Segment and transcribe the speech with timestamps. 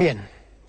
[0.00, 0.26] Bien,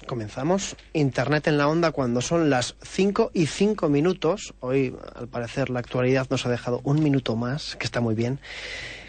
[0.07, 0.75] comenzamos.
[0.91, 4.53] Internet en la onda cuando son las 5 y 5 minutos.
[4.59, 8.41] Hoy, al parecer, la actualidad nos ha dejado un minuto más, que está muy bien.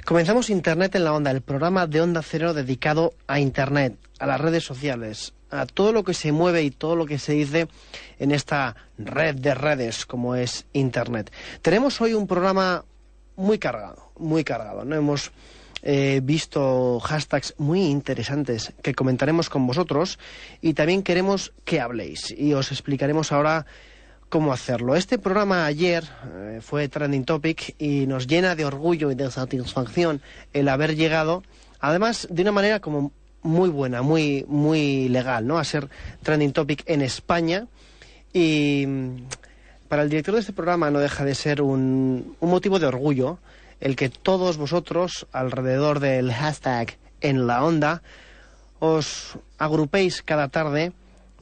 [0.05, 4.41] Comenzamos Internet en la onda, el programa de Onda Cero dedicado a Internet, a las
[4.41, 7.67] redes sociales, a todo lo que se mueve y todo lo que se dice
[8.21, 11.33] en esta red de redes como es Internet.
[11.63, 12.85] Tenemos hoy un programa
[13.35, 14.85] muy cargado, muy cargado.
[14.85, 15.33] No hemos
[15.83, 20.19] eh, visto hashtags muy interesantes que comentaremos con vosotros
[20.61, 23.67] y también queremos que habléis y os explicaremos ahora
[24.29, 24.95] cómo hacerlo.
[24.95, 30.23] Este programa ayer eh, fue trending topic y nos llena de orgullo y de satisfacción
[30.53, 31.43] el haber llegado,
[31.81, 35.59] además de una manera como muy buena, muy muy legal, ¿no?
[35.59, 35.89] A ser
[36.23, 37.67] trending topic en España
[38.33, 39.17] y mm,
[39.89, 43.39] para el director de este programa no deja de ser un, un motivo de orgullo
[43.83, 48.01] el que todos vosotros, alrededor del hashtag en la onda,
[48.79, 50.93] os agrupéis cada tarde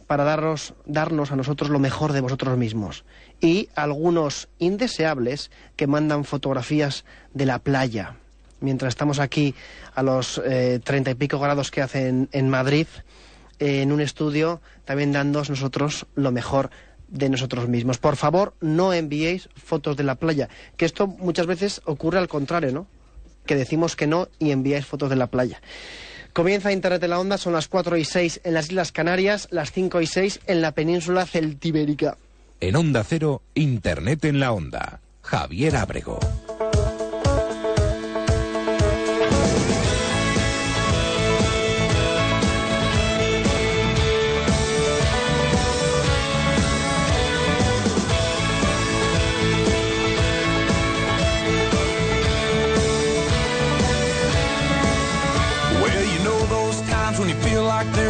[0.06, 3.05] para darnos, darnos a nosotros lo mejor de vosotros mismos.
[3.42, 8.16] Y algunos indeseables que mandan fotografías de la playa.
[8.61, 9.55] Mientras estamos aquí
[9.94, 12.86] a los eh, treinta y pico grados que hacen en Madrid,
[13.58, 16.70] eh, en un estudio, también dándonos nosotros lo mejor
[17.11, 17.98] de nosotros mismos.
[17.98, 22.72] Por favor, no enviéis fotos de la playa, que esto muchas veces ocurre al contrario,
[22.72, 22.86] ¿no?
[23.47, 25.61] Que decimos que no y enviáis fotos de la playa.
[26.33, 29.72] Comienza Internet de la Onda, son las 4 y 6 en las Islas Canarias, las
[29.72, 32.17] 5 y 6 en la península celtibérica.
[32.61, 35.00] En Onda Cero, Internet en la Onda.
[35.22, 36.20] Javier Abrego.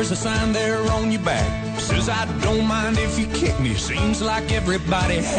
[0.01, 1.45] There's a sign there on your back.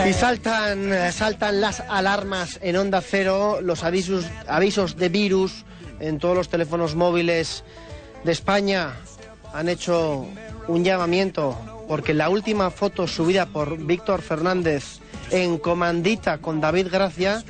[0.08, 5.66] Y saltan, eh, saltan las alarmas en Onda Cero, los avisos, avisos de virus
[6.00, 7.64] en todos los teléfonos móviles
[8.24, 8.92] de España.
[9.54, 10.28] Han hecho
[10.68, 15.00] un llamamiento porque la última foto subida por Víctor Fernández
[15.32, 17.44] en Comandita con David Gracia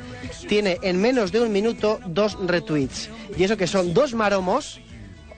[0.48, 3.10] tiene en menos de un minuto dos retweets.
[3.38, 4.80] Y eso que son dos maromos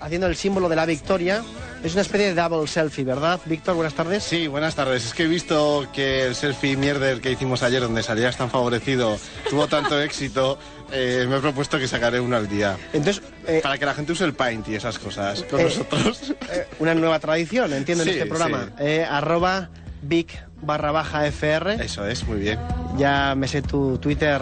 [0.04, 1.44] haciendo el símbolo de la victoria.
[1.84, 3.40] Es una especie de double selfie, ¿verdad?
[3.46, 4.24] Víctor, buenas tardes.
[4.24, 5.06] Sí, buenas tardes.
[5.06, 9.18] Es que he visto que el selfie mierder que hicimos ayer, donde salías tan favorecido,
[9.50, 10.58] tuvo tanto éxito.
[10.92, 12.78] eh, me he propuesto que sacaré uno al día.
[12.94, 16.34] Entonces, eh, Para que la gente use el Paint y esas cosas con Eh, nosotros.
[16.80, 18.70] Una nueva tradición, entiendo, en este programa.
[18.78, 18.86] sí.
[19.10, 19.70] Arroba
[20.04, 21.84] Vic barra baja FR.
[21.84, 22.60] Eso es, muy bien.
[22.98, 24.42] Ya me sé tu Twitter.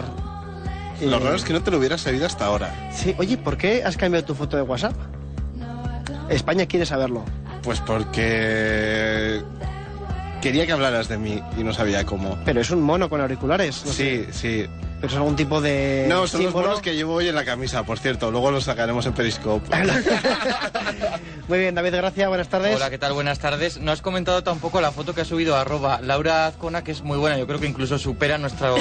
[1.00, 2.90] Lo raro es que no te lo hubieras sabido hasta ahora.
[2.94, 4.94] Sí, oye, ¿por qué has cambiado tu foto de WhatsApp?
[6.32, 7.24] España quiere saberlo.
[7.62, 9.42] Pues porque
[10.40, 12.38] quería que hablaras de mí y no sabía cómo.
[12.44, 13.82] Pero es un mono con auriculares.
[13.86, 14.26] no sé.
[14.26, 14.66] Sí, sí.
[15.02, 16.06] Pero es algún tipo de.
[16.08, 16.68] No, son los símbolo.
[16.68, 18.30] monos que llevo hoy en la camisa, por cierto.
[18.30, 19.68] Luego los sacaremos en Periscope.
[21.48, 22.76] Muy bien, David, gracias, buenas tardes.
[22.76, 23.12] Hola, ¿qué tal?
[23.12, 23.80] Buenas tardes.
[23.80, 27.18] No has comentado tampoco la foto que ha subido arroba Laura Azcona, que es muy
[27.18, 27.36] buena.
[27.36, 28.76] Yo creo que incluso supera nuestro.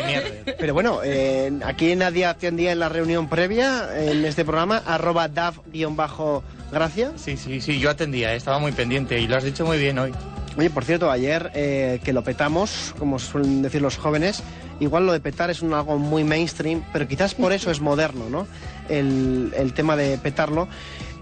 [0.58, 7.12] Pero bueno, eh, aquí nadie atendía en la reunión previa en este programa, arroba DAF-gracia.
[7.16, 9.98] Sí, sí, sí, yo atendía, eh, estaba muy pendiente y lo has dicho muy bien
[9.98, 10.14] hoy.
[10.56, 14.42] Oye, por cierto, ayer eh, que lo petamos, como suelen decir los jóvenes,
[14.80, 18.46] igual lo de petar es algo muy mainstream, pero quizás por eso es moderno, ¿no?
[18.88, 20.66] El, tema de petarlo.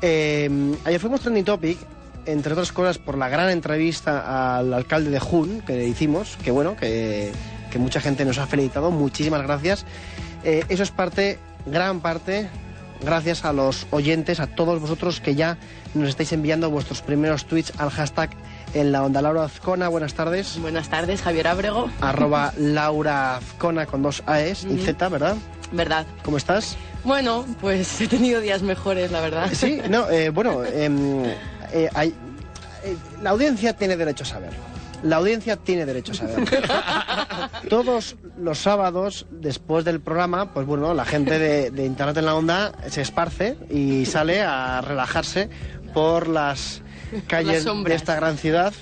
[0.03, 0.49] Eh,
[0.85, 1.79] ayer fuimos trending topic,
[2.27, 6.53] entre otras cosas, por la gran entrevista al alcalde de Jun que le hicimos, que
[6.53, 7.33] bueno, que,
[7.73, 9.85] que mucha gente nos ha felicitado, muchísimas gracias.
[10.45, 12.49] Eh, eso es parte, gran parte,
[13.03, 15.59] gracias a los oyentes, a todos vosotros que ya
[15.95, 18.31] nos estáis enviando vuestros primeros tweets al hashtag
[18.75, 19.23] en la onda.
[19.23, 20.59] Laura Azcona, buenas tardes.
[20.61, 21.89] Buenas tardes, Javier Abrego.
[22.01, 25.37] Arroba Laura Azcona con dos AES y Z, ¿verdad?
[25.73, 26.07] ¿Verdad?
[26.25, 26.77] ¿Cómo estás?
[27.05, 29.49] Bueno, pues he tenido días mejores, la verdad.
[29.53, 31.25] Sí, no, eh, bueno, em,
[31.73, 32.15] eh, hay-
[33.23, 34.59] la audiencia tiene derecho a saberlo.
[35.03, 36.47] La audiencia tiene derecho a saberlo.
[37.69, 42.35] Todos los sábados, después del programa, pues bueno, la gente de, de Internet en la
[42.35, 45.49] Onda se esparce y sale a relajarse
[45.93, 46.83] por las
[47.27, 48.73] calles de esta gran ciudad.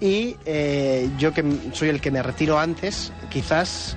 [0.00, 3.96] Y eh, yo que soy el que me retiro antes, quizás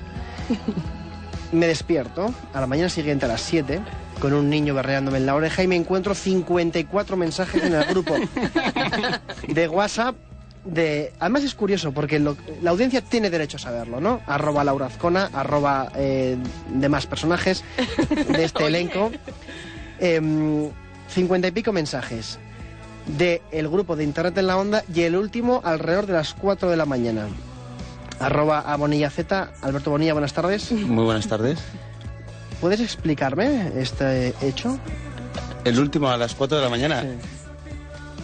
[1.52, 3.80] me despierto a la mañana siguiente a las 7
[4.20, 8.14] con un niño berreándome en la oreja y me encuentro 54 mensajes en el grupo
[9.46, 10.16] de WhatsApp
[10.64, 11.12] de...
[11.20, 14.20] Además es curioso porque lo- la audiencia tiene derecho a saberlo, ¿no?
[14.26, 16.36] Arroba Laura Azcona, arroba eh,
[16.74, 17.64] demás personajes
[18.28, 19.10] de este elenco.
[20.00, 20.68] Em,
[21.08, 22.38] Cincuenta y pico mensajes.
[23.16, 26.70] Del el grupo de Internet en la Onda y el último alrededor de las 4
[26.70, 27.26] de la mañana.
[28.20, 29.52] Arroba a Bonilla Z.
[29.62, 30.72] Alberto Bonilla, buenas tardes.
[30.72, 31.58] Muy buenas tardes.
[32.60, 34.78] ¿Puedes explicarme este hecho?
[35.64, 37.04] El último a las 4 de la mañana.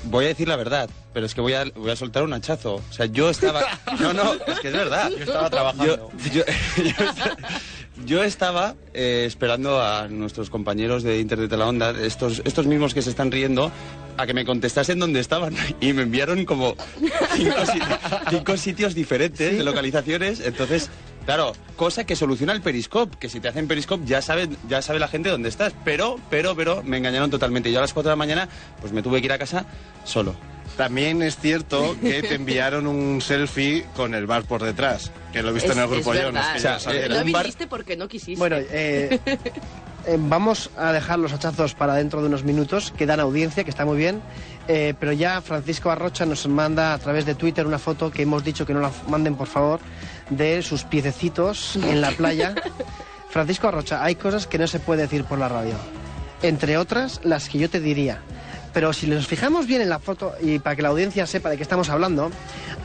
[0.04, 2.74] Voy a decir la verdad, pero es que voy a, voy a soltar un hachazo.
[2.76, 3.62] O sea, yo estaba...
[4.00, 5.08] No, no, es que es verdad.
[5.10, 6.10] Yo estaba trabajando.
[6.24, 6.44] Yo, yo-
[6.82, 7.36] yo esta-
[8.04, 12.92] yo estaba eh, esperando a nuestros compañeros de Internet de la Onda, estos, estos mismos
[12.94, 13.70] que se están riendo,
[14.16, 15.54] a que me contestasen dónde estaban.
[15.80, 16.74] Y me enviaron como
[17.34, 17.80] cinco, si-
[18.30, 20.40] cinco sitios diferentes de localizaciones.
[20.40, 20.90] Entonces,
[21.24, 24.98] claro, cosa que soluciona el Periscope, que si te hacen Periscope ya sabe, ya sabe
[24.98, 25.72] la gente dónde estás.
[25.84, 27.70] Pero, pero, pero, me engañaron totalmente.
[27.70, 28.48] Yo a las 4 de la mañana,
[28.80, 29.66] pues me tuve que ir a casa
[30.04, 30.34] solo.
[30.76, 35.50] También es cierto que te enviaron un selfie con el bar por detrás, que lo
[35.50, 37.14] he visto Es- en el grupo yo, no es que O sea, yo saliera.
[37.20, 38.38] No un bar- viniste porque no quisiste.
[38.38, 39.18] Bueno, eh,
[40.06, 43.70] eh, vamos a dejar los hachazos para dentro de unos minutos, que dan audiencia, que
[43.70, 44.20] está muy bien.
[44.66, 48.42] Eh, pero ya Francisco Arrocha nos manda a través de Twitter una foto que hemos
[48.44, 49.78] dicho que no la manden, por favor,
[50.30, 52.54] de sus piececitos en la playa.
[53.30, 55.74] Francisco Arrocha, hay cosas que no se puede decir por la radio.
[56.42, 58.20] Entre otras, las que yo te diría.
[58.74, 61.56] Pero si nos fijamos bien en la foto y para que la audiencia sepa de
[61.56, 62.30] qué estamos hablando,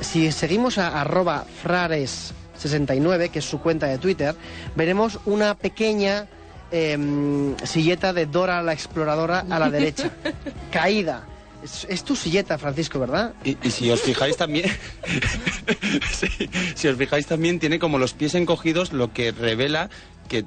[0.02, 4.36] si seguimos a arroba frares69, que es su cuenta de Twitter,
[4.76, 6.28] veremos una pequeña
[6.72, 10.12] em, silleta de Dora la exploradora a la derecha,
[10.72, 11.26] caída.
[11.64, 13.34] Es, es tu silleta, Francisco, ¿verdad?
[13.44, 14.70] Y, y si os fijáis también,
[16.14, 19.90] sí, si os fijáis también tiene como los pies encogidos, lo que revela
[20.30, 20.46] que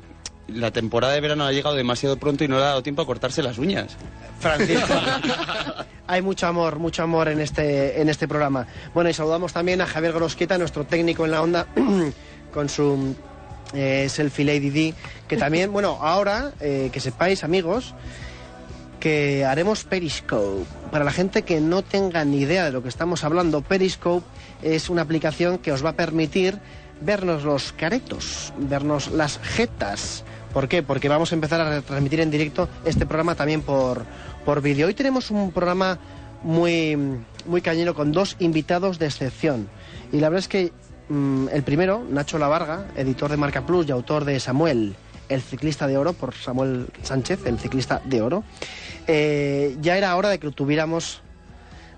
[0.49, 3.06] la temporada de verano ha llegado demasiado pronto y no le ha dado tiempo a
[3.06, 3.97] cortarse las uñas.
[4.41, 4.94] Francisco.
[6.06, 8.67] Hay mucho amor, mucho amor en este, en este programa.
[8.93, 11.67] Bueno, y saludamos también a Javier Gorosqueta, nuestro técnico en la onda,
[12.53, 13.15] con su
[13.73, 14.94] eh, Selfie Lady D,
[15.29, 17.94] que también, bueno, ahora, eh, que sepáis, amigos,
[19.00, 20.65] que haremos Periscope.
[20.91, 24.27] Para la gente que no tenga ni idea de lo que estamos hablando, Periscope
[24.62, 26.59] es una aplicación que os va a permitir
[27.00, 30.25] vernos los caretos, vernos las jetas.
[30.52, 30.82] ¿Por qué?
[30.82, 34.04] Porque vamos a empezar a retransmitir en directo este programa también por,
[34.44, 34.87] por vídeo.
[34.87, 35.99] Hoy tenemos un programa
[36.43, 36.96] muy,
[37.46, 39.69] muy cañero con dos invitados de excepción.
[40.12, 40.72] Y la verdad es que
[41.08, 44.94] mm, el primero, Nacho Lavarga, editor de Marca Plus y autor de Samuel,
[45.31, 48.44] el ciclista de oro, por Samuel Sánchez, el ciclista de oro,
[49.06, 51.22] eh, ya era hora de que tuviéramos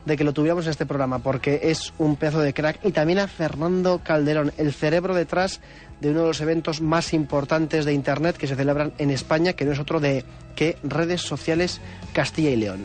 [0.05, 2.79] de que lo tuviéramos en este programa, porque es un pedazo de crack.
[2.85, 5.61] Y también a Fernando Calderón, el cerebro detrás
[6.01, 9.65] de uno de los eventos más importantes de Internet que se celebran en España, que
[9.65, 10.25] no es otro de
[10.57, 11.81] que redes sociales
[12.13, 12.81] Castilla y León.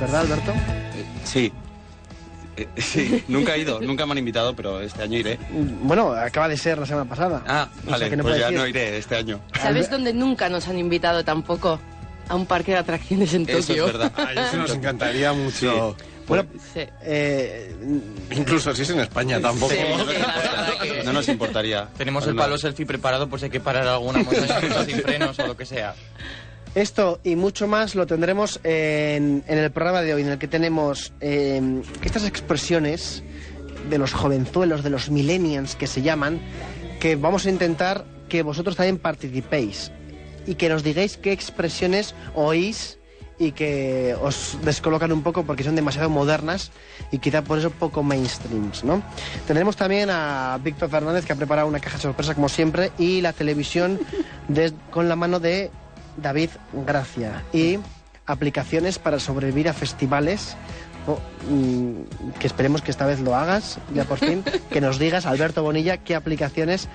[0.00, 0.52] ¿Verdad, Alberto?
[1.24, 1.52] Sí.
[2.56, 5.38] Eh, sí, nunca he ido, nunca me han invitado, pero este año iré.
[5.82, 7.42] Bueno, acaba de ser la semana pasada.
[7.46, 8.58] Ah, O sea vale, que no pues puedo ya decir.
[8.60, 9.40] no iré este año.
[9.60, 11.78] ¿Sabes dónde nunca nos han invitado tampoco?
[12.26, 13.84] A un parque de atracciones en Eso es Tokio.
[13.86, 14.10] verdad.
[14.16, 15.94] Ay, eso nos encantaría mucho.
[16.26, 16.80] Bueno, Sí.
[17.02, 17.74] eh,
[18.30, 19.72] Incluso si es en España tampoco.
[19.72, 21.88] Sí, sí, la verdad que- No nos importaría.
[21.98, 25.46] Tenemos el palo selfie preparado por si hay que parar alguna montaña sin frenos o
[25.46, 25.94] lo que sea.
[26.74, 30.48] Esto y mucho más lo tendremos en, en el programa de hoy, en el que
[30.48, 31.60] tenemos eh,
[32.02, 33.22] estas expresiones
[33.88, 36.40] de los jovenzuelos, de los millennials que se llaman,
[37.00, 39.92] que vamos a intentar que vosotros también participéis
[40.46, 42.98] y que nos digáis qué expresiones oís
[43.38, 46.70] y que os descolocan un poco porque son demasiado modernas
[47.10, 49.02] y quizá por eso poco mainstreams, ¿no?
[49.46, 53.32] Tendremos también a Víctor Fernández que ha preparado una caja sorpresa como siempre y la
[53.32, 53.98] televisión
[54.48, 55.70] des- con la mano de
[56.16, 56.50] David
[56.86, 57.78] Gracia y
[58.26, 60.56] aplicaciones para sobrevivir a festivales
[61.06, 61.18] o,
[61.52, 65.62] mm, que esperemos que esta vez lo hagas ya por fin que nos digas Alberto
[65.62, 66.88] Bonilla qué aplicaciones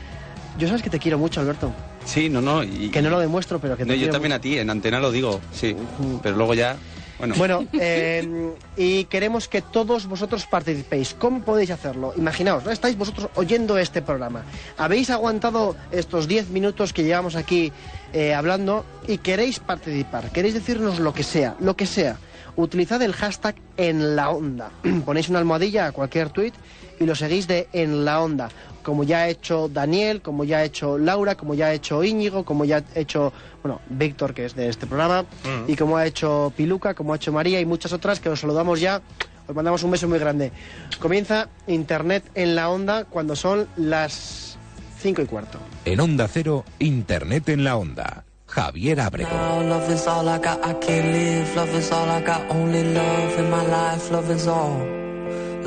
[0.58, 1.74] yo sabes que te quiero mucho Alberto
[2.06, 2.64] Sí, no, no.
[2.64, 4.40] Y, que no lo demuestro pero que te No, yo también mucho.
[4.40, 5.76] a ti, en antena lo digo, sí.
[6.24, 6.76] Pero luego ya,
[7.20, 7.36] bueno.
[7.38, 11.14] Bueno, eh, y queremos que todos vosotros participéis.
[11.14, 12.14] ¿Cómo podéis hacerlo?
[12.18, 12.72] Imaginaos, ¿no?
[12.72, 14.44] estáis vosotros oyendo este programa.
[14.78, 17.72] Habéis aguantado estos 10 minutos que llevamos aquí
[18.14, 20.32] eh, hablando y queréis participar.
[20.32, 22.18] Queréis decirnos lo que sea, lo que sea.
[22.56, 24.72] Utilizad el hashtag en la onda.
[25.06, 26.54] Ponéis una almohadilla a cualquier tuit
[27.00, 28.50] y lo seguís de en la onda.
[28.84, 32.44] Como ya ha hecho Daniel, como ya ha hecho Laura, como ya ha hecho Íñigo,
[32.44, 35.26] como ya ha hecho, bueno, Víctor, que es de este programa,
[35.68, 38.80] y como ha hecho Piluca, como ha hecho María y muchas otras que os saludamos
[38.80, 39.02] ya.
[39.48, 40.52] Os mandamos un beso muy grande.
[41.00, 44.58] Comienza Internet en la onda cuando son las
[45.00, 45.60] 5 y cuarto.
[45.86, 48.26] En Onda Cero, Internet en la Onda.
[48.46, 49.30] Javier Abrego.
[49.30, 51.56] Now love is all I got, I can't live.
[51.56, 54.12] Love is all I got, only love in my life.
[54.12, 55.09] Love is all.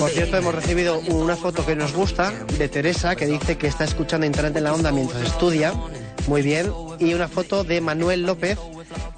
[0.00, 3.84] Por cierto, hemos recibido una foto que nos gusta de Teresa que dice que está
[3.84, 5.72] escuchando Internet en la onda mientras estudia.
[6.26, 6.72] Muy bien.
[6.98, 8.58] Y una foto de Manuel López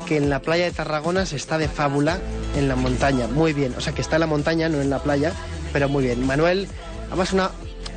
[0.06, 2.18] que en la playa de Tarragona se está de fábula
[2.56, 3.26] en la montaña.
[3.26, 3.74] Muy bien.
[3.78, 5.32] O sea, que está en la montaña, no en la playa,
[5.72, 6.26] pero muy bien.
[6.26, 6.68] Manuel,
[7.08, 7.50] además una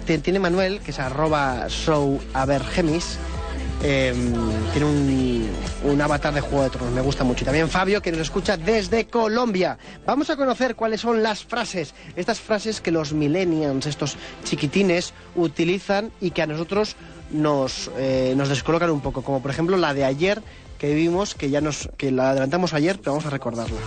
[0.05, 3.17] tiene Manuel, que es arroba show abergemis,
[3.83, 4.13] eh,
[4.71, 5.49] tiene un,
[5.83, 7.43] un avatar de Juego de Tronos, me gusta mucho.
[7.43, 9.77] Y también Fabio, que nos escucha desde Colombia.
[10.05, 16.11] Vamos a conocer cuáles son las frases, estas frases que los millennials, estos chiquitines, utilizan
[16.21, 16.95] y que a nosotros
[17.31, 19.21] nos, eh, nos descolocan un poco.
[19.21, 20.41] Como por ejemplo la de ayer
[20.83, 23.77] que vimos, que ya nos que la adelantamos ayer, pero vamos a recordarla.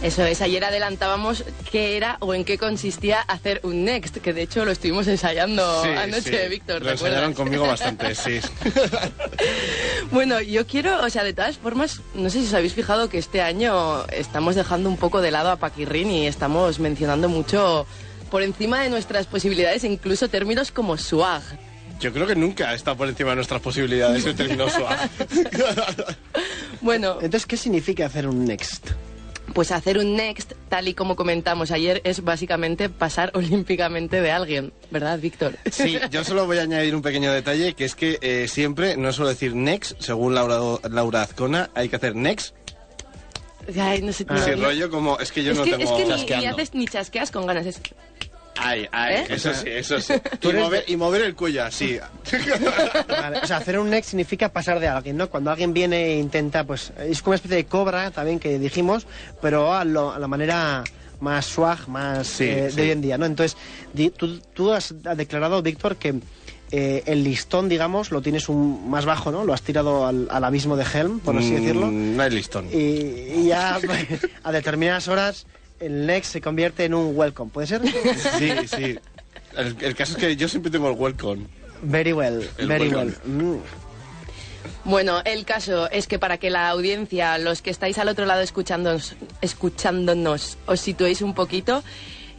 [0.00, 4.42] Eso es, ayer adelantábamos qué era o en qué consistía hacer un next, que de
[4.42, 6.48] hecho lo estuvimos ensayando Sí, anoche, sí.
[6.48, 6.82] Víctor.
[6.82, 7.36] Lo ¿te enseñaron acuerdas?
[7.36, 8.38] conmigo bastante, sí.
[10.12, 13.18] Bueno, yo quiero, o sea, de todas formas, no sé si os habéis fijado que
[13.18, 17.88] este año estamos dejando un poco de lado a Paquirrín y estamos mencionando mucho
[18.30, 21.42] por encima de nuestras posibilidades, incluso términos como swag.
[22.00, 24.66] Yo creo que nunca está por encima de nuestras posibilidades el término.
[26.80, 28.90] Bueno, Entonces, ¿qué significa hacer un next?
[29.54, 34.72] pues hacer un next, tal y como comentamos ayer, es básicamente pasar olímpicamente de alguien,
[34.90, 35.56] ¿verdad, Víctor?
[35.70, 39.12] Sí, yo solo voy a añadir un pequeño detalle, que es que eh, siempre, no
[39.12, 40.58] suelo decir next, según Laura,
[40.90, 42.54] Laura Azcona, hay que hacer next.
[43.80, 46.14] Ay, no sé, no- rollo como, es que yo es no que, tengo...
[46.14, 47.64] es que ni, haces ni chasqueas con ganas.
[47.66, 47.80] Es...
[48.58, 49.26] Ay, ay, ¿Eh?
[49.30, 50.14] eso sí, eso sí.
[50.40, 51.98] Tú Y eres mover, y mover el cuello así.
[53.08, 55.28] Vale, o sea, hacer un next significa pasar de alguien, ¿no?
[55.28, 59.06] Cuando alguien viene e intenta, pues, es como una especie de cobra también que dijimos,
[59.40, 60.84] pero a, lo- a la manera
[61.20, 62.76] más swag, más Sí, eh, sí.
[62.76, 63.26] de hoy en día, ¿no?
[63.26, 63.56] Entonces,
[63.92, 66.14] di- tú, tú has declarado, Víctor, que
[66.72, 69.44] eh, el listón, digamos, lo tienes un más bajo, ¿no?
[69.44, 71.90] Lo has tirado al, al abismo de Helm, por así Mm, decirlo.
[71.90, 72.66] No hay listón.
[72.72, 73.78] Y, y ya
[74.42, 75.46] a determinadas horas
[75.80, 77.82] el next se convierte en un welcome, ¿puede ser?
[78.38, 78.98] Sí, sí.
[79.56, 81.46] El, el caso es que yo siempre tengo el welcome.
[81.82, 83.12] Very well, El very welcome.
[83.26, 83.56] well.
[83.56, 83.60] Mm.
[84.84, 88.40] Bueno, el caso es que para que la audiencia, los que estáis al otro lado
[88.40, 91.82] escuchándonos, escuchándonos os situéis un poquito,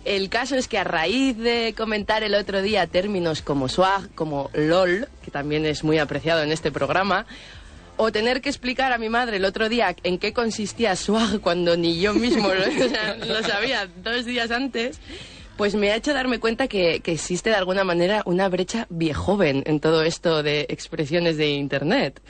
[0.05, 4.49] el caso es que a raíz de comentar el otro día términos como swag, como
[4.53, 7.25] LOL, que también es muy apreciado en este programa,
[7.97, 11.75] o tener que explicar a mi madre el otro día en qué consistía swag cuando
[11.75, 14.99] ni yo mismo lo, o sea, lo sabía dos días antes,
[15.57, 19.63] pues me ha hecho darme cuenta que, que existe de alguna manera una brecha viejoven
[19.65, 22.21] en todo esto de expresiones de Internet.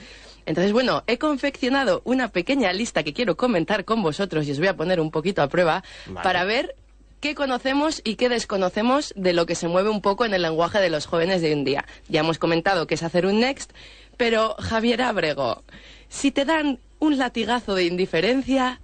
[0.45, 4.69] Entonces, bueno, he confeccionado una pequeña lista que quiero comentar con vosotros y os voy
[4.69, 5.83] a poner un poquito a prueba
[6.23, 6.73] para ver
[7.19, 10.79] qué conocemos y qué desconocemos de lo que se mueve un poco en el lenguaje
[10.79, 11.85] de los jóvenes de hoy en día.
[12.07, 13.71] Ya hemos comentado que es hacer un next,
[14.17, 15.63] pero Javier Abrego,
[16.09, 18.81] si te dan un latigazo de indiferencia,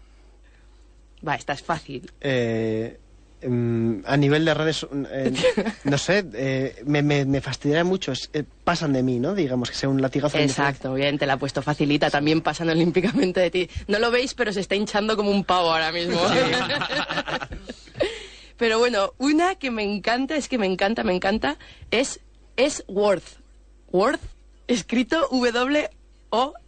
[1.28, 2.12] va, esta es fácil.
[2.22, 3.00] Eh,
[3.48, 5.32] mm, a nivel de redes, eh,
[5.86, 8.12] no sé, eh, me, me, me fastidiaría mucho.
[8.12, 9.34] es- eh, pasan de mí, ¿no?
[9.34, 10.38] Digamos que sea un latigazo.
[10.38, 12.10] de Exacto, bien, te la he puesto facilita.
[12.12, 13.70] También pasan olímpicamente de ti.
[13.88, 16.22] No lo veis, pero se está hinchando como un pavo ahora mismo.
[18.58, 21.58] pero bueno, una que me encanta, es que me encanta, me encanta,
[21.92, 22.20] es,
[22.56, 23.40] es Worth.
[23.92, 24.22] Worth,
[24.74, 25.28] escrito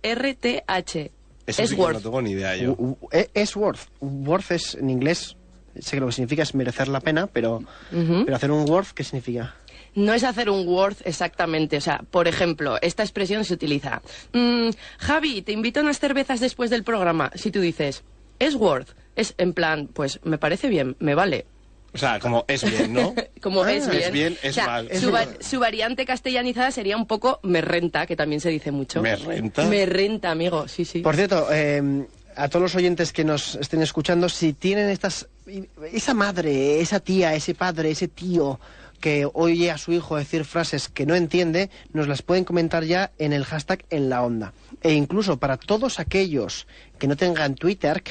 [0.03, 1.11] W-O-R-T-H.
[1.47, 1.95] Eso Es sí que Worth.
[1.97, 2.71] no tengo ni idea yo.
[2.73, 3.81] U- u- Es worth.
[4.01, 5.35] Worth es en inglés.
[5.79, 9.03] Sé que lo que significa es merecer la pena, pero, pero hacer un worth, ¿qué
[9.03, 9.53] significa?
[9.93, 11.77] No es hacer un worth exactamente.
[11.77, 14.01] O sea, por ejemplo, esta expresión se utiliza.
[14.33, 14.69] mm,
[14.99, 17.29] Javi, te invito a unas cervezas después del programa.
[17.35, 18.03] Si tú dices,
[18.39, 21.45] es worth, es en plan, pues me parece bien, me vale.
[21.95, 23.15] O sea, como es bien, ¿no?
[23.41, 24.03] Como Ah, es bien.
[24.03, 24.89] es bien, es O sea, mal.
[24.99, 29.01] Su, va- su variante castellanizada sería un poco me renta, que también se dice mucho.
[29.01, 29.63] ¿Me renta?
[29.65, 30.99] Me renta, amigo, sí, sí.
[30.99, 35.27] Por cierto, eh, a todos los oyentes que nos estén escuchando, si tienen estas,
[35.93, 38.59] esa madre, esa tía, ese padre, ese tío
[38.99, 43.11] que oye a su hijo decir frases que no entiende, nos las pueden comentar ya
[43.19, 44.53] en el hashtag en la onda.
[44.81, 46.65] E incluso para todos aquellos
[46.97, 48.01] que no tengan Twitter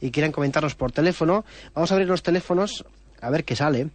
[0.00, 1.44] y quieran comentarnos por teléfono,
[1.74, 2.84] vamos a abrir los teléfonos
[3.20, 3.88] a ver qué sale,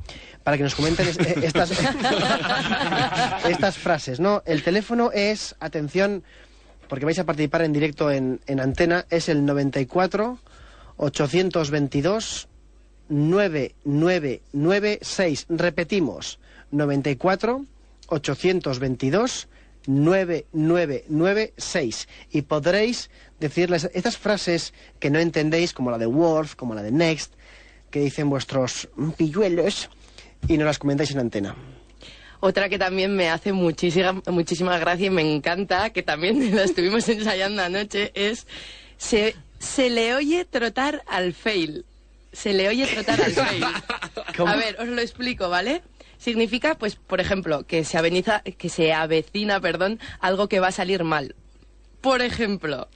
[0.44, 1.72] para que nos comenten es- eh, estas,
[3.50, 4.42] estas frases, ¿no?
[4.46, 6.24] El teléfono es, atención,
[6.88, 10.40] porque vais a participar en directo en, en antena, es el 94
[10.98, 12.48] 822
[13.10, 15.46] 9996.
[15.50, 16.40] Repetimos,
[16.72, 17.66] 94
[18.08, 19.48] 822
[19.88, 26.82] 9996 y podréis decirles estas frases que no entendéis, como la de Worth, como la
[26.82, 27.34] de Next,
[27.90, 29.90] que dicen vuestros pilluelos
[30.48, 31.56] y nos las comentáis en antena.
[32.40, 37.08] Otra que también me hace muchísima, muchísima gracia y me encanta, que también la estuvimos
[37.10, 38.46] ensayando anoche, es
[38.98, 41.86] se, se le oye trotar al fail.
[42.32, 43.64] Se le oye trotar al fail.
[44.38, 44.52] ¿Cómo?
[44.52, 45.82] A ver, os lo explico, ¿vale?
[46.18, 50.72] Significa, pues, por ejemplo, que se, aveniza, que se avecina, perdón, algo que va a
[50.72, 51.36] salir mal.
[52.02, 52.88] Por ejemplo,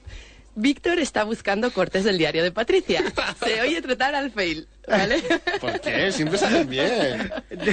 [0.60, 3.02] Víctor está buscando cortes del diario de Patricia.
[3.44, 5.22] Se oye trotar al fail, ¿vale?
[5.60, 6.12] ¿Por qué?
[6.12, 7.32] Siempre salen bien.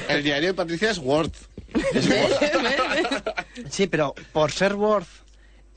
[0.10, 1.32] El diario de Patricia es Word.
[1.94, 3.24] Es Word.
[3.70, 5.26] Sí, pero por ser Worth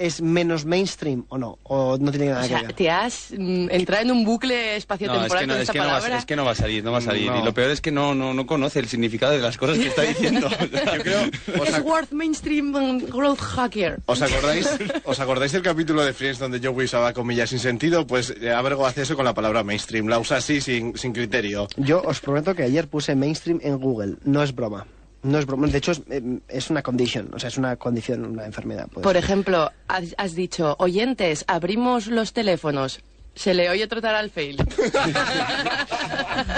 [0.00, 2.72] es menos mainstream o no, o no tiene nada O que sea, ver.
[2.72, 5.72] te has mm, entrado en un bucle No, es espaciotemporal que no, con es esta
[5.74, 6.16] que no va, palabra.
[6.18, 7.30] es que no va a salir, no va a salir.
[7.30, 7.38] No.
[7.40, 9.88] Y lo peor es que no, no, no conoce el significado de las cosas que
[9.88, 10.48] está diciendo.
[10.60, 11.20] Yo creo.
[11.60, 13.98] ¿Os, Es Worth Mainstream mm, Growth Hacker.
[14.06, 14.68] os acordáis,
[15.04, 18.06] ¿Os acordáis del capítulo de Friends donde Joey usaba comillas sin sentido?
[18.06, 20.08] Pues eh, Abrego hace eso con la palabra mainstream.
[20.08, 21.68] La usa así, sin, sin criterio.
[21.76, 24.86] Yo os prometo que ayer puse mainstream en Google, no es broma.
[25.22, 28.24] No es broma, de hecho es, eh, es una condition, o sea, es una condición,
[28.24, 28.88] una enfermedad.
[28.92, 29.04] pues.
[29.04, 33.00] Por ejemplo, has, has dicho, oyentes, abrimos los teléfonos.
[33.34, 34.56] Se le oye trotar al fail.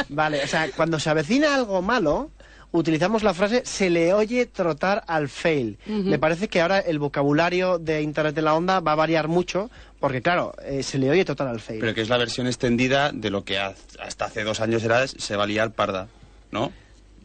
[0.09, 2.31] Vale, o sea, cuando se avecina algo malo,
[2.73, 5.79] utilizamos la frase se le oye trotar al fail.
[5.87, 9.71] Me parece que ahora el vocabulario de Internet en la onda va a variar mucho,
[10.01, 11.81] porque claro, eh, se le oye trotar al fail.
[11.81, 15.37] Pero que es la versión extendida de lo que hasta hace dos años era se
[15.37, 16.09] va a liar parda,
[16.51, 16.73] ¿no?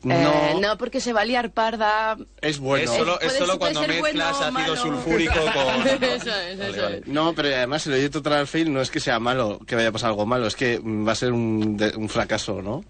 [0.05, 2.17] Eh, no, porque se va a liar parda.
[2.41, 2.83] Es bueno.
[2.91, 4.75] es solo, es cuando bueno mezclas ácido malo.
[4.75, 5.87] sulfúrico con...
[5.87, 6.97] Eso es, Vale, eso vale.
[6.99, 7.07] es.
[7.07, 9.89] No, pero además el oye total al fail no es que sea malo, que vaya
[9.89, 12.83] a pasar algo malo, es que mm, va a ser un, de- un fracaso, ¿no?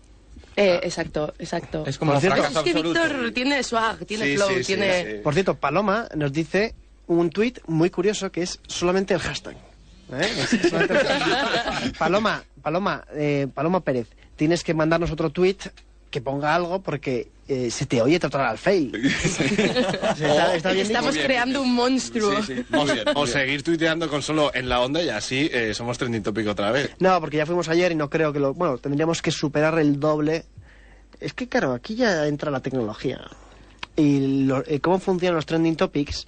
[0.56, 1.84] Eh, exacto, exacto.
[1.86, 3.00] Es como Por cierto- fracaso es que absoluto.
[3.04, 5.06] Víctor tiene swag, tiene Sí, flow, sí, sí, tiene...
[5.06, 5.18] sí.
[5.24, 6.74] Por cierto, Paloma nos dice
[7.08, 9.56] un tuit muy curioso que es solamente el hashtag.
[10.14, 10.30] ¿eh?
[10.38, 11.94] Es solamente el hashtag.
[11.98, 15.62] Paloma, Paloma, eh, Paloma Pérez, tienes que mandarnos otro tuit
[16.10, 18.94] que ponga algo porque eh, se te oye tratar al fail.
[19.06, 22.42] está, está bien Estamos creando un monstruo.
[22.44, 22.66] Sí, sí.
[22.74, 26.48] O, bien, seguir tuiteando con solo en la onda y así eh, somos trending topic
[26.48, 26.92] otra vez.
[27.00, 28.54] No, porque ya fuimos ayer y no creo que lo...
[28.54, 30.46] Bueno, tendríamos que superar el doble.
[31.20, 33.22] Es que, claro, aquí ya entra la tecnología.
[33.96, 36.28] Y lo- eh, cómo funcionan los trending topics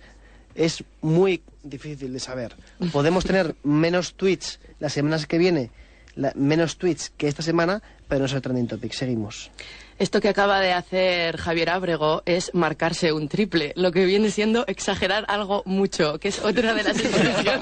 [0.55, 2.55] es muy difícil de saber.
[2.91, 5.71] Podemos tener menos tweets las semanas que viene,
[6.19, 8.91] la- menos tweets que esta semana, pero no ser trending topic.
[8.93, 9.49] Seguimos.
[9.97, 14.65] Esto que acaba de hacer Javier Ábrego es marcarse un triple, lo que viene siendo
[14.67, 17.59] exagerar algo mucho, que es otra de las expresiones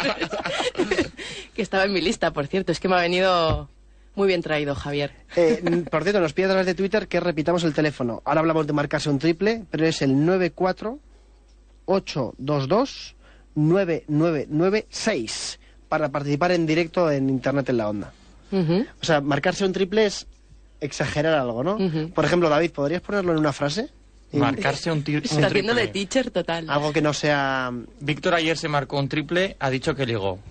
[1.56, 2.72] que estaba en mi lista, por cierto.
[2.72, 3.70] Es que me ha venido
[4.14, 5.12] muy bien traído, Javier.
[5.36, 8.22] Eh, por cierto, nos pide a través de Twitter que repitamos el teléfono.
[8.26, 10.12] Ahora hablamos de marcarse un triple, pero es el
[14.28, 15.58] 94-822-9996
[15.90, 18.14] para participar en directo en Internet en la Onda.
[18.52, 20.28] O sea, marcarse un triple es
[20.80, 21.78] exagerar algo, ¿no?
[22.14, 23.90] Por ejemplo, David, ¿podrías ponerlo en una frase?
[24.34, 26.06] Marcarse un, un Está haciendo de triple.
[26.06, 26.70] teacher total.
[26.70, 27.72] Algo que no sea...
[28.02, 30.40] Víctor ayer se marcó un triple, ha dicho que ligó.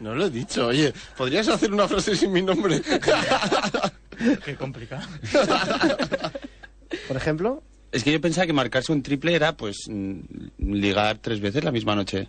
[0.00, 2.82] No lo he dicho, oye, ¿podrías hacer una frase sin mi nombre?
[4.44, 5.06] Qué complicado.
[7.08, 7.62] Por ejemplo,
[7.92, 10.18] Es que yo pensaba que marcarse un triple era, pues, mm,
[10.58, 12.26] ligar tres veces la misma noche.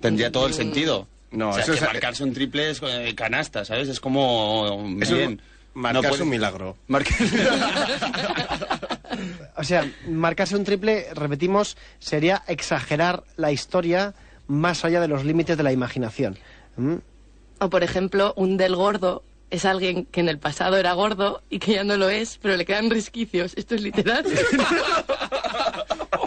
[0.00, 1.06] Tendría todo el sentido.
[1.32, 3.88] No, o sea, eso que es- marcarse un triple es eh, canasta, ¿sabes?
[3.88, 4.96] Es como...
[5.00, 5.40] Eso bien.
[5.74, 6.76] marcarse puede- un milagro.
[6.88, 7.16] Marcar-
[9.56, 14.14] o sea, marcarse un triple, repetimos, sería exagerar la historia
[14.48, 16.36] más allá de los límites de la imaginación.
[16.76, 16.96] ¿Mm?
[17.60, 21.58] O, por ejemplo, un del gordo es alguien que en el pasado era gordo y
[21.58, 23.52] que ya no lo es, pero le quedan resquicios.
[23.56, 24.24] Esto es literal.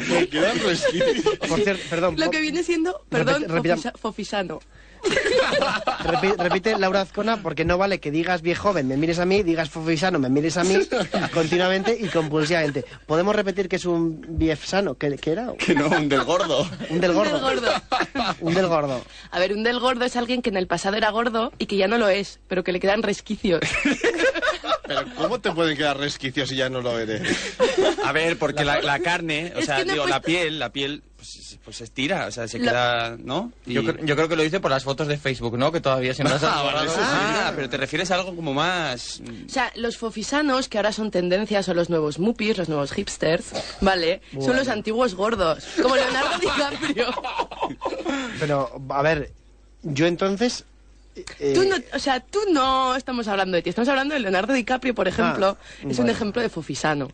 [0.10, 1.38] Me quedan resquicios.
[1.48, 2.16] Por cierto, perdón.
[2.18, 4.60] Lo que viene siendo, perdón, Repite- repita- fofisa- fofisano.
[6.04, 9.44] Repi- repite Laura Azcona porque no vale que digas viejo joven, me mires a mí,
[9.44, 10.76] digas fofisano, me mires a mí
[11.34, 12.86] continuamente y compulsivamente.
[13.06, 14.96] ¿Podemos repetir que es un viefsano?
[14.96, 15.52] ¿Qué, qué era?
[15.58, 16.68] que no, un del gordo.
[16.90, 17.36] Un del gordo.
[17.38, 17.72] Un del gordo.
[18.40, 19.02] Un del gordo.
[19.32, 21.76] A ver, un del gordo es alguien que en el pasado era gordo y que
[21.78, 23.62] ya no lo es, pero que le quedan resquicios.
[24.86, 27.22] Pero ¿cómo te pueden quedar resquicios si ya no lo eres?
[28.04, 31.04] A ver, porque la, la carne, o Es sea, no digo, la piel, la piel,
[31.16, 31.30] pues,
[31.64, 33.52] pues se estira, o sea, se Lo- queda, ¿no?
[33.66, 35.72] Y- Yo, yo creo que lo dice por las fotos de Facebook, ¿no?
[35.72, 37.00] Que todavía se nos ha Ah, sí.
[37.00, 39.22] Ah, pero te refieres a algo como más...
[39.46, 43.54] O sea, los fofisanos, que ahora son tendencias, son los nuevos muppies, los nuevos hipsters,
[43.80, 44.22] ¿vale?
[44.42, 47.08] Son los antiguos gordos, como Leonardo DiCaprio.
[48.40, 49.32] Pero, a ver,
[49.84, 50.66] yo entonces...
[51.16, 54.54] eh, Tú no, o sea, tú no estamos hablando de ti, estamos hablando de Leonardo
[54.54, 57.10] DiCaprio, por ejemplo, Ah, es un ejemplo de fofisano.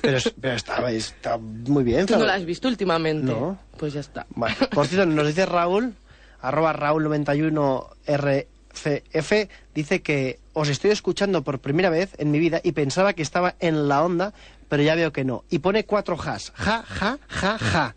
[0.00, 2.06] Pero, pero está, está muy bien.
[2.06, 3.32] ¿Tú no la has visto últimamente?
[3.32, 3.58] No.
[3.78, 4.26] Pues ya está.
[4.30, 4.54] Vale.
[4.72, 5.94] Por cierto, nos dice Raúl,
[6.40, 13.12] arroba Raúl91RCF, dice que os estoy escuchando por primera vez en mi vida y pensaba
[13.14, 14.32] que estaba en la onda,
[14.68, 15.44] pero ya veo que no.
[15.50, 16.52] Y pone cuatro has.
[16.54, 17.94] Ja, ja, ja, ja.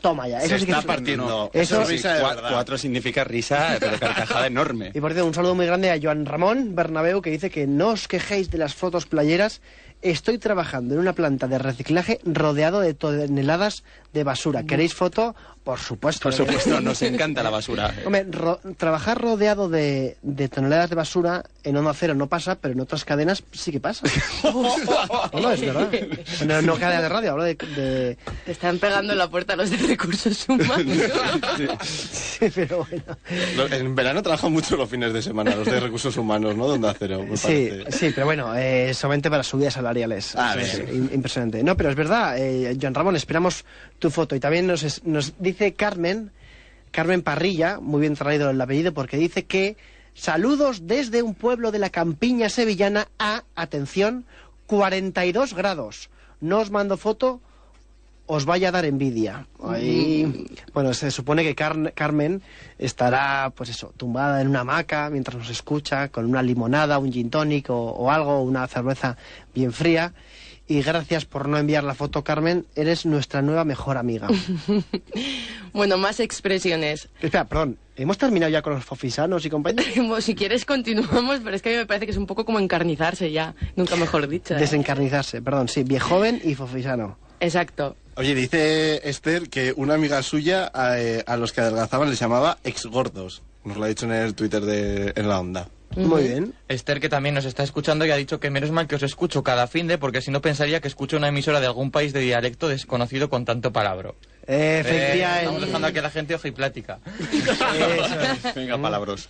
[0.00, 0.38] Toma ya.
[0.40, 1.50] Se Eso sí que está es- partiendo.
[1.52, 2.50] Eso- Eso es risa de verdad.
[2.52, 4.92] cuatro significa risa, pero carcajada enorme.
[4.94, 7.88] Y por cierto, un saludo muy grande a Joan Ramón Bernabeu que dice que no
[7.88, 9.60] os quejéis de las fotos playeras.
[10.00, 14.62] Estoy trabajando en una planta de reciclaje rodeado de toneladas de basura.
[14.64, 15.34] ¿Queréis foto?
[15.64, 16.22] Por supuesto.
[16.22, 17.92] Por supuesto, nos encanta la basura.
[18.06, 22.72] Hombre, ro- trabajar rodeado de, de toneladas de basura en Onda Cero no pasa, pero
[22.72, 24.06] en otras cadenas sí que pasa.
[24.44, 25.90] no, no, es verdad.
[26.46, 27.54] No, no cadena de radio, hablo de...
[27.54, 28.16] de-
[28.46, 30.96] Te están pegando en la puerta los de recursos humanos.
[31.82, 33.68] Sí, pero bueno.
[33.70, 36.66] En verano trabajan mucho los fines de semana, los de recursos humanos, ¿no?
[36.66, 40.34] Donde acero, me Sí, sí, pero bueno, eh, solamente para subidas salariales.
[40.34, 41.62] Ah, im- impresionante.
[41.62, 43.64] No, pero es verdad, eh, Joan Ramón, esperamos
[43.98, 44.34] tu foto.
[44.36, 46.30] Y también nos, es- nos dice Carmen,
[46.90, 49.76] Carmen Parrilla, muy bien traído el apellido, porque dice que
[50.14, 54.24] saludos desde un pueblo de la campiña sevillana a, atención,
[54.66, 56.10] 42 grados.
[56.40, 57.40] No os mando foto,
[58.26, 59.46] os vaya a dar envidia.
[59.62, 62.42] Ahí, bueno, se supone que Car- Carmen
[62.78, 67.30] estará, pues eso, tumbada en una hamaca mientras nos escucha, con una limonada, un gin
[67.30, 69.16] tonic o, o algo, una cerveza
[69.54, 70.12] bien fría.
[70.68, 72.66] Y gracias por no enviar la foto, Carmen.
[72.76, 74.28] Eres nuestra nueva mejor amiga.
[75.72, 77.08] bueno, más expresiones.
[77.22, 77.78] Espera, perdón.
[77.96, 79.82] ¿Hemos terminado ya con los fofisanos y compañía?
[79.96, 82.44] Bueno, Si quieres continuamos, pero es que a mí me parece que es un poco
[82.44, 84.54] como encarnizarse ya, nunca mejor dicho.
[84.54, 84.58] ¿eh?
[84.58, 85.82] Desencarnizarse, perdón, sí.
[85.84, 87.18] Viejoven y fofisano.
[87.40, 87.96] Exacto.
[88.16, 93.42] Oye, dice Esther que una amiga suya eh, a los que adelgazaban les llamaba ex-gordos.
[93.64, 95.68] Nos lo ha dicho en el Twitter de En la Onda.
[95.96, 96.54] Muy bien.
[96.68, 99.42] Esther, que también nos está escuchando y ha dicho que menos mal que os escucho
[99.42, 102.20] cada fin de, porque si no pensaría que escucho una emisora de algún país de
[102.20, 104.14] dialecto desconocido con tanto palabro.
[104.46, 105.66] Eh, estamos Efectivamente.
[105.66, 106.98] dejando aquí a la gente ojo y plática.
[107.32, 108.54] Eso es.
[108.54, 109.28] Venga, palabros.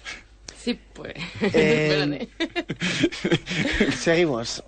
[0.57, 1.15] Sí, pues.
[1.41, 2.29] Eh.
[3.97, 4.63] Seguimos.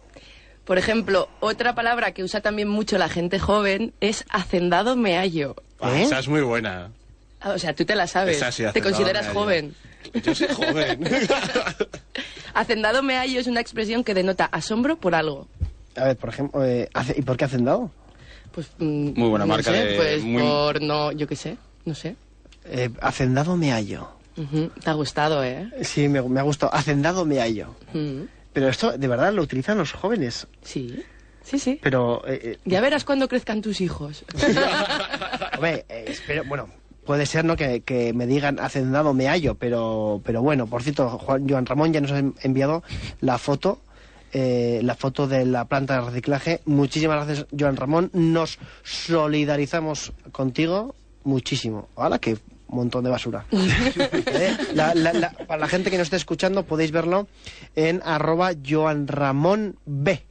[0.64, 5.56] Por ejemplo, otra palabra que usa también mucho la gente joven es hacendado meallo.
[5.80, 6.02] Ah, ¿Eh?
[6.02, 6.90] Esa es muy buena.
[7.40, 8.36] Ah, O sea, tú te la sabes.
[8.36, 9.32] Esa sí, te meallo.
[9.32, 9.74] joven.
[10.22, 11.00] Yo soy joven.
[12.54, 15.46] Hacendado meallo es una expresión que denota asombro por algo.
[15.96, 17.90] A ver, por ejemplo, eh, hace- ¿y por qué hacen dado?
[18.52, 21.56] Pues, mm, Muy buena no marca sé, de- Pues muy- por no, yo qué sé,
[21.84, 22.16] no sé.
[22.64, 24.08] Eh, hacendado me hallo.
[24.36, 25.70] Ujú, Te ha gustado, ¿eh?
[25.82, 26.72] Sí, me, me ha gustado.
[26.74, 27.74] Hacendado me hallo.
[27.92, 30.46] Mm, Pero esto de verdad lo utilizan los jóvenes.
[30.62, 31.04] Sí,
[31.44, 31.78] sí, sí.
[31.82, 34.24] Pero, eh, eh, Ya verás cuando crezcan tus hijos.
[35.54, 36.68] hombre, eh, espero, bueno,
[37.04, 41.08] puede ser no que, que me digan hacendado me hallo, pero, pero bueno, por cierto,
[41.18, 42.82] Juan, Joan Ramón ya nos ha enviado
[43.20, 43.80] la foto.
[44.32, 46.60] eh, la foto de la planta de reciclaje.
[46.64, 48.10] Muchísimas gracias, Joan Ramón.
[48.12, 51.88] Nos solidarizamos contigo muchísimo.
[51.96, 53.44] ¡Hala, qué montón de basura!
[53.52, 57.26] Eh, la- la- la- para la gente que nos esté escuchando, podéis verlo
[57.74, 60.22] en arroba Joan Ramón B.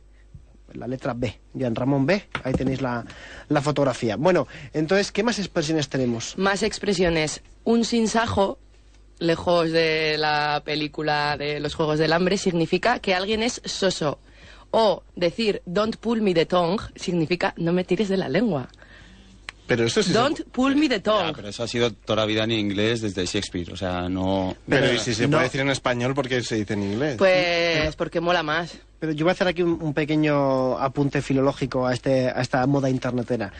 [0.73, 2.23] La letra B, Joan Ramón B.
[2.43, 3.05] Ahí tenéis la,
[3.47, 4.15] la fotografía.
[4.15, 6.37] Bueno, entonces, ¿qué más expresiones tenemos?
[6.37, 7.41] Más expresiones.
[7.63, 8.59] Un sinsajo,
[9.19, 14.19] lejos de la película de los Juegos del Hambre, significa que alguien es soso.
[14.71, 18.69] O decir don't pull me the tongue significa no me tires de la lengua.
[19.69, 21.33] Pero eso sí se- Don't pull me the Ya, tongue.
[21.35, 23.71] pero eso ha sido toda la vida en inglés desde Shakespeare.
[23.71, 24.55] O sea, no.
[24.67, 27.15] Pero, Pero ¿y si se no- puede decir en español porque se dice en inglés?
[27.17, 28.77] Pues porque mola más.
[28.99, 32.65] Pero yo voy a hacer aquí un, un pequeño apunte filológico a, este, a esta
[32.67, 33.53] moda internetera.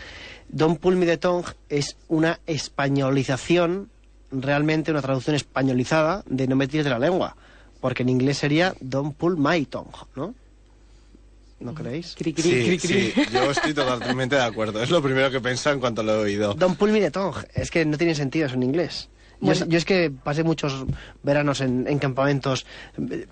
[0.50, 3.90] Don't pull me the tongue es una españolización,
[4.32, 7.36] realmente una traducción españolizada de no me tires de la lengua.
[7.80, 10.34] Porque en inglés sería don't pull my tongue, ¿no?
[11.60, 12.16] ¿No creéis?
[12.18, 13.12] Cri, cri, Sí, cri, cri.
[13.12, 14.82] sí, yo estoy totalmente de acuerdo.
[14.82, 16.54] Es lo primero que pensado en cuanto lo he oído.
[16.54, 17.42] Don't pull me the tongue.
[17.54, 19.10] Es que no tiene sentido eso en inglés.
[19.42, 19.66] Yo, Bueno.
[19.68, 20.86] yo es que pasé muchos
[21.24, 22.66] veranos en, en campamentos.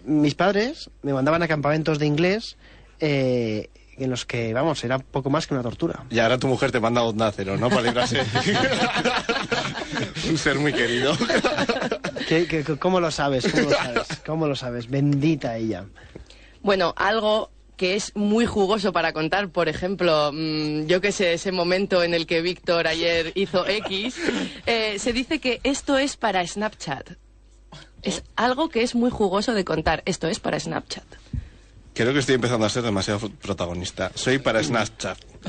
[0.06, 2.58] Mis padres me mandaban a campamentos de inglés
[3.00, 6.04] eh, en los que, vamos, era poco más que una tortura.
[6.10, 7.70] Y ahora tu mujer te manda a onda cero, ¿no?
[7.70, 8.22] Para librarse.
[10.30, 11.14] Un ser muy querido.
[12.28, 13.48] ¿Qué- qué- cómo lo sabes?
[13.52, 14.08] ¿Cómo lo sabes?
[14.26, 14.90] ¿Cómo lo sabes?
[14.90, 15.86] Bendita ella.
[16.62, 21.52] Bueno, algo que es muy jugoso para contar, por ejemplo, mm, yo que sé, ese
[21.52, 24.16] momento en el que Víctor ayer hizo X,
[24.66, 27.12] eh, se dice que esto es para Snapchat.
[28.02, 30.02] Es algo que es muy jugoso de contar.
[30.06, 31.06] Esto es para Snapchat.
[31.94, 34.12] Creo que estoy empezando a ser demasiado protagonista.
[34.16, 35.18] Soy para Snapchat.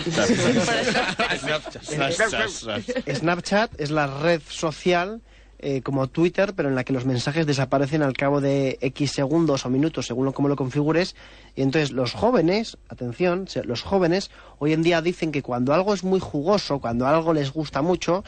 [1.85, 3.17] Snapchat.
[3.17, 5.21] Snapchat es la red social
[5.61, 9.66] eh, como Twitter, pero en la que los mensajes desaparecen al cabo de X segundos
[9.66, 11.16] o minutos, según lo, cómo lo configures.
[11.57, 16.05] Y entonces los jóvenes, atención, los jóvenes hoy en día dicen que cuando algo es
[16.05, 18.23] muy jugoso, cuando algo les gusta mucho,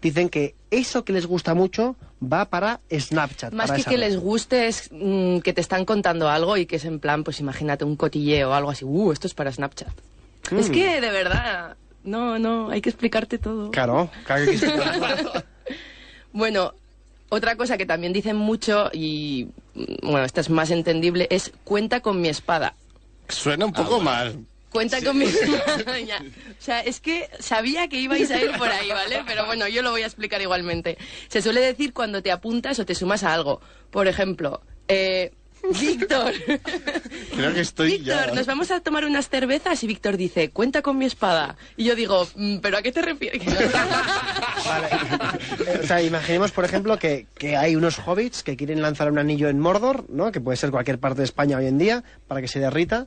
[0.00, 3.52] dicen que eso que les gusta mucho va para Snapchat.
[3.52, 4.00] Más para que que red.
[4.00, 7.40] les guste es mm, que te están contando algo y que es en plan, pues
[7.40, 8.84] imagínate un cotilleo o algo así.
[8.84, 9.92] Uh, esto es para Snapchat.
[10.52, 10.58] Mm.
[10.58, 13.72] Es que, de verdad, no, no, hay que explicarte todo.
[13.72, 14.66] Claro, claro que sí.
[16.36, 16.74] Bueno,
[17.30, 19.48] otra cosa que también dicen mucho y,
[20.02, 22.74] bueno, esta es más entendible, es cuenta con mi espada.
[23.26, 24.44] Suena un poco mal.
[24.68, 25.98] Cuenta con mi espada.
[26.06, 26.18] Ya.
[26.18, 29.22] O sea, es que sabía que ibais a ir por ahí, ¿vale?
[29.26, 30.98] Pero bueno, yo lo voy a explicar igualmente.
[31.28, 33.62] Se suele decir cuando te apuntas o te sumas a algo.
[33.90, 35.32] Por ejemplo, eh,
[35.80, 36.32] Víctor.
[37.34, 38.34] Creo que estoy Víctor, ya.
[38.34, 41.56] nos vamos a tomar unas cervezas y Víctor dice, cuenta con mi espada.
[41.76, 43.42] Y yo digo, "Mm, ¿pero a qué te refieres?
[44.66, 44.88] Vale.
[45.66, 49.18] Eh, O sea, imaginemos, por ejemplo, que, que hay unos hobbits que quieren lanzar un
[49.18, 50.32] anillo en Mordor, ¿no?
[50.32, 53.06] Que puede ser cualquier parte de España hoy en día, para que se derrita.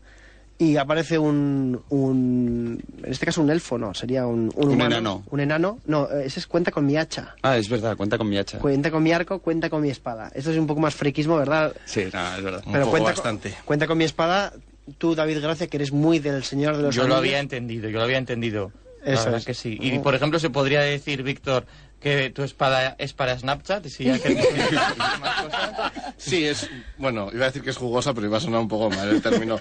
[0.62, 4.96] Y aparece un, un en este caso un elfo, no, sería un, un, Un humano,
[4.98, 5.24] enano.
[5.32, 5.80] Un enano.
[5.86, 7.34] No, ese es cuenta con mi hacha.
[7.42, 8.60] Ah, es verdad, cuenta con mi hacha.
[8.60, 10.30] Cuenta con mi arco, cuenta con mi espada.
[10.36, 11.74] Esto es un poco más friquismo, ¿verdad?
[11.86, 12.62] Sí, no, es verdad.
[12.66, 13.50] Un Pero poco cuenta, bastante.
[13.52, 14.52] Con, cuenta con mi espada.
[14.98, 17.98] Tú, David Gracia, que eres muy del Señor de los Yo lo había entendido, yo
[18.00, 18.74] lo había entendido.
[19.06, 19.46] La Eso verdad es.
[19.46, 19.78] que sí.
[19.80, 20.02] Y Oh.
[20.04, 21.66] por ejemplo, se podría decir, Víctor,
[22.02, 24.36] que tu espada es para Snapchat, y si ya que
[24.98, 25.92] más cosas.
[26.18, 26.70] Sí, es.
[26.98, 29.22] Bueno, iba a decir que es jugosa, pero iba a sonar un poco mal el
[29.22, 29.60] término.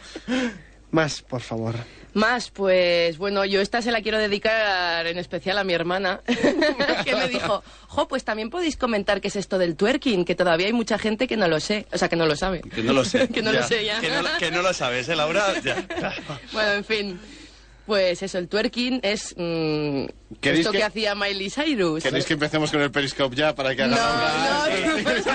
[0.90, 1.74] Más, por favor.
[2.14, 6.20] Más, pues bueno, yo esta se la quiero dedicar en especial a mi hermana,
[7.04, 10.66] que me dijo, jo, pues también podéis comentar qué es esto del twerking, que todavía
[10.66, 12.62] hay mucha gente que no lo sé, o sea, que no lo sabe.
[12.62, 13.28] Que no lo sé.
[13.32, 14.00] Que no lo sé ya.
[14.00, 15.60] Que no, lo- que no lo sabes, ¿eh, Laura?
[15.62, 15.86] Ya.
[16.52, 17.20] Bueno, en fin.
[17.88, 20.04] Pues eso, el twerking es mm,
[20.42, 20.78] ¿Queréis esto que...
[20.78, 22.02] que- hacía Miley Cyrus.
[22.02, 25.30] ¿Queréis que empecemos con el Periscope ya para que No, haga no, Es el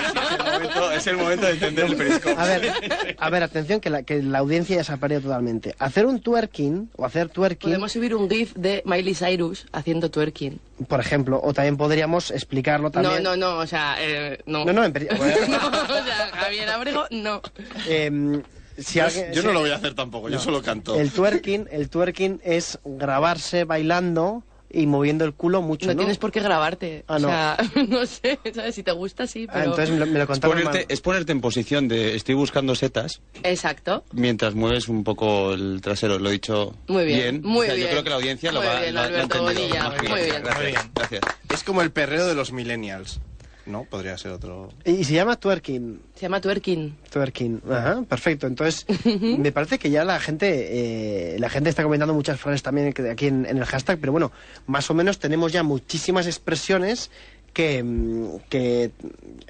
[0.54, 2.36] momento, es el momento de entender el periscope.
[2.38, 2.72] A ver,
[3.18, 5.74] a ver, atención, que la, que la audiencia ya se ha perdido totalmente.
[5.80, 10.60] Hacer un twerking, o hacer twerking, Podemos subir un GIF de Miley Cyrus haciendo twerking.
[10.86, 13.20] por ejemplo, o también podríamos explicarlo también.
[13.24, 14.64] No, no, no, o sea, eh, no.
[14.64, 15.08] No, no, en peri-
[15.48, 17.42] No, o sea, Javier Abrego, no.
[17.88, 18.42] Em,
[18.78, 20.94] si alguien- Yo si- no lo voy a hacer tampoco, yo solo canto.
[20.96, 24.42] El twerking, el twerking es grabarse bailando
[24.76, 25.98] y moviendo el culo mucho, No, ¿no?
[25.98, 27.04] tienes por qué grabarte.
[27.06, 27.28] Ah, no.
[27.28, 27.56] O sea,
[27.88, 28.74] no sé, ¿sabes?
[28.74, 29.64] Si te gusta, sí, Ah, pero...
[29.66, 33.20] entonces me lo, me lo Es ponerte, es ponerte en posición de estoy buscando setas
[33.44, 34.04] Exacto.
[34.12, 36.18] mientras mueves un poco el trasero.
[36.18, 37.86] Lo he dicho Muy bien, muy O sea, bien.
[37.86, 39.42] Yo creo que la audiencia lo Muy va, bien, lo lo ha entendido.
[39.44, 40.42] Muy bien.
[40.42, 40.90] Gracias, Muy bien.
[40.92, 41.20] gracias.
[41.50, 43.20] Es como el perreo de los millennials.
[43.66, 43.84] ¿No?
[43.84, 44.70] Podría ser otro.
[44.84, 46.00] Y se llama twerking.
[46.14, 46.96] Se llama twerking.
[47.10, 47.62] Twerking.
[47.70, 48.46] Ajá, perfecto.
[48.46, 48.86] Entonces,
[49.20, 53.26] me parece que ya la gente, eh, la gente está comentando muchas frases también aquí
[53.26, 54.32] en, en el hashtag, pero bueno,
[54.66, 57.10] más o menos tenemos ya muchísimas expresiones
[57.54, 58.90] que, mm, que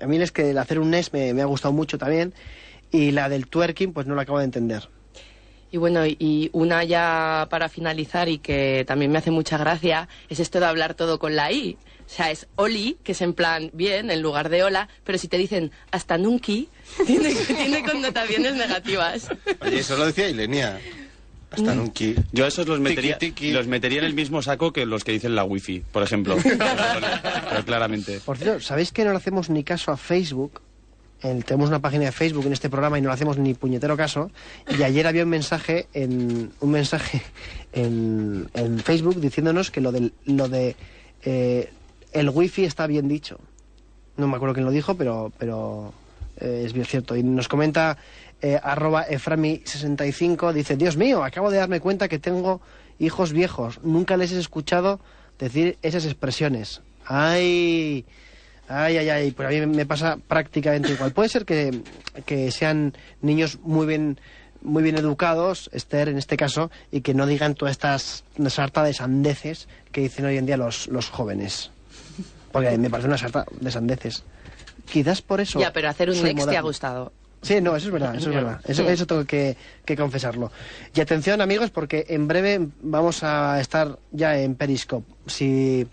[0.00, 2.34] a mí es que el hacer un NES me, me ha gustado mucho también
[2.92, 4.88] y la del twerking pues no la acabo de entender.
[5.72, 10.38] Y bueno, y una ya para finalizar y que también me hace mucha gracia es
[10.38, 11.76] esto de hablar todo con la I.
[12.06, 15.26] O sea, es Oli, que es en plan bien en lugar de hola, pero si
[15.28, 16.52] te dicen hasta nunca,
[17.06, 19.28] tiene, tiene connotaciones negativas.
[19.60, 20.78] Oye, eso lo decía Ilenia.
[21.50, 21.76] Hasta Mm.
[21.76, 22.04] nunca.
[22.32, 23.52] Yo a esos los metería, Tiki, tiki.
[23.52, 26.36] los metería en el mismo saco que los que dicen la wifi, por ejemplo.
[26.42, 28.20] Pero claramente.
[28.24, 30.60] Por cierto, ¿sabéis que no le hacemos ni caso a Facebook?
[31.22, 33.96] En- tenemos una página de Facebook en este programa y no le hacemos ni puñetero
[33.96, 34.30] caso.
[34.78, 37.22] Y ayer había un mensaje en un mensaje
[37.72, 40.74] en, en Facebook diciéndonos que lo del lo de
[41.24, 41.70] eh,
[42.14, 43.38] el wifi está bien dicho.
[44.16, 45.92] No me acuerdo quién lo dijo, pero pero
[46.40, 47.16] eh, es bien cierto.
[47.16, 47.98] Y nos comenta
[48.40, 52.60] eh, arroba eframi65 dice Dios mío, acabo de darme cuenta que tengo
[52.98, 53.80] hijos viejos.
[53.82, 55.00] Nunca les he escuchado
[55.38, 56.80] decir esas expresiones.
[57.04, 58.04] Ay,
[58.68, 59.30] ay, ay, ay.
[59.32, 61.12] Pero a mí me pasa prácticamente igual.
[61.12, 61.82] Puede ser que,
[62.24, 64.18] que sean niños muy bien
[64.62, 68.94] muy bien educados, Esther en este caso, y que no digan todas estas sarta de
[68.94, 71.70] sandeces que dicen hoy en día los, los jóvenes.
[72.54, 74.22] Porque me parece una sarta de sandeces.
[74.90, 75.60] Quizás por eso.
[75.60, 77.12] Ya, pero hacer un next te ha gustado.
[77.42, 78.60] Sí, no, eso es verdad, eso es verdad.
[78.66, 78.88] Eso, Sí.
[78.88, 80.50] eso tengo que, que confesarlo.
[80.94, 85.06] Y atención, amigos, porque en breve vamos a estar ya en Periscope.
[85.26, 85.86] Si,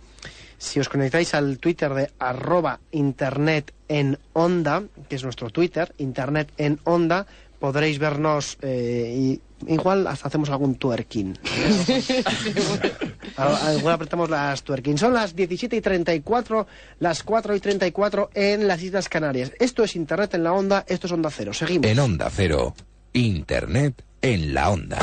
[0.57, 6.53] si os conectáis al Twitter de arroba internet en onda, que es nuestro Twitter, internet
[6.57, 7.25] en onda,
[7.59, 11.37] podréis vernos eh, y igual hasta hacemos algún twerking.
[13.37, 14.97] Al- Igual apretamos las twerking.
[14.97, 16.67] Son las 17 y 34,
[16.99, 19.51] las 4 y 34 en las Islas Canarias.
[19.59, 21.53] Esto es Internet en la onda, esto es Onda Cero.
[21.53, 21.85] Seguimos.
[21.89, 22.73] En Onda Cero,
[23.13, 24.99] Internet en la Onda.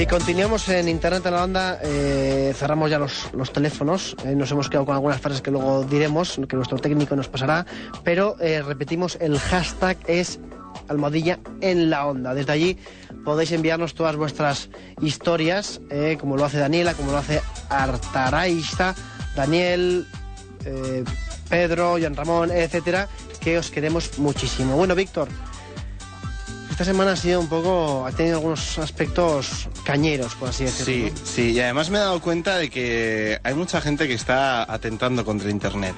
[0.00, 1.78] Y continuamos en Internet en la Onda.
[1.82, 4.16] eh, cerramos ya los, los teléfonos.
[4.24, 7.66] eh, nos hemos quedado con algunas frases que luego diremos, que nuestro técnico nos pasará.
[8.02, 10.40] Pero eh, repetimos, el hashtag es
[10.88, 12.32] almohadilla en la onda.
[12.32, 12.78] Desde allí
[13.26, 14.70] podéis enviarnos todas vuestras
[15.02, 15.82] historias,
[16.18, 18.94] como lo hace Daniela, como lo hace Artaraista,
[19.36, 20.06] Daniel,
[21.50, 23.06] Pedro, Jan Ramón, etcétera,
[23.40, 24.76] que os queremos muchísimo.
[24.76, 25.28] Bueno, Víctor,
[26.80, 31.10] esta semana ha sido un poco, ha tenido algunos aspectos cañeros, por así decirlo.
[31.14, 34.62] Sí, sí, y además me he dado cuenta de que hay mucha gente que está
[34.72, 35.94] atentando contra Internet.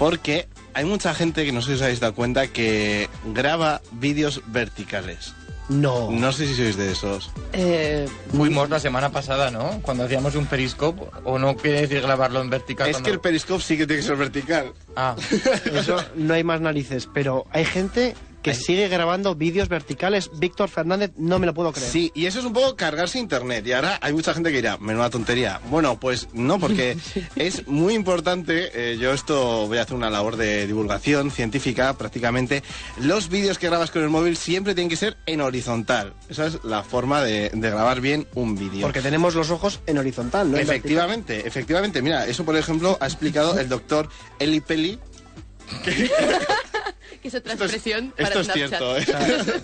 [0.00, 4.42] Porque hay mucha gente que no sé si os habéis dado cuenta que graba vídeos
[4.48, 5.32] verticales.
[5.68, 6.10] No.
[6.10, 7.30] No sé si sois de esos.
[7.52, 9.78] Eh, Fuimos la semana pasada, ¿no?
[9.82, 12.88] Cuando hacíamos un periscope, o no quiere decir grabarlo en vertical.
[12.88, 14.72] Es cuando- que el periscope sí que tiene que ser vertical.
[14.96, 15.14] Ah,
[15.72, 20.30] Eso no hay más narices, pero hay gente que sigue grabando vídeos verticales.
[20.38, 21.90] Víctor Fernández, no me lo puedo creer.
[21.90, 23.66] Sí, y eso es un poco cargarse internet.
[23.66, 25.60] Y ahora hay mucha gente que dirá, menuda tontería.
[25.70, 26.96] Bueno, pues no, porque
[27.36, 28.70] es muy importante.
[28.74, 32.62] eh, yo esto voy a hacer una labor de divulgación científica prácticamente.
[32.98, 36.14] Los vídeos que grabas con el móvil siempre tienen que ser en horizontal.
[36.28, 38.80] Esa es la forma de, de grabar bien un vídeo.
[38.82, 40.56] Porque tenemos los ojos en horizontal, ¿no?
[40.56, 42.00] En Efectivamente, efectivamente.
[42.02, 44.98] Mira, eso por ejemplo ha explicado el doctor Eli Pelli.
[45.84, 46.10] que
[47.22, 49.04] es otra Esto es, expresión para esto es cierto, ¿eh?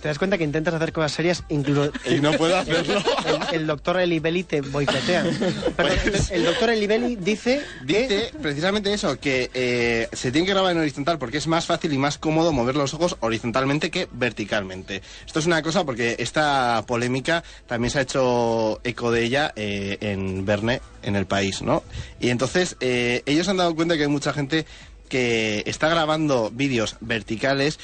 [0.00, 3.02] Te das cuenta que intentas hacer cosas serias, incluso Y no puedo hacerlo.
[3.50, 5.24] el, el doctor Elibelli te boicotea.
[5.76, 8.02] Pues- el doctor Elibelli dice que...
[8.02, 11.92] Dice precisamente eso, que eh, se tiene que grabar en horizontal porque es más fácil
[11.92, 15.02] y más cómodo mover los ojos horizontalmente que verticalmente.
[15.26, 19.98] Esto es una cosa porque esta polémica también se ha hecho eco de ella eh,
[20.00, 21.82] en Verne, en el país, ¿no?
[22.20, 24.66] Y entonces eh, ellos han dado cuenta que hay mucha gente
[25.08, 27.78] que está grabando vídeos verticales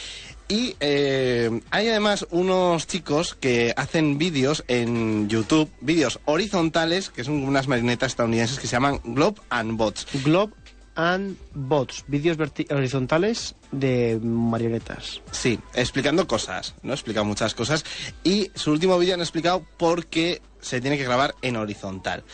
[0.53, 7.43] y eh, hay además unos chicos que hacen vídeos en YouTube, vídeos horizontales, que son
[7.45, 10.07] unas marionetas estadounidenses que se llaman Globe and Bots.
[10.23, 10.53] Globe
[10.95, 12.37] and Bots, vídeos
[12.71, 15.23] horizontales de marionetas.
[15.31, 16.93] Sí, explicando cosas, ¿no?
[16.93, 17.85] Explican muchas cosas.
[18.23, 22.25] Y su último vídeo han explicado por qué se tiene que grabar en horizontal.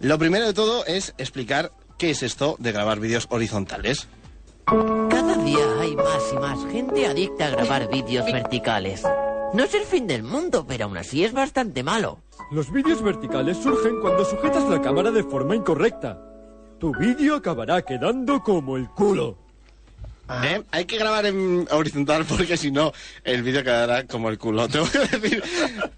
[0.00, 4.08] Lo primero de todo es explicar qué es esto de grabar vídeos horizontales.
[4.66, 9.04] Cada día hay más y más gente adicta a grabar vídeos verticales.
[9.54, 12.18] No es el fin del mundo, pero aún así es bastante malo.
[12.50, 16.20] Los vídeos verticales surgen cuando sujetas la cámara de forma incorrecta.
[16.80, 19.38] Tu vídeo acabará quedando como el culo.
[20.28, 20.62] ¿Eh?
[20.72, 22.92] Hay que grabar en horizontal porque si no
[23.24, 24.68] el vídeo quedará como el culo.
[24.76, 25.42] Tengo que decir,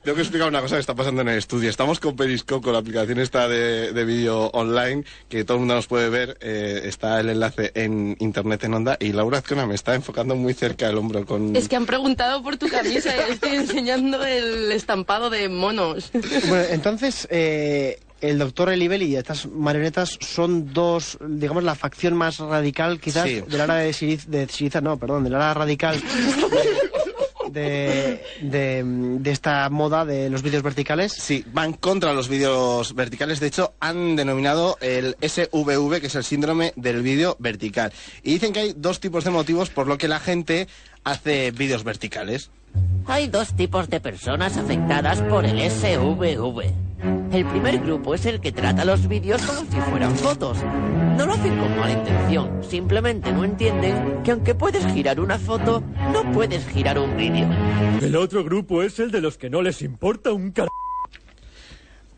[0.03, 1.71] tengo que explicar una cosa que está pasando en el estudio.
[1.71, 5.75] Estamos con Periscope, con la aplicación esta de, de vídeo online que todo el mundo
[5.75, 6.37] nos puede ver.
[6.41, 10.55] Eh, está el enlace en internet en onda y Laura Azcona me está enfocando muy
[10.55, 11.57] cerca del hombro con.
[11.57, 16.11] Es que han preguntado por tu camisa y estoy enseñando el estampado de monos.
[16.13, 22.39] Bueno, entonces, eh, el doctor Elibelli y estas marionetas son dos, digamos, la facción más
[22.39, 23.41] radical, quizás, Sí.
[23.49, 26.01] del área de Siriza, de Siriza, no, perdón, del área radical
[27.51, 31.13] de, de, de esta moda de los vídeos verticales.
[31.13, 33.41] Sí, van contra los vídeos verticales.
[33.41, 37.93] De hecho, han denominado el SVV, que es el síndrome del vídeo vertical.
[38.23, 40.69] Y dicen que hay dos tipos de motivos por lo que la gente
[41.05, 42.51] hace vídeos verticales.
[43.07, 46.73] Hay dos tipos de personas afectadas por el SVV.
[47.33, 50.59] El primer grupo es el que trata los vídeos como si fueran fotos.
[51.17, 55.83] No lo hacen con mala intención, simplemente no entienden que aunque puedes girar una foto,
[56.13, 57.49] no puedes girar un vídeo.
[58.01, 60.69] El otro grupo es el de los que no les importa un car...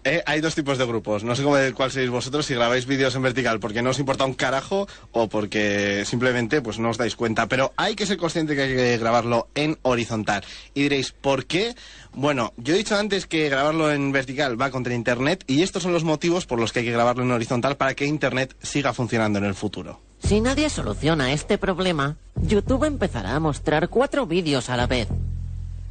[0.03, 1.25] Eh, hay dos tipos de grupos.
[1.25, 4.25] No sé cómo, cuál seréis vosotros si grabáis vídeos en vertical porque no os importa
[4.25, 7.49] un carajo o porque simplemente pues no os dais cuenta.
[7.49, 10.43] Pero hay que ser consciente que hay que grabarlo en horizontal.
[10.73, 11.75] Y diréis, ¿por qué?
[12.13, 15.93] Bueno, yo he dicho antes que grabarlo en vertical va contra Internet y estos son
[15.93, 19.39] los motivos por los que hay que grabarlo en horizontal para que Internet siga funcionando
[19.39, 20.01] en el futuro.
[20.19, 25.09] Si nadie soluciona este problema, YouTube empezará a mostrar cuatro vídeos a la vez.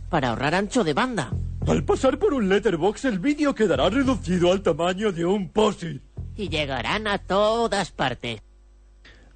[0.10, 1.32] Para ahorrar ancho de banda.
[1.68, 6.02] Al pasar por un letterbox el vídeo quedará reducido al tamaño de un posit.
[6.36, 8.42] Y llegarán a todas partes.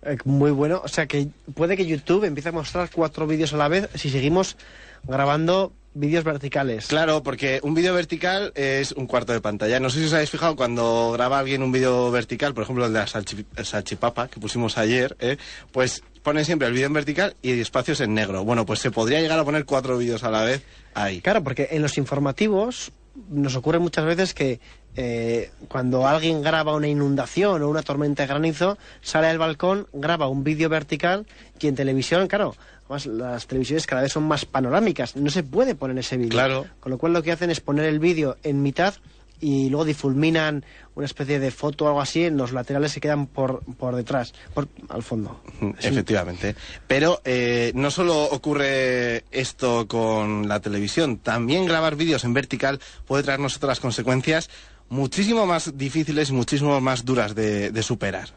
[0.03, 0.81] Eh, muy bueno.
[0.83, 4.09] O sea que puede que YouTube empiece a mostrar cuatro vídeos a la vez si
[4.09, 4.57] seguimos
[5.03, 6.87] grabando vídeos verticales.
[6.87, 9.79] Claro, porque un vídeo vertical es un cuarto de pantalla.
[9.79, 12.93] No sé si os habéis fijado cuando graba alguien un vídeo vertical, por ejemplo el
[12.93, 15.37] de la salchi- el salchipapa que pusimos ayer, ¿eh?
[15.71, 18.43] pues pone siempre el vídeo en vertical y espacios en negro.
[18.43, 20.63] Bueno, pues se podría llegar a poner cuatro vídeos a la vez
[20.93, 21.21] ahí.
[21.21, 22.91] Claro, porque en los informativos
[23.29, 24.59] nos ocurre muchas veces que
[24.95, 30.27] eh, cuando alguien graba una inundación o una tormenta de granizo, sale al balcón, graba
[30.27, 31.25] un vídeo vertical
[31.59, 32.55] y en televisión, claro,
[32.85, 36.31] además las televisiones cada vez son más panorámicas, no se puede poner ese vídeo.
[36.31, 36.65] Claro.
[36.79, 38.95] Con lo cual lo que hacen es poner el vídeo en mitad
[39.43, 40.63] y luego difulminan
[40.95, 44.33] una especie de foto o algo así, en los laterales se quedan por, por detrás,
[44.53, 45.41] por, al fondo.
[45.59, 46.55] Un- Efectivamente.
[46.87, 53.23] Pero eh, no solo ocurre esto con la televisión, también grabar vídeos en vertical puede
[53.23, 54.49] traernos otras consecuencias
[54.89, 58.29] muchísimo más difíciles y muchísimo más duras de, de superar.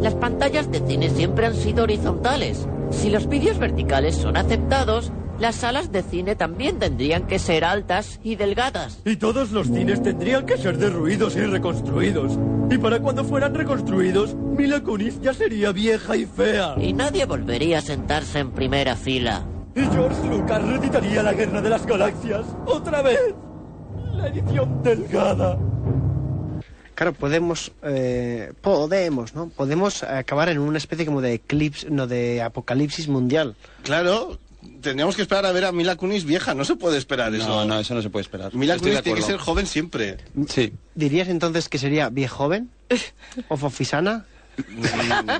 [0.00, 2.66] Las pantallas de cine siempre han sido horizontales.
[2.90, 8.20] Si los vídeos verticales son aceptados, las salas de cine también tendrían que ser altas
[8.22, 9.00] y delgadas.
[9.04, 12.38] Y todos los cines tendrían que ser derruidos y reconstruidos.
[12.70, 16.76] Y para cuando fueran reconstruidos, Mila Kunis ya sería vieja y fea.
[16.78, 19.42] Y nadie volvería a sentarse en primera fila.
[19.74, 23.34] Y George Lucas reeditaría la Guerra de las Galaxias otra vez.
[24.14, 25.58] La edición delgada.
[26.94, 29.48] Claro, podemos, eh, podemos, ¿no?
[29.48, 33.56] Podemos acabar en una especie como de eclipse, no, de apocalipsis mundial.
[33.82, 34.38] Claro,
[34.82, 37.48] tendríamos que esperar a ver a Mila Kunis vieja, no se puede esperar eso.
[37.48, 38.54] No, no, eso no se puede esperar.
[38.54, 40.18] Mila Estoy Kunis tiene que ser joven siempre.
[40.48, 40.72] Sí.
[40.94, 42.70] ¿Dirías entonces que sería viejoven?
[43.48, 44.26] ¿O fofisana?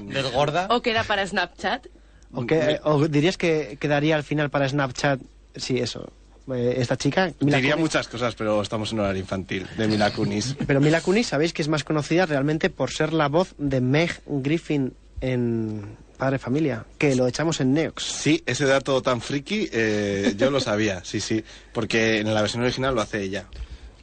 [0.09, 0.68] ¿Del gorda?
[0.70, 1.86] ¿O queda para Snapchat?
[2.32, 5.20] ¿O, que- o dirías que quedaría al final para Snapchat?
[5.55, 6.11] Sí, eso.
[6.53, 7.32] Eh, esta chica.
[7.40, 7.84] Mila Diría Kunis.
[7.84, 10.57] muchas cosas, pero estamos en horario infantil de Mila Kunis.
[10.66, 14.20] Pero Mila Kunis, sabéis que es más conocida realmente por ser la voz de Meg
[14.26, 18.03] Griffin en Padre Familia, que lo echamos en Neox.
[18.05, 22.62] Sí, ese dato tan friki eh, yo lo sabía, sí, sí, porque en la versión
[22.62, 23.47] original lo hace ella.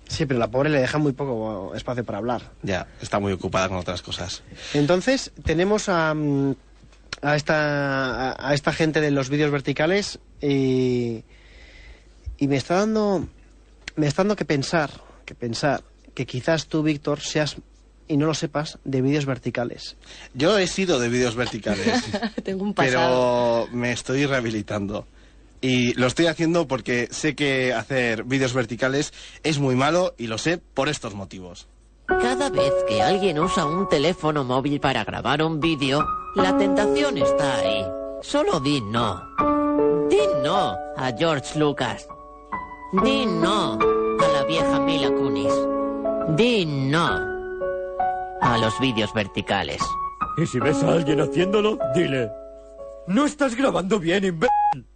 [0.08, 2.42] Sí, pero la pobre le deja muy poco espacio para hablar.
[2.64, 4.42] Ya, está muy ocupada con otras cosas.
[4.74, 6.56] Entonces, tenemos a, mm,
[7.22, 11.24] a, esta, a, a esta gente de los vídeos verticales y,
[12.40, 13.28] y me está dando
[13.96, 14.90] me está dando que pensar,
[15.26, 15.84] que pensar
[16.14, 17.58] que quizás tú, Víctor, seas
[18.08, 19.96] y no lo sepas de vídeos verticales.
[20.34, 22.04] Yo he sido de vídeos verticales,
[22.44, 23.68] Tengo un pasado.
[23.68, 25.06] pero me estoy rehabilitando.
[25.62, 29.14] Y lo estoy haciendo porque sé que hacer vídeos verticales
[29.44, 31.68] es muy malo y lo sé por estos motivos.
[32.08, 36.04] Cada vez que alguien usa un teléfono móvil para grabar un vídeo,
[36.36, 37.86] la tentación está ahí.
[38.22, 39.22] Solo di no.
[40.10, 42.08] Di no a George Lucas.
[42.92, 45.54] Di no a la vieja Mila Kunis.
[46.36, 47.06] Di no
[48.42, 49.80] a los vídeos verticales.
[50.38, 52.32] Y si ves a alguien haciéndolo, dile.
[53.06, 54.88] No estás grabando bien, imbécil.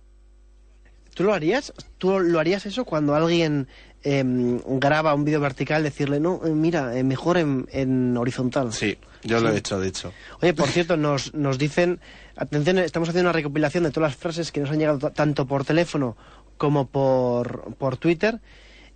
[1.13, 1.71] ¿Tú lo harías?
[1.99, 3.67] ¿Tú lo harías eso cuando alguien
[4.01, 8.73] em, graba un vídeo vertical, decirle, no, eh, mira, eh, mejor en, en horizontal?
[8.73, 10.11] Sí, yo lo he hecho, de hecho.
[10.41, 11.99] Oye, por cierto, nos, nos dicen,
[12.35, 15.63] atención, estamos haciendo una recopilación de todas las frases que nos han llegado tanto por
[15.63, 16.17] teléfono
[16.63, 18.39] como por, por Twitter.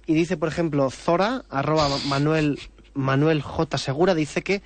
[0.06, 2.60] Y dice, por ejemplo, Zora, arroba Manuel,
[2.94, 3.78] Manuel J.
[3.78, 4.62] Segura, dice que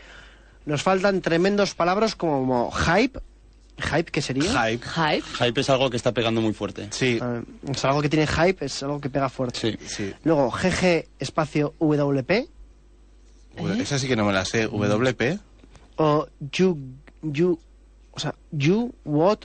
[0.68, 3.20] nos faltan tremendos palabras como hype.
[3.80, 4.52] ¿Hype qué sería?
[4.52, 4.86] Hype.
[4.86, 5.24] Hype.
[5.45, 6.89] Hype es algo que está pegando muy fuerte.
[6.91, 7.41] Sí, Ah,
[7.72, 9.60] es algo que tiene hype, es algo que pega fuerte.
[9.60, 9.80] Sí.
[9.88, 10.14] sí.
[10.24, 12.49] Luego, GG espacio WP
[13.80, 14.68] Esa sí que no me la sé.
[14.68, 15.39] WP.
[15.97, 16.78] o you,
[17.24, 17.58] you,
[18.12, 19.39] o sea, you what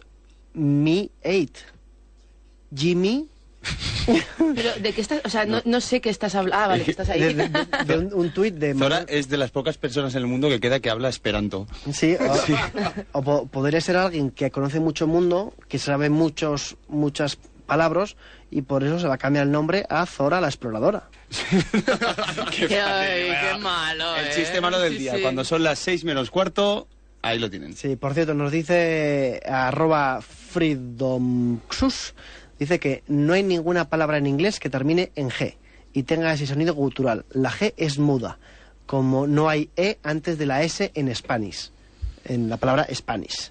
[0.52, 1.64] me ate.
[2.74, 3.30] Jimmy,
[4.54, 5.20] Pero, ¿de qué estás?
[5.24, 6.64] O sea, no, no sé qué estás hablando.
[6.64, 7.20] Ah, vale, que estás ahí.
[7.20, 7.48] de, de-
[7.86, 8.74] de- un, un tuit de...
[8.74, 11.66] Zora es de las pocas personas en el mundo que queda que habla esperanto.
[11.92, 12.16] Sí,
[13.12, 18.16] o, o po- podría ser alguien que conoce mucho mundo, que sabe muchos, muchas palabras
[18.50, 21.08] y por eso se va a cambiar el nombre a Zora la exploradora.
[22.56, 24.30] Qué, ay, qué malo, El ¿eh?
[24.34, 25.16] chiste malo del Sí, día.
[25.16, 25.22] sí.
[25.22, 26.86] Cuando son las seis menos cuarto,
[27.22, 27.74] ahí lo tienen.
[27.76, 32.14] Sí, por cierto, nos dice arroba freedomxus,
[32.58, 35.54] dice que no hay ninguna palabra en inglés que termine en G
[35.92, 37.24] y tenga ese sonido gutural.
[37.32, 38.38] La G es muda,
[38.86, 41.70] como no hay E antes de la S en Spanish,
[42.24, 43.50] en la palabra Spanish.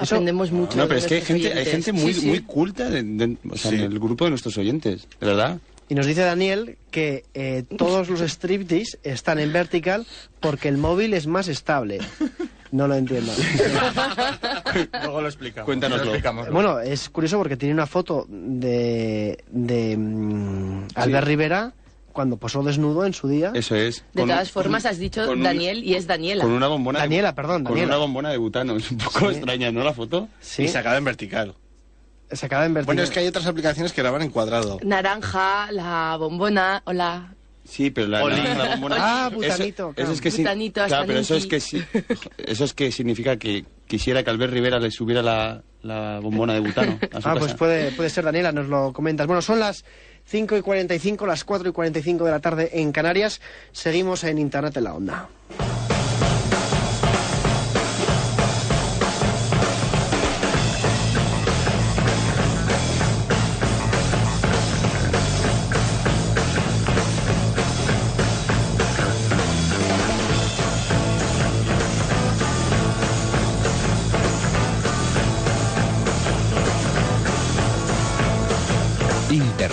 [0.00, 0.76] Eso- Aprendemos mucho.
[0.76, 2.26] No, pero es que hay gente, hay gente muy, Sí, sí.
[2.26, 3.76] muy culta de- de- o sea, Sí.
[3.76, 5.58] en el grupo de nuestros oyentes, verdad.
[5.88, 10.06] Y nos dice Daniel que eh, todos los striptease están en vertical
[10.40, 11.98] porque el móvil es más estable.
[12.72, 13.30] No lo entiendo.
[15.02, 15.66] Luego lo explicamos.
[15.66, 16.04] Cuéntanoslo.
[16.06, 16.50] Lo explicamos.
[16.50, 21.72] Bueno, es curioso porque tiene una foto de, de mm, Albert Rivera
[22.12, 23.52] cuando posó desnudo en su día.
[23.54, 24.04] Eso es.
[24.12, 26.44] De Con todas un- formas, has dicho un- Daniel y es Daniela.
[26.44, 26.98] Con una bombona.
[27.00, 28.76] de- Daniela, perdón, Con una bombona de butano.
[28.76, 29.84] Es un poco extraña, ¿no?
[29.84, 30.28] La foto.
[30.40, 31.54] Sí, Y se acaba en vertical.
[32.30, 32.86] se acaba en vertical.
[32.96, 34.78] Bueno, es que hay otras aplicaciones que graban en cuadrado.
[34.82, 37.34] Naranja, la bombona, hola.
[37.64, 38.96] Sí, pero la, la- la bombona.
[38.98, 40.12] Ah, butanito, Eso, claro.
[40.12, 41.82] es que sí- Butanito, Claro, pero eso es que sí-
[42.38, 46.60] eso es que significa que quisiera que Albert Rivera le subiera la, la bombona de
[46.60, 47.34] butano a su Ah, casa.
[47.38, 49.26] pues puede, puede ser Daniela, nos lo comentas.
[49.26, 49.84] Bueno, son las
[50.24, 53.40] 5 y 45, las 4 y 45 de la tarde en Canarias.
[53.72, 55.28] Seguimos en Internet en la Onda.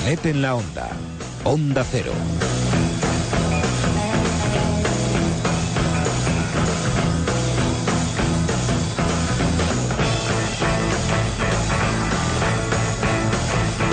[0.09, 0.89] Internet en la onda.
[1.43, 2.11] Onda Cero.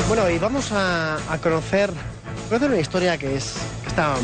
[0.08, 1.90] Bueno, y vamos a, conocer,
[2.48, 3.56] conocer una historia que es
[3.86, 4.14] está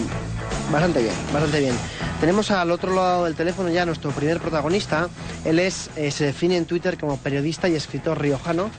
[0.70, 1.74] bastante bien, bastante bien.
[2.20, 5.10] Tenemos al otro lado del teléfono ya nuestro primer protagonista.
[5.44, 8.70] Él es, eh, se define en Twitter como periodista y escritor riojano,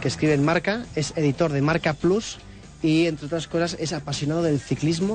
[0.00, 2.38] que escribe en Marca, es editor de Marca Plus
[2.82, 5.14] y, entre otras cosas, es apasionado del ciclismo,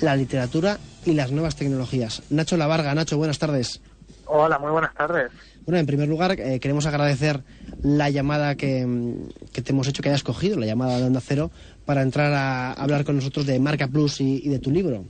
[0.00, 2.22] la literatura y las nuevas tecnologías.
[2.30, 3.80] Nacho Lavarga, Nacho, buenas tardes.
[4.26, 5.30] Hola, muy buenas tardes.
[5.64, 7.42] Bueno, en primer lugar, eh, queremos agradecer
[7.82, 11.20] la llamada que, mm, que te hemos hecho, que hayas cogido, la llamada de Onda
[11.20, 11.50] Cero,
[11.84, 15.04] para entrar a hablar con nosotros de Marca Plus y, y de tu libro.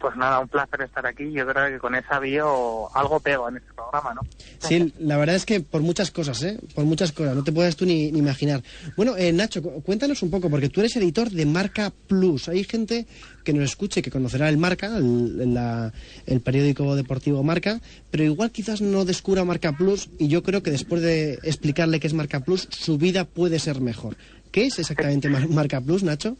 [0.00, 1.32] Pues nada, un placer estar aquí.
[1.32, 4.20] Yo creo que con esa bio algo pego en este programa, ¿no?
[4.60, 6.56] Sí, la verdad es que por muchas cosas, ¿eh?
[6.74, 8.62] Por muchas cosas, no te puedes tú ni, ni imaginar.
[8.96, 12.48] Bueno, eh, Nacho, cu- cuéntanos un poco, porque tú eres editor de Marca Plus.
[12.48, 13.06] Hay gente
[13.42, 15.90] que nos escuche, que conocerá el Marca, el,
[16.26, 17.80] el periódico deportivo Marca,
[18.10, 22.06] pero igual quizás no descubra Marca Plus y yo creo que después de explicarle qué
[22.06, 24.16] es Marca Plus, su vida puede ser mejor.
[24.52, 26.36] ¿Qué es exactamente Mar- Marca Plus, Nacho?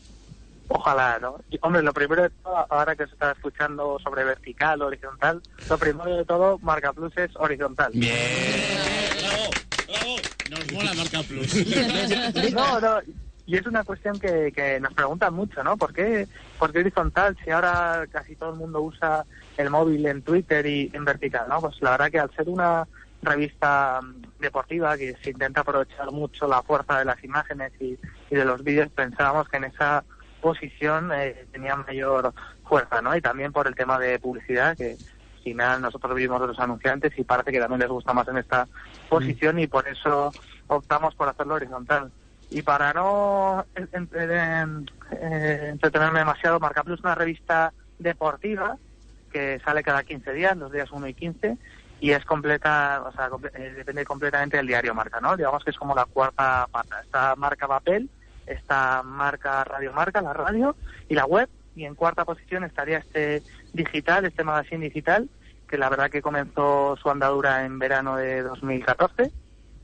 [0.68, 1.40] Ojalá, ¿no?
[1.50, 5.78] Y, hombre, lo primero de todo, ahora que se está escuchando sobre vertical, horizontal, lo
[5.78, 7.92] primero de todo, Marca Plus es horizontal.
[10.50, 11.54] Nos mola Marca Plus.
[12.52, 13.00] no, no,
[13.48, 15.78] y es una cuestión que, que nos preguntan mucho, ¿no?
[15.78, 19.24] ¿Por qué, ¿Por qué horizontal si ahora casi todo el mundo usa
[19.56, 21.62] el móvil en Twitter y en vertical, ¿no?
[21.62, 22.86] Pues la verdad que al ser una
[23.22, 27.98] revista mm, deportiva que se intenta aprovechar mucho la fuerza de las imágenes y,
[28.30, 30.04] y de los vídeos, pensábamos que en esa
[30.40, 32.32] posición eh, tenía mayor
[32.64, 33.14] fuerza, ¿no?
[33.16, 37.12] Y también por el tema de publicidad, que al final nosotros vivimos de los anunciantes
[37.18, 38.68] y parece que también les gusta más en esta
[39.08, 40.34] posición y por eso
[40.66, 42.12] optamos por hacerlo horizontal.
[42.50, 48.76] Y para no en- en- en- eh, entretenerme demasiado, Marca Plus es una revista deportiva
[49.30, 51.58] que sale cada 15 días, los días 1 y 15,
[52.00, 55.36] y es completa, o sea, comple- eh, depende completamente del diario Marca, ¿no?
[55.36, 57.00] Digamos que es como la cuarta pata.
[57.02, 58.08] Está Marca Papel,
[58.48, 60.76] está Marca Radio Marca, la radio,
[61.08, 63.42] y la web, y en cuarta posición estaría este
[63.72, 65.28] digital, este magazine digital,
[65.68, 69.30] que la verdad que comenzó su andadura en verano de 2014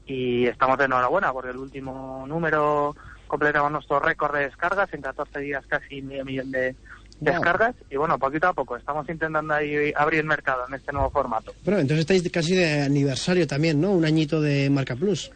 [0.06, 2.94] y estamos de enhorabuena porque el último número
[3.26, 6.74] completamos nuestro récord de descargas en 14 días casi medio millón de
[7.20, 11.10] descargas y bueno poquito a poco estamos intentando ahí abrir el mercado en este nuevo
[11.10, 13.92] formato Bueno, entonces estáis casi de aniversario también, ¿no?
[13.92, 15.30] Un añito de Marca Plus.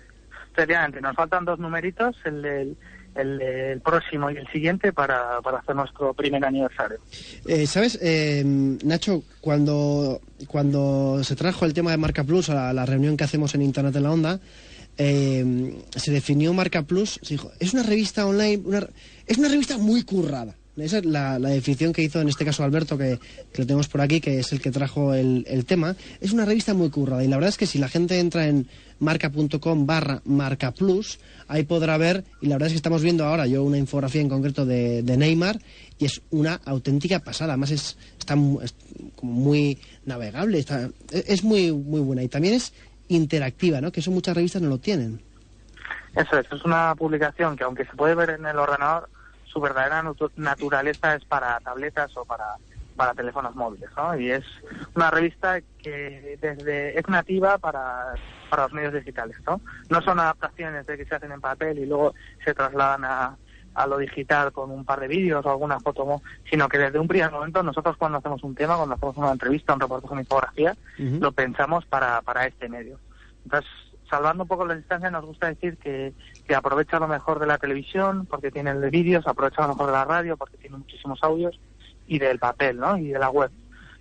[0.53, 2.77] efectivamente nos faltan dos numeritos el del
[3.15, 6.99] el, próximo y el siguiente para, para hacer nuestro primer aniversario
[7.47, 12.87] Eh, ¿Sabes, eh, Nacho, cuando, cuando se trajo el tema de Marca Plus a la,
[12.87, 14.41] reunión que hacemos en Internet en la Onda,
[14.97, 18.89] eh, se definió Marca Plus, se dijo, es una revista online, una-
[19.27, 20.55] es una revista muy currada.
[20.77, 23.19] Esa es la, definición que hizo en este caso Alberto, que,
[23.53, 25.97] que lo tenemos por aquí, que es el que trajo el, el tema.
[26.21, 28.69] Es una revista muy currada y la verdad es que si la gente entra en
[29.01, 31.19] marca.com barra marca plus,
[31.49, 34.29] ahí podrá ver, y la verdad es que estamos viendo ahora yo una infografía en
[34.29, 35.59] concreto de, de Neymar
[35.99, 37.53] y es una auténtica pasada.
[37.53, 38.75] Además es, está es
[39.23, 42.73] muy navegable, está, es es muy, muy buena y también es
[43.09, 43.91] interactiva, ¿no?
[43.93, 45.21] que eso muchas revistas no lo tienen.
[46.15, 49.09] Eso es, es una publicación que aunque se puede ver en el ordenador,
[49.45, 52.45] su verdadera natu- naturaleza es para tabletas o para,
[52.99, 54.19] para teléfonos móviles, ¿no?
[54.19, 54.45] Y es
[54.95, 58.15] una revista que desde es nativa para,
[58.51, 59.61] para los medios digitales, ¿no?
[59.89, 62.13] No son adaptaciones de que se hacen en papel y luego
[62.45, 63.37] se trasladan a,
[63.75, 66.21] a lo digital con un par de vídeos o alguna foto,
[66.51, 69.75] sino que desde un primer momento nosotros cuando hacemos un tema, cuando hacemos una entrevista,
[69.75, 72.99] un reportaje, una infografía, lo pensamos para, para este medio.
[73.45, 73.71] Entonces,
[74.11, 76.13] salvando un poco la distancia, nos gusta decir que,
[76.49, 79.87] que aprovecha lo mejor de la televisión, porque tiene el de vídeos, aprovecha lo mejor
[79.87, 81.61] de la radio, porque tiene muchísimos audios,
[82.09, 82.99] y del papel, ¿no?
[82.99, 83.51] Y de la web.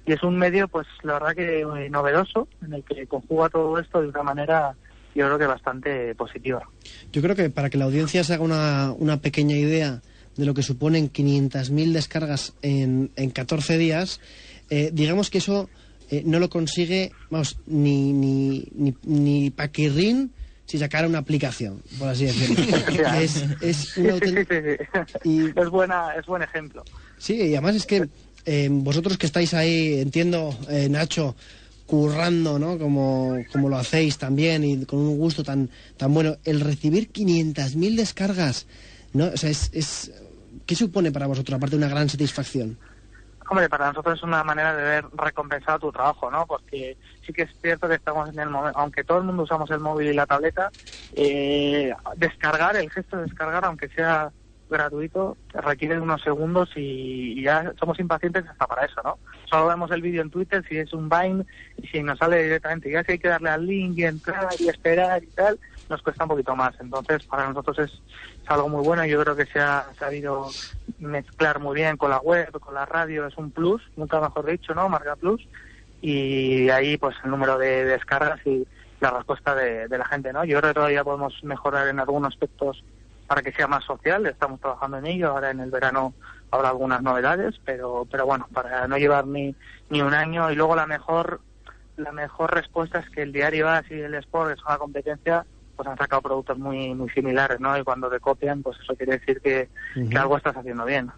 [0.06, 3.78] Y es un medio, pues, la verdad que eh, novedoso, en el que conjuga todo
[3.78, 4.74] esto de una manera,
[5.14, 6.64] yo creo que bastante positiva.
[7.12, 10.02] Yo creo que para que la audiencia se haga una, una pequeña idea
[10.38, 14.22] de lo que suponen 500.000 descargas en, en 14 días,
[14.70, 15.70] eh, digamos que eso
[16.10, 20.32] eh, no lo consigue, vamos, ni, ni, ni, ni Paquirrín
[20.68, 23.08] si sacara una aplicación, por así decirlo.
[23.20, 25.54] es, es una auténtica- sí.
[25.56, 26.84] Es, buena, es buen ejemplo.
[27.18, 28.08] Sí, y además es que
[28.46, 31.36] eh, vosotros que estáis ahí, entiendo, eh, Nacho,
[31.86, 32.78] currando, ¿no?
[32.78, 37.96] Como, como lo hacéis también y con un gusto tan, tan bueno, el recibir 500.000
[37.96, 38.68] descargas,
[39.14, 39.28] ¿no?
[39.34, 40.12] O sea, es, es,
[40.66, 42.78] ¿qué supone para vosotros, aparte de una gran satisfacción?
[43.50, 46.46] Hombre, para nosotros es una manera de ver recompensado tu trabajo, ¿no?
[46.46, 49.72] Porque sí que es cierto que estamos en el momento, aunque todo el mundo usamos
[49.72, 50.72] el móvil y la tableta,
[51.14, 54.32] eh, descargar, el gesto de descargar, aunque sea
[54.70, 59.18] gratuito requiere unos segundos y, y ya somos impacientes hasta para eso, ¿no?
[59.50, 61.46] Solo vemos el vídeo en Twitter si es un Vine
[61.92, 62.92] si nos sale directamente.
[62.92, 65.60] Ya si hay que darle al link y entrar y esperar y tal,
[65.90, 66.76] nos cuesta un poquito más.
[66.80, 68.02] Entonces, para nosotros es,
[68.48, 69.06] algo muy bueno.
[69.06, 70.48] Yo creo que se ha sabido
[71.00, 73.28] mezclar muy bien con la web, con la radio.
[73.28, 74.90] Es un plus, nunca mejor dicho, ¿no?
[74.90, 75.48] Marca Plus.
[76.02, 78.66] Y ahí, pues, el número de descargas y
[79.00, 80.44] la respuesta de, la gente, ¿no?
[80.46, 82.84] Yo creo que todavía podemos mejorar en algunos aspectos
[83.28, 84.26] para que sea más social.
[84.26, 85.30] Estamos trabajando en ello.
[85.30, 86.14] Ahora en el verano
[86.52, 89.56] habrá algunas novedades, pero, pero bueno, para no llevar ni,
[89.90, 90.50] ni un año.
[90.52, 91.42] Y luego la mejor,
[91.98, 95.46] la mejor respuesta es que el diario AS y el Sport es una competencia
[95.78, 97.78] pues han sacado productos muy muy similares, ¿no?
[97.78, 99.70] Y cuando te copian, pues eso quiere decir que,
[100.18, 101.10] algo estás haciendo bien.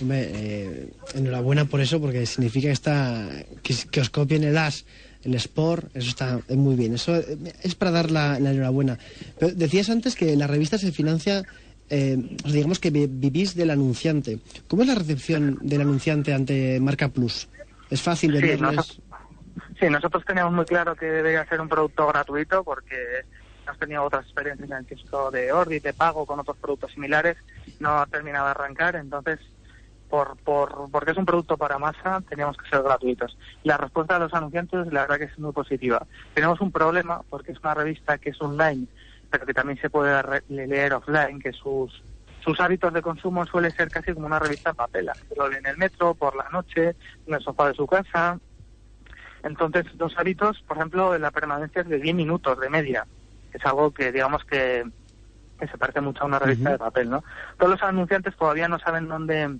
[0.00, 3.28] Hombre, eh, enhorabuena por eso, porque significa que, está,
[3.62, 4.86] que, que os copien el AS,
[5.22, 6.94] el Sport, eso está muy bien.
[6.94, 8.98] Eso eh, es para dar la, la enhorabuena.
[9.38, 11.44] Pero decías antes que la revista se financia,
[11.90, 14.40] eh, digamos que vi- vivís del anunciante.
[14.68, 17.48] ¿Cómo es la recepción del anunciante ante Marca Plus?
[17.90, 18.60] ¿Es fácil Sí, venderles?
[18.76, 19.00] nosotros,
[19.78, 22.96] sí, nosotros teníamos muy claro que debía ser un producto gratuito porque
[23.64, 27.36] hemos tenido otras experiencias en el disco de Orbit, de pago, con otros productos similares,
[27.80, 29.40] no ha terminado de arrancar, entonces
[30.08, 33.36] por, por, porque es un producto para masa, teníamos que ser gratuitos.
[33.64, 36.06] La respuesta de los anunciantes, la verdad que es muy positiva.
[36.34, 38.86] Tenemos un problema porque es una revista que es online,
[39.30, 42.02] pero que también se puede leer offline, que sus
[42.44, 45.10] sus hábitos de consumo suele ser casi como una revista en papel.
[45.28, 46.94] Se lo lee en el metro, por la noche,
[47.26, 48.38] en el sofá de su casa.
[49.42, 53.06] Entonces, los hábitos, por ejemplo, la permanencia es de 10 minutos de media.
[53.54, 54.84] Es algo que, digamos, que,
[55.58, 57.24] que se parece mucho a una revista de papel, ¿no?
[57.58, 59.56] Todos los anunciantes todavía no saben dónde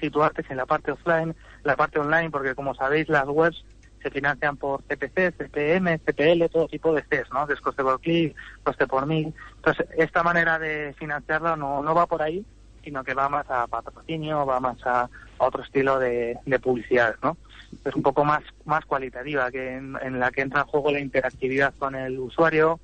[0.00, 3.64] situarte, si en la parte offline, la parte online, porque como sabéis, las webs
[4.02, 7.46] se financian por CPC, CPM, CPL, todo tipo de Cs, ¿no?
[7.46, 9.34] De coste por clic, coste por mil.
[9.56, 12.44] Entonces, esta manera de financiarla no, no va por ahí,
[12.84, 15.08] sino que va más a patrocinio, va más a, a
[15.38, 17.36] otro estilo de, de publicidad, ¿no?
[17.84, 21.00] Es un poco más, más cualitativa, que en, en la que entra en juego la
[21.00, 22.78] interactividad con el usuario.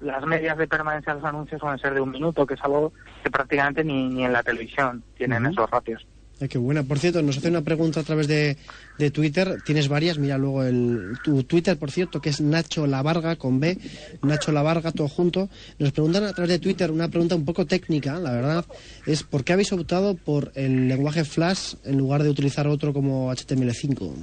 [0.00, 2.92] Las medias de permanencia de los anuncios suelen ser de un minuto, que es algo
[3.22, 6.06] que prácticamente ni, ni en la televisión tienen esos ratios.
[6.48, 6.82] Qué buena.
[6.82, 8.56] Por cierto, nos hace una pregunta a través de,
[8.96, 9.58] de Twitter.
[9.62, 10.16] Tienes varias.
[10.16, 13.76] Mira luego el, tu Twitter, por cierto, que es Nacho Lavarga con B.
[14.22, 15.50] Nacho Lavarga, todo junto.
[15.78, 18.64] Nos preguntan a través de Twitter una pregunta un poco técnica, la verdad.
[19.04, 23.30] Es ¿por qué habéis optado por el lenguaje Flash en lugar de utilizar otro como
[23.30, 24.14] HTML5?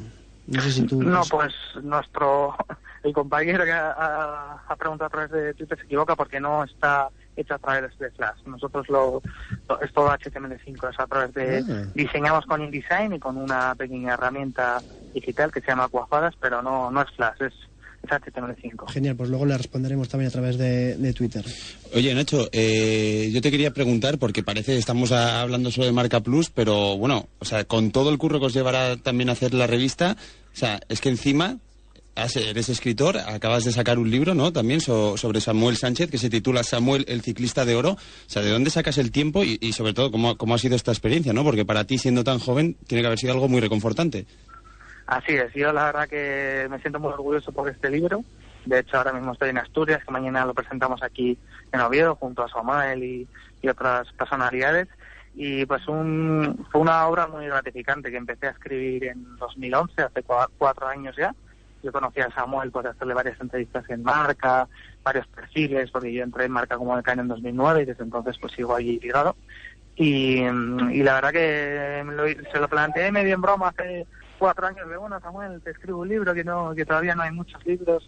[0.47, 1.03] No sé si tú...
[1.03, 1.53] No, pues
[1.83, 2.55] nuestro
[3.07, 7.53] el compañero que ha, preguntado a través de Twitter se equivoca porque no está hecho
[7.53, 8.39] a través de Flash.
[8.45, 9.21] Nosotros lo,
[9.69, 11.85] lo- es todo HTML5, es a través de Ah.
[11.93, 14.81] diseñamos con InDesign y con una pequeña herramienta
[15.13, 17.53] digital que se llama Cuajadas, pero no no es Flash, es,
[18.03, 18.89] es HTML5.
[18.91, 21.45] Genial, pues luego le responderemos también a través de, de Twitter.
[21.93, 25.93] Oye, Nacho, eh, yo te quería preguntar, porque parece que estamos a- hablando solo de
[25.93, 29.33] Marca Plus, pero bueno, o sea, con todo el curro que os llevará también a
[29.33, 30.15] hacer la revista,
[30.53, 31.57] o sea, es que encima
[32.25, 34.51] eres escritor, acabas de sacar un libro, ¿no?
[34.51, 37.91] También so- sobre Samuel Sánchez, que se titula Samuel, el ciclista de oro.
[37.91, 40.91] O sea, ¿de dónde sacas el tiempo y, sobre todo cómo, cómo ha sido esta
[40.91, 41.43] experiencia, ¿no?
[41.43, 44.25] Porque para ti, siendo tan joven, tiene que haber sido algo muy reconfortante.
[45.05, 48.23] Así es, yo la verdad que me siento muy orgulloso por este libro.
[48.65, 51.37] De hecho, ahora mismo estoy en Asturias, que mañana lo presentamos aquí
[51.71, 53.27] en Oviedo junto a Somael y,
[53.61, 54.87] y otras personalidades.
[55.35, 60.23] Y pues un, fue una obra muy gratificante que empecé a escribir en 2011, hace
[60.25, 61.33] cua- cuatro años ya.
[61.87, 64.67] Yo conocí a Samuel por hacerle varias entrevistas en Marca,
[65.05, 68.51] varios perfiles, porque yo entré en Marca como decano en 2009 y desde entonces pues
[68.51, 69.37] sigo allí ligado.
[69.95, 74.05] Y, mm, y la verdad que lo- se lo planteé medio en broma hace
[74.37, 77.31] cuatro años de bueno Samuel te escribo un libro que no que todavía no hay
[77.31, 78.05] muchos libros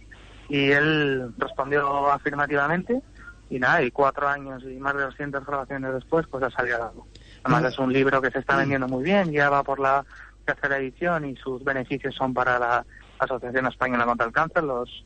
[0.50, 3.00] y él respondió afirmativamente
[3.48, 7.06] y nada y cuatro años y más de 200 grabaciones después pues ha salido algo.
[7.44, 10.04] Además es un libro que se está vendiendo muy bien ya va por la
[10.44, 12.86] tercera edición y sus beneficios son para la
[13.20, 15.04] Asociación Española contra el Cáncer los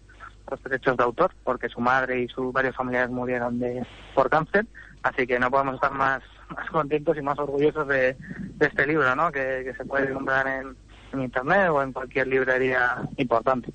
[0.51, 3.83] los derechos de autor porque su madre y sus varios familiares murieron de
[4.15, 4.67] por cáncer.
[5.03, 6.23] Así que no podemos estar más
[6.55, 8.17] más contentos y más orgullosos de,
[8.61, 10.77] este libro no que, que se puede comprar en,
[11.13, 13.73] en internet o en cualquier librería importante.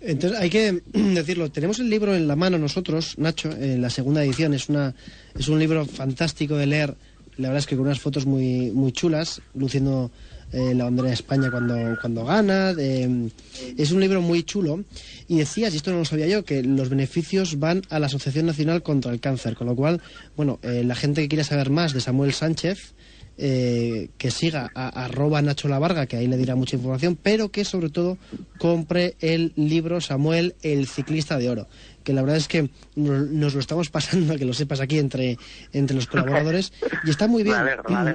[0.00, 4.22] Entonces hay que decirlo, tenemos el libro en la mano nosotros, Nacho, en la segunda
[4.22, 4.94] edición, es una
[5.38, 6.94] es un libro fantástico de leer,
[7.36, 10.10] la verdad es que con unas fotos muy muy chulas, luciendo
[10.52, 13.28] eh, la bandera de España cuando cuando gana, eh,
[13.76, 14.84] es un libro muy chulo
[15.28, 18.46] y decías, y esto no lo sabía yo, que los beneficios van a la Asociación
[18.46, 20.00] Nacional contra el Cáncer, con lo cual,
[20.36, 22.94] bueno, eh, la gente que quiera saber más de Samuel Sánchez
[23.42, 27.64] eh, que siga a arroba Nacho Lavarga, que ahí le dirá mucha información, pero que
[27.64, 28.18] sobre todo
[28.58, 31.66] compre el libro Samuel, el ciclista de oro.
[32.04, 35.38] Que la verdad es que nos, nos lo estamos pasando, que lo sepas aquí entre,
[35.72, 36.72] entre los colaboradores.
[37.04, 37.56] Y está muy bien,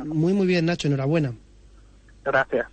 [0.06, 1.34] muy, muy bien, Nacho, enhorabuena.
[2.26, 2.68] Gracias.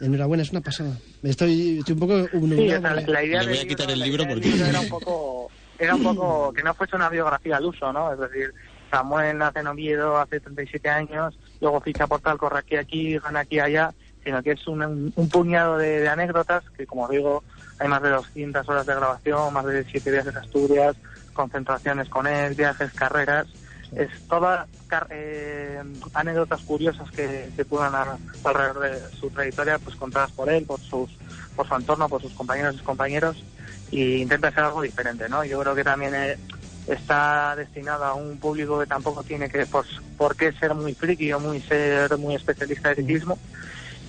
[0.00, 0.96] Enhorabuena, es una pasada.
[1.22, 4.00] Estoy, estoy un poco Sí, o sea, porque- la idea Le voy a quitar el
[4.00, 7.90] libro porque- era un poco era un poco que no fuese una biografía al uso,
[7.92, 8.12] ¿no?
[8.12, 8.52] Es decir,
[8.90, 13.40] Samuel nace en Oviedo hace 37 años, luego ficha por tal, corre aquí, aquí, gana
[13.40, 17.42] aquí, allá, sino que es un, un- un puñado de, de anécdotas que, como digo,
[17.78, 20.96] hay más de 200 horas de grabación, más de 7 viajes a Asturias,
[21.32, 23.46] concentraciones con él, viajes, carreras.
[23.92, 24.66] Es todas
[25.10, 25.80] eh,
[26.14, 30.80] anécdotas curiosas que, que puedan a- alrededor de su trayectoria, pues contadas por él, por
[30.82, 31.10] sus
[31.54, 33.44] por su entorno, por sus compañeros y sus compañeros,
[33.90, 35.44] y intenta hacer algo diferente, ¿no?
[35.44, 36.38] Yo creo que también eh,
[36.86, 39.84] está destinado a un público que tampoco tiene que por,
[40.16, 43.38] por qué ser muy friki o muy ser muy especialista de ciclismo.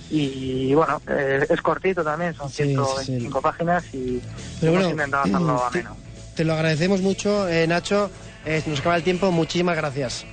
[0.08, 4.20] Y bueno, eh, es cortito también, son Sí, sí, 125 páginas y
[4.60, 5.96] Pero hemos bueno, intentado hacerlo te- ameno.
[6.34, 8.10] Te lo agradecemos mucho, eh, Nacho.
[8.44, 9.30] Eh, nos acaba el tiempo.
[9.30, 10.24] Muchísimas gracias.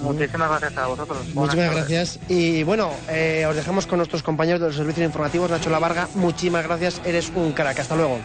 [0.00, 1.18] Muchísimas gracias a vosotros.
[1.34, 1.88] Buenas Muchísimas tardes.
[1.88, 2.18] gracias.
[2.28, 5.50] Y bueno, eh, os dejamos con nuestros compañeros de los servicios informativos.
[5.50, 7.00] Nacho Lavarga, muchísimas gracias.
[7.04, 7.78] Eres un crack.
[7.78, 8.18] Hasta luego.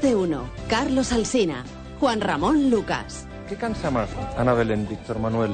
[0.00, 0.48] Más de uno.
[0.66, 1.62] Carlos Alsina.
[1.98, 3.26] Juan Ramón Lucas.
[3.50, 5.50] ¿Qué cansa más, Ana Belén, Víctor Manuel?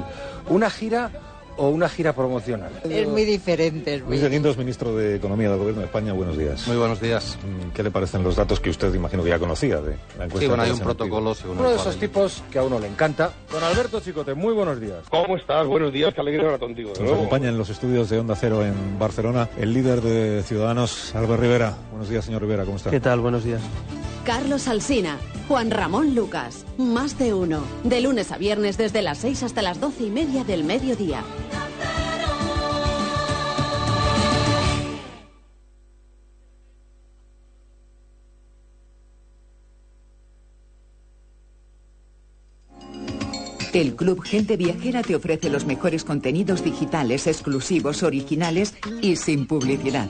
[0.49, 1.11] ¿Una gira
[1.57, 2.71] o una gira promocional?
[2.89, 3.97] Es muy diferente.
[3.97, 6.65] es muy Luis de Guindos, ministro de Economía del Gobierno de España, buenos días.
[6.69, 7.37] Muy buenos días.
[7.43, 10.39] Mm, ¿Qué le parecen los datos que usted imagino que ya conocía de la encuesta?
[10.39, 13.33] Sí, bueno, hay un protocolo según Uno de esos tipos que a uno le encanta.
[13.51, 14.99] Don Alberto Chicote, muy buenos días.
[15.11, 15.67] ¿Cómo estás?
[15.67, 16.93] Buenos días, qué alegría hablar contigo.
[16.93, 21.17] de Nos acompaña en los estudios de Onda Cero en Barcelona el líder de Ciudadanos,
[21.17, 21.75] Albert Rivera.
[21.91, 22.91] Buenos días, señor Rivera, ¿cómo está?
[22.91, 23.19] ¿Qué tal?
[23.19, 23.61] Buenos días.
[24.27, 25.21] Carlos Alsina.
[25.47, 26.67] Juan Ramón Lucas.
[26.79, 27.63] Más de uno.
[27.85, 31.23] De lunes a viernes desde las 6 hasta las doce y media del mediodía.
[43.73, 50.09] El Club Gente Viajera te ofrece los mejores contenidos digitales exclusivos, originales y sin publicidad.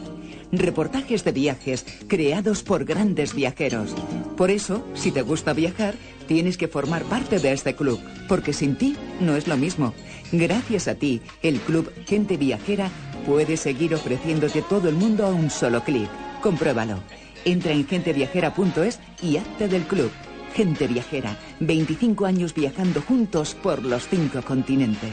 [0.53, 3.95] Reportajes de viajes creados por grandes viajeros.
[4.37, 5.95] Por eso, si te gusta viajar,
[6.29, 9.93] tienes que formar parte de este club, porque sin ti no es lo mismo.
[10.33, 12.91] Gracias a ti, el Club Gente Viajera
[13.27, 16.09] puede seguir ofreciéndote todo el mundo a un solo clic.
[16.41, 17.01] Compruébalo.
[17.45, 20.11] Entra en genteviajera.es y hazte del club.
[20.55, 25.13] Gente Viajera, 25 años viajando juntos por los cinco continentes.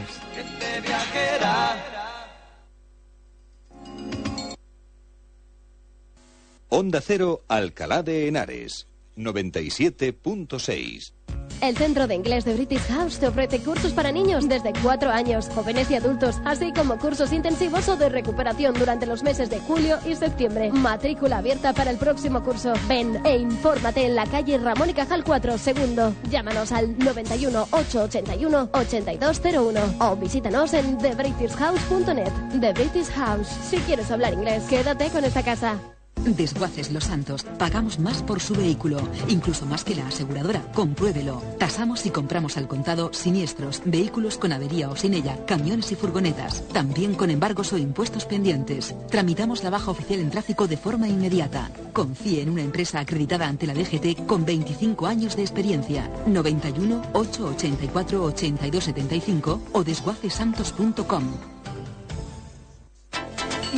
[6.76, 11.12] Onda Cero, Alcalá de Henares, 97.6.
[11.60, 15.48] El Centro de Inglés de British House te ofrece cursos para niños desde 4 años,
[15.50, 20.00] jóvenes y adultos, así como cursos intensivos o de recuperación durante los meses de julio
[20.04, 20.72] y septiembre.
[20.72, 22.72] Matrícula abierta para el próximo curso.
[22.88, 26.12] Ven e infórmate en la calle Ramón y Cajal 4, segundo.
[26.28, 32.32] Llámanos al 91 881 8201 o visítanos en thebritishhouse.net.
[32.60, 33.46] The British House.
[33.46, 35.78] Si quieres hablar inglés, quédate con esta casa.
[36.24, 37.44] Desguaces Los Santos.
[37.58, 38.98] Pagamos más por su vehículo,
[39.28, 40.62] incluso más que la aseguradora.
[40.72, 41.42] Compruébelo.
[41.58, 46.66] Tasamos y compramos al contado siniestros, vehículos con avería o sin ella, camiones y furgonetas.
[46.68, 48.94] También con embargos o impuestos pendientes.
[49.10, 51.70] Tramitamos la baja oficial en tráfico de forma inmediata.
[51.92, 56.10] Confíe en una empresa acreditada ante la DGT con 25 años de experiencia.
[56.26, 61.53] 91 884 8275 o desguacesantos.com.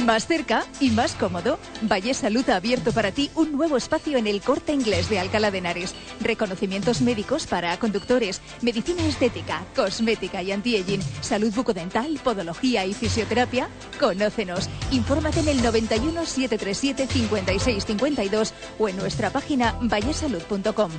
[0.04, 4.26] Más cerca y más cómodo, Valle Salud ha abierto para ti un nuevo espacio en
[4.26, 5.94] el Corte Inglés de Alcalá de Henares.
[6.20, 13.68] Reconocimientos médicos para conductores, medicina estética, cosmética y anti-aging, salud bucodental, podología y fisioterapia.
[13.98, 14.68] Conócenos.
[14.90, 20.90] Infórmate en el 91 737 56 52 o en nuestra página vallesalud.com.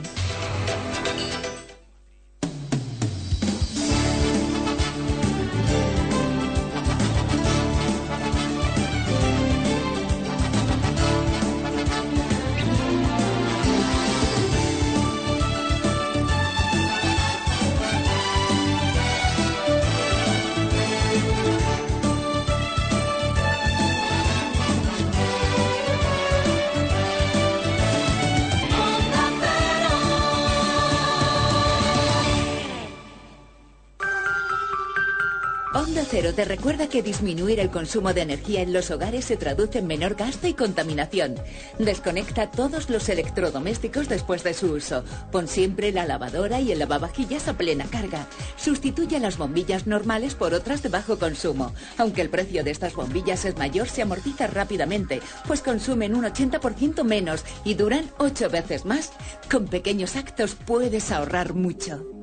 [36.38, 40.13] te recuerda que disminuir el consumo de energía en los hogares se traduce en menor
[40.13, 41.33] gasto y contaminación.
[41.79, 45.03] Desconecta todos los electrodomésticos después de su uso.
[45.31, 48.27] Pon siempre la lavadora y el lavavajillas a plena carga.
[48.55, 51.73] Sustituye las bombillas normales por otras de bajo consumo.
[51.97, 57.03] Aunque el precio de estas bombillas es mayor, se amortiza rápidamente, pues consumen un 80%
[57.03, 59.11] menos y duran 8 veces más.
[59.49, 62.16] Con pequeños actos puedes ahorrar mucho.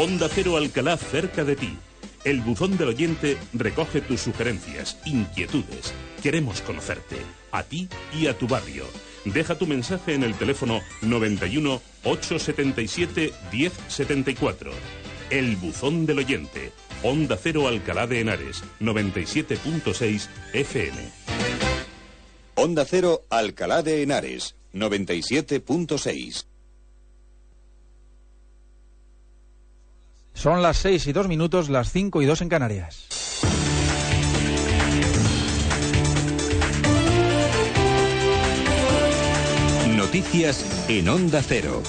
[0.00, 1.76] Onda Cero Alcalá cerca de ti.
[2.24, 5.92] El buzón del oyente recoge tus sugerencias, inquietudes.
[6.22, 7.16] Queremos conocerte,
[7.52, 7.86] a ti
[8.18, 8.86] y a tu barrio.
[9.26, 14.70] Deja tu mensaje en el teléfono 91 877 1074.
[15.28, 16.72] El buzón del oyente.
[17.02, 20.96] Onda Cero Alcalá de Henares, 97.6 FM.
[22.54, 26.46] Onda Cero Alcalá de Henares, 97.6.
[30.40, 33.06] Son las 6 y 2 minutos, las 5 y 2 en Canarias.
[39.94, 41.82] Noticias en Onda Cero.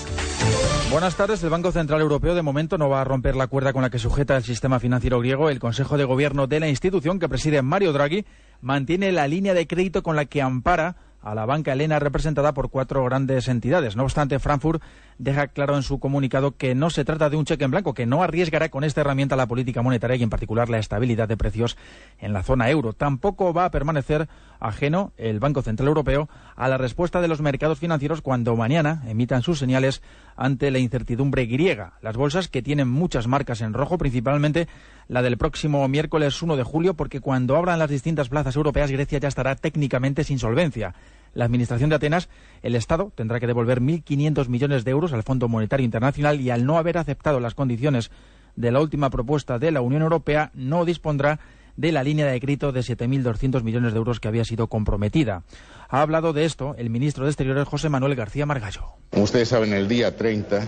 [0.91, 1.41] Buenas tardes.
[1.43, 3.99] El Banco Central Europeo de momento no va a romper la cuerda con la que
[3.99, 5.49] sujeta el sistema financiero griego.
[5.49, 8.26] El Consejo de Gobierno de la institución que preside Mario Draghi
[8.60, 12.70] mantiene la línea de crédito con la que ampara a la banca helena representada por
[12.70, 13.96] cuatro grandes entidades.
[13.96, 14.82] No obstante, Frankfurt
[15.18, 18.08] deja claro en su comunicado que no se trata de un cheque en blanco, que
[18.08, 21.78] no arriesgará con esta herramienta la política monetaria y en particular la estabilidad de precios
[22.20, 22.94] en la zona euro.
[22.94, 24.28] Tampoco va a permanecer
[24.62, 29.41] ajeno el Banco Central Europeo a la respuesta de los mercados financieros cuando mañana emitan
[29.41, 30.01] sus señales
[30.38, 31.93] ante la incertidumbre griega.
[32.01, 34.68] Las bolsas que tienen muchas marcas en rojo, principalmente
[35.07, 39.20] la del próximo miércoles 1 de julio, porque cuando abran las distintas plazas europeas, Grecia
[39.20, 40.93] ya estará técnicamente sin solvencia.
[41.34, 42.30] La Administración de Atenas,
[42.62, 46.66] el Estado, tendrá que devolver 1.500 millones de euros al Fondo Monetario Internacional y al
[46.66, 48.12] no haber aceptado las condiciones
[48.55, 51.39] de la última propuesta de la Unión Europea, no dispondrá
[51.76, 55.44] de la línea de crédito de 7.200 millones de euros que había sido comprometida.
[55.90, 58.94] Ha hablado de esto el ministro de Exteriores, José Manuel García Margallo.
[59.10, 60.66] Como ustedes saben, el día 30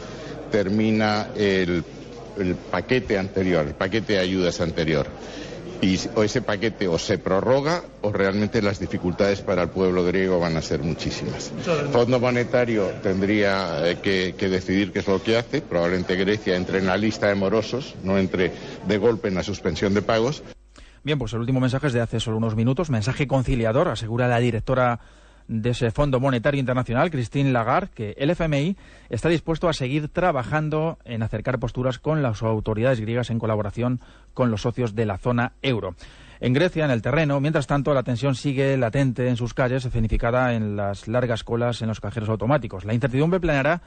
[0.51, 1.83] termina el,
[2.69, 5.07] paquete anterior, el paquete de ayudas anterior
[5.81, 10.39] y o ese paquete o se prorroga o realmente las dificultades para el pueblo griego
[10.39, 11.51] van a ser muchísimas.
[11.67, 15.61] El Fondo Monetario tendría eh, que, que, decidir qué es lo que hace.
[15.61, 18.51] Probablemente Grecia entre en la lista de morosos, no entre
[18.87, 20.43] de golpe en la suspensión de pagos.
[21.03, 22.89] Bien, pues el último mensaje es de hace solo unos minutos.
[22.89, 25.01] Mensaje conciliador, asegura la directora
[25.49, 28.77] de ese Fondo Monetario Internacional, Christine Lagarde, que el FMI
[29.09, 33.99] está dispuesto a seguir trabajando en acercar posturas con las autoridades griegas en colaboración
[34.33, 35.95] con los socios de la zona euro.
[36.39, 40.53] En Grecia, en el terreno, mientras tanto, la tensión sigue latente en sus calles, escenificada
[40.53, 42.85] en las largas colas en los cajeros automáticos.
[42.85, 43.81] La incertidumbre planeará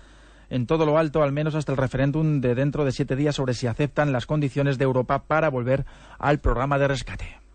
[0.50, 3.54] en todo lo alto, al menos hasta el referéndum de dentro de siete días sobre
[3.54, 5.84] si aceptan las condiciones de Europa para volver
[6.18, 7.46] al programa de rescate.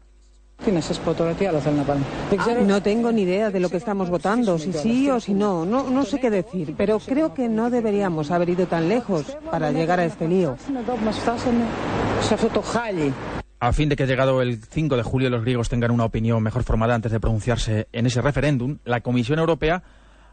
[2.67, 5.65] No tengo ni idea de lo que estamos votando, si sí o si no.
[5.65, 5.89] no.
[5.89, 9.99] No sé qué decir, pero creo que no deberíamos haber ido tan lejos para llegar
[9.99, 10.55] a este lío.
[13.59, 16.63] A fin de que llegado el 5 de julio los griegos tengan una opinión mejor
[16.63, 19.83] formada antes de pronunciarse en ese referéndum, la Comisión Europea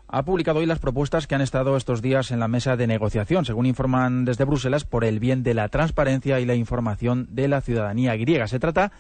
[0.09, 3.45] ha publicado hoy las propuestas que han estado estos días en la mesa de negociación,
[3.45, 7.61] según informan desde Bruselas, por el bien de la transparencia y la información de la
[7.61, 8.49] ciudadanía griega.
[8.49, 8.91] Se trata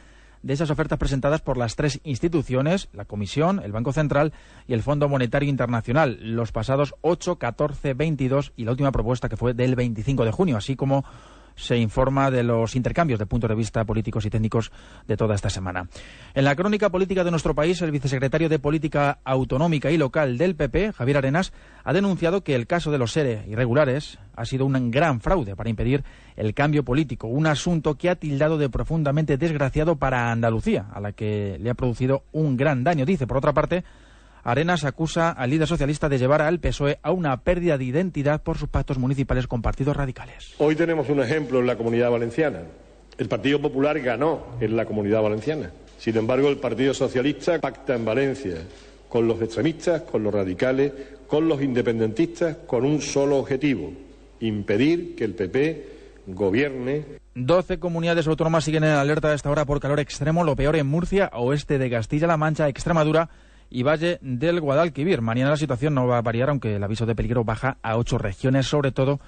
[0.42, 4.34] de esas ofertas presentadas por las tres instituciones, la Comisión, el Banco Central
[4.66, 9.36] y el Fondo Monetario Internacional, los pasados 8, 14, 22 y la última propuesta que
[9.38, 11.04] fue del 25 de junio, así como
[11.58, 14.70] se informa de los intercambios de puntos de vista políticos y técnicos
[15.06, 15.88] de toda esta semana.
[16.34, 20.54] En la crónica política de nuestro país, el vicesecretario de Política Autonómica y Local del
[20.54, 21.52] PP, Javier Arenas,
[21.84, 25.68] ha denunciado que el caso de los SERE irregulares ha sido un gran fraude para
[25.68, 26.04] impedir
[26.36, 31.12] el cambio político, un asunto que ha tildado de profundamente desgraciado para Andalucía, a la
[31.12, 33.04] que le ha producido un gran daño.
[33.04, 33.82] Dice, por otra parte,
[34.44, 38.58] Arenas acusa al líder socialista de llevar al PSOE a una pérdida de identidad por
[38.58, 40.54] sus pactos municipales con partidos radicales.
[40.58, 42.62] Hoy tenemos un ejemplo en la comunidad valenciana.
[43.18, 45.70] El Partido Popular ganó en la comunidad valenciana.
[45.98, 48.56] Sin embargo, el Partido Socialista pacta en Valencia
[49.08, 50.92] con los extremistas, con los radicales,
[51.26, 53.92] con los independentistas, con un solo objetivo,
[54.40, 55.88] impedir que el PP
[56.28, 57.04] gobierne.
[57.34, 60.86] 12 comunidades autónomas siguen en alerta a esta hora por calor extremo, lo peor en
[60.86, 63.30] Murcia, oeste de Castilla-La Mancha, Extremadura
[63.70, 65.20] y Valle del Guadalquivir.
[65.20, 68.18] Mañana la situación no va a variar, aunque el aviso de peligro baja a ocho
[68.18, 69.20] regiones, sobre todo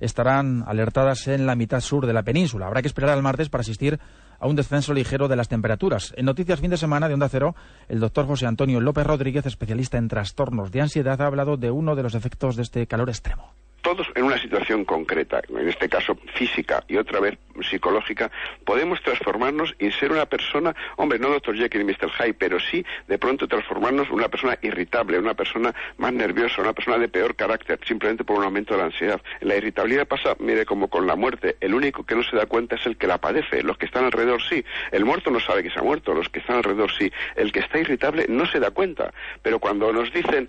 [0.00, 2.66] estarán alertadas en la mitad sur de la península.
[2.66, 3.98] Habrá que esperar al martes para asistir
[4.38, 6.14] a un descenso ligero de las temperaturas.
[6.16, 7.56] En noticias fin de semana de Onda Cero,
[7.88, 11.96] el doctor José Antonio López Rodríguez, especialista en trastornos de ansiedad, ha hablado de uno
[11.96, 13.52] de los efectos de este calor extremo
[13.82, 18.30] todos en una situación concreta, en este caso física y otra vez psicológica,
[18.64, 21.56] podemos transformarnos y ser una persona, hombre, no Dr.
[21.56, 22.10] Jekyll y Mr.
[22.10, 26.72] Hyde, pero sí de pronto transformarnos en una persona irritable, una persona más nerviosa, una
[26.72, 29.20] persona de peor carácter, simplemente por un aumento de la ansiedad.
[29.40, 32.76] La irritabilidad pasa, mire, como con la muerte, el único que no se da cuenta
[32.76, 35.70] es el que la padece, los que están alrededor sí, el muerto no sabe que
[35.70, 38.70] se ha muerto, los que están alrededor sí, el que está irritable no se da
[38.70, 39.12] cuenta,
[39.42, 40.48] pero cuando nos dicen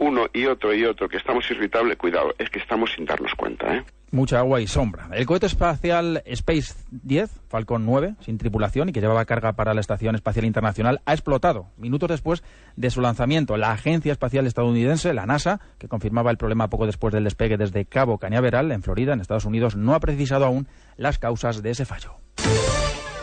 [0.00, 3.76] uno y otro y otro que estamos irritables, cuidado, es que estamos sin darnos cuenta.
[3.76, 3.84] ¿eh?
[4.10, 5.08] Mucha agua y sombra.
[5.12, 9.80] El cohete espacial Space 10, Falcon 9, sin tripulación y que llevaba carga para la
[9.80, 12.42] Estación Espacial Internacional, ha explotado minutos después
[12.76, 13.56] de su lanzamiento.
[13.56, 17.84] La Agencia Espacial Estadounidense, la NASA, que confirmaba el problema poco después del despegue desde
[17.84, 21.84] Cabo Cañaveral, en Florida, en Estados Unidos, no ha precisado aún las causas de ese
[21.84, 22.16] fallo.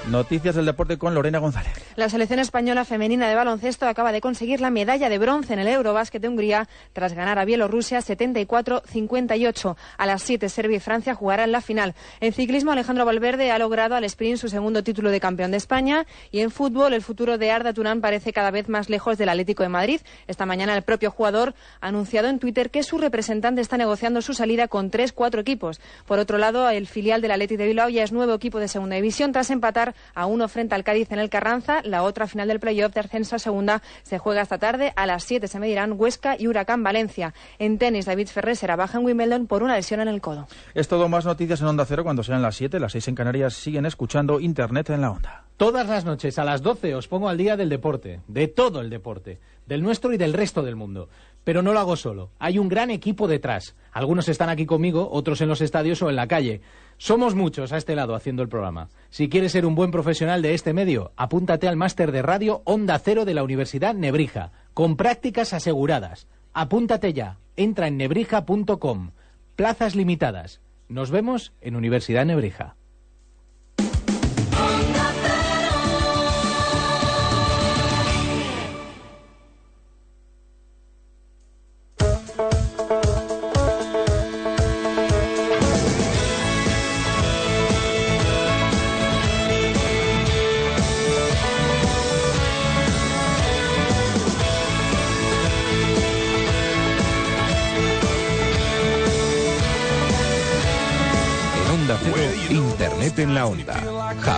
[0.10, 1.74] Noticias del deporte con Lorena González.
[1.98, 5.68] La selección española femenina de baloncesto acaba de conseguir la medalla de bronce en el
[5.68, 9.76] Eurobásquet de Hungría tras ganar a Bielorrusia 74-58.
[9.98, 11.94] A las 7 Serbia y Francia jugarán la final.
[12.22, 16.06] En ciclismo Alejandro Valverde ha logrado al sprint su segundo título de campeón de España
[16.32, 19.64] y en fútbol el futuro de Arda Turán parece cada vez más lejos del Atlético
[19.64, 20.00] de Madrid.
[20.28, 24.34] Esta mañana el propio jugador ha anunciado en Twitter que su representante está negociando su
[24.34, 25.82] salida con tres, cuatro equipos.
[26.06, 28.96] Por otro lado, el filial del Atlético de Bilbao ya es nuevo equipo de segunda
[28.96, 31.82] división tras empatar a uno frente al Cádiz en el Carranza.
[31.84, 34.94] La otra final del playoff de ascenso a segunda se juega esta tarde.
[34.96, 37.34] A las 7 se medirán Huesca y Huracán Valencia.
[37.60, 40.48] En tenis, David Ferrer será baja en Wimbledon por una lesión en el codo.
[40.74, 43.54] Es todo más noticias en Onda Cero cuando sean las 7, las 6 en Canarias.
[43.54, 45.44] Siguen escuchando Internet en la Onda.
[45.58, 48.92] Todas las noches a las 12 os pongo al día del deporte, de todo el
[48.92, 51.10] deporte, del nuestro y del resto del mundo.
[51.44, 52.30] Pero no lo hago solo.
[52.38, 53.76] Hay un gran equipo detrás.
[53.92, 56.62] Algunos están aquí conmigo, otros en los estadios o en la calle.
[57.00, 58.90] Somos muchos a este lado haciendo el programa.
[59.12, 62.98] Si quieres ser un buen profesional de este medio, apúntate al máster de radio Onda
[62.98, 66.28] Cero de la Universidad Nebrija, con prácticas aseguradas.
[66.54, 67.38] Apúntate ya.
[67.56, 69.12] Entra en nebrija.com.
[69.56, 70.60] Plazas limitadas.
[70.90, 72.76] Nos vemos en Universidad Nebrija.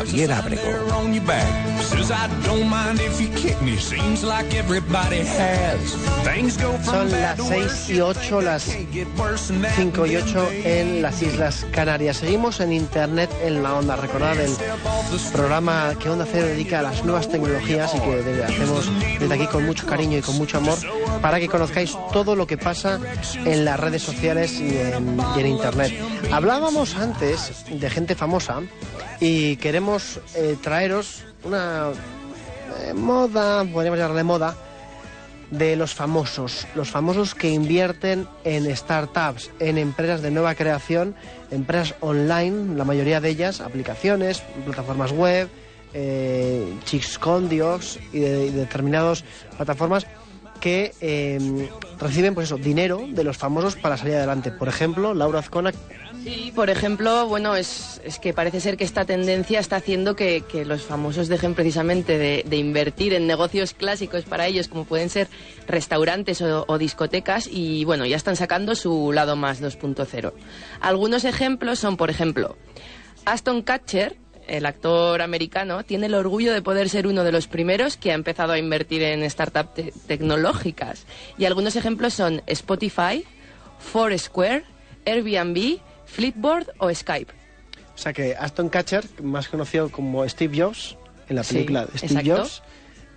[0.10, 0.64] Javier Abrego.
[6.84, 12.18] Son las 6 y 8, las 5 y 8 en las Islas Canarias.
[12.18, 13.98] Seguimos en Internet en la onda.
[13.98, 14.52] Recordad el
[15.32, 18.90] programa que Onda Cero dedica a las nuevas tecnologías y que hacemos
[19.20, 20.80] desde aquí con mucho cariño y con mucho amor
[21.22, 23.00] para que conozcáis todo lo que pasa
[23.46, 25.94] en las redes sociales y en, y en Internet.
[26.32, 28.62] Hablábamos antes de gente famosa
[29.20, 31.92] y queremos eh, traeros una
[32.82, 34.56] eh, moda, podríamos llamarle moda,
[35.52, 41.16] de los famosos, los famosos que invierten en startups, en empresas de nueva creación,
[41.50, 45.50] empresas online, la mayoría de ellas, aplicaciones, plataformas web,
[45.94, 49.24] eh, Chixcondios y de, y de determinadas
[49.58, 50.06] plataformas
[50.60, 54.52] que eh, reciben pues eso, dinero de los famosos para salir adelante.
[54.52, 55.72] Por ejemplo, Laura Azcona
[56.24, 60.42] Sí, por ejemplo, bueno, es, es, que parece ser que esta tendencia está haciendo que,
[60.42, 65.30] que los famosos dejen precisamente de, invertir en negocios clásicos para ellos, como pueden ser
[65.66, 70.34] restaurantes o, discotecas, y bueno, ya están sacando su lado más 2.0.
[70.82, 72.58] Algunos ejemplos son, por ejemplo,
[73.24, 77.96] Aston Catcher, el actor americano, tiene el orgullo de poder ser uno de los primeros
[77.96, 81.06] que ha empezado a invertir en startups te tecnológicas.
[81.38, 83.24] Y algunos ejemplos son Spotify,
[83.80, 84.66] Foursquare,
[85.06, 85.80] Airbnb,
[86.12, 87.32] Flipboard o Skype.
[87.96, 90.98] O sea que Aston Catcher, más conocido como Steve Jobs,
[91.28, 92.38] en la película sí, Steve exacto.
[92.38, 92.64] Jobs,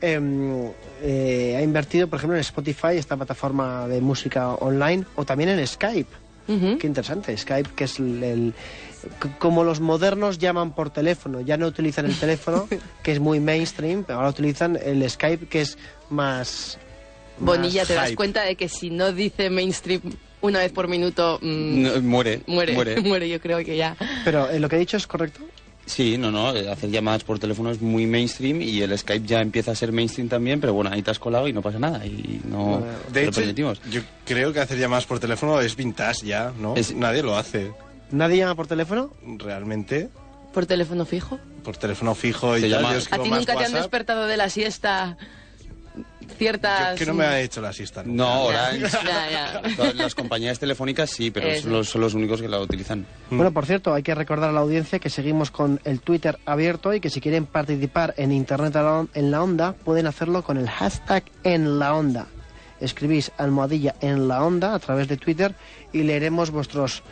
[0.00, 0.72] eh,
[1.02, 5.64] eh, ha invertido, por ejemplo, en Spotify, esta plataforma de música online, o también en
[5.66, 6.10] Skype.
[6.48, 6.78] Uh -huh.
[6.78, 8.54] Qué interesante, Skype, que es el, el,
[9.38, 12.68] como los modernos llaman por teléfono, ya no utilizan el teléfono,
[13.04, 15.78] que es muy mainstream, pero ahora utilizan el Skype, que es
[16.10, 16.78] más...
[17.38, 20.02] Bonilla, más te das cuenta de que si no dice mainstream
[20.42, 23.00] una vez por minuto, mmm, No, muere, muere, muere.
[23.00, 23.96] muere, yo creo que ya.
[24.24, 25.40] Pero eh, lo que he dicho es correcto.
[25.84, 29.40] Sí, no, no, eh, hacer llamadas por teléfono es muy mainstream y el Skype ya
[29.40, 32.06] empieza a ser mainstream también, pero bueno, ahí te has colado y no pasa nada
[32.06, 33.80] y no De te lo hecho, permitimos.
[33.90, 36.76] yo creo que hacer llamadas por teléfono es vintage ya, ¿no?
[36.76, 37.72] Es- Nadie lo hace.
[38.12, 39.10] ¿Nadie llama por teléfono?
[39.38, 40.08] Realmente,
[40.52, 41.40] ¿Por teléfono fijo?
[41.64, 43.74] por teléfono fijo y yo ¿A ti nunca te han WhatsApp.
[43.82, 45.16] despertado de la siesta
[46.38, 46.98] ciertas...
[46.98, 48.02] Que no me ha hecho la siesta.
[48.02, 48.24] nunca.
[48.24, 48.80] No, Orange.
[49.04, 49.76] Ya, ya.
[49.76, 53.06] Todas Las compañías telefónicas sí, pero son los, son los únicos que la utilizan.
[53.30, 56.92] Bueno, por cierto, hay que recordar a la audiencia que seguimos con el Twitter abierto
[56.94, 58.72] y que si quieren participar en Internet
[59.14, 62.26] en la onda, pueden hacerlo con el hashtag en la onda.
[62.80, 65.54] Escribís almohadilla en la onda a través de Twitter
[65.92, 67.02] y leeremos vuestros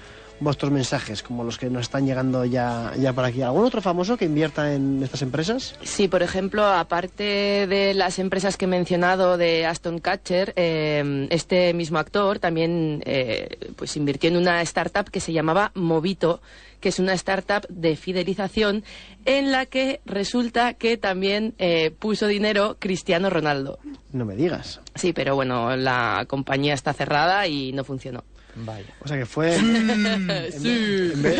[0.40, 3.42] vuestros mensajes, como los que nos están llegando ya, ya por aquí.
[3.42, 5.76] ¿Algún otro famoso que invierta en estas empresas?
[5.82, 11.74] Sí, por ejemplo, aparte de las empresas que he mencionado de Aston Catcher, eh, este
[11.74, 16.40] mismo actor también eh, pues invirtió en una startup que se llamaba Movito,
[16.80, 18.84] que es una startup de fidelización
[19.26, 23.78] en la que resulta que también eh, puso dinero Cristiano Ronaldo.
[24.12, 24.80] No me digas.
[24.94, 28.24] Sí, pero bueno, la compañía está cerrada y no funcionó.
[28.62, 28.86] Vaya.
[29.00, 29.52] O sea que fue...
[29.58, 31.10] sí.
[31.14, 31.38] En vez,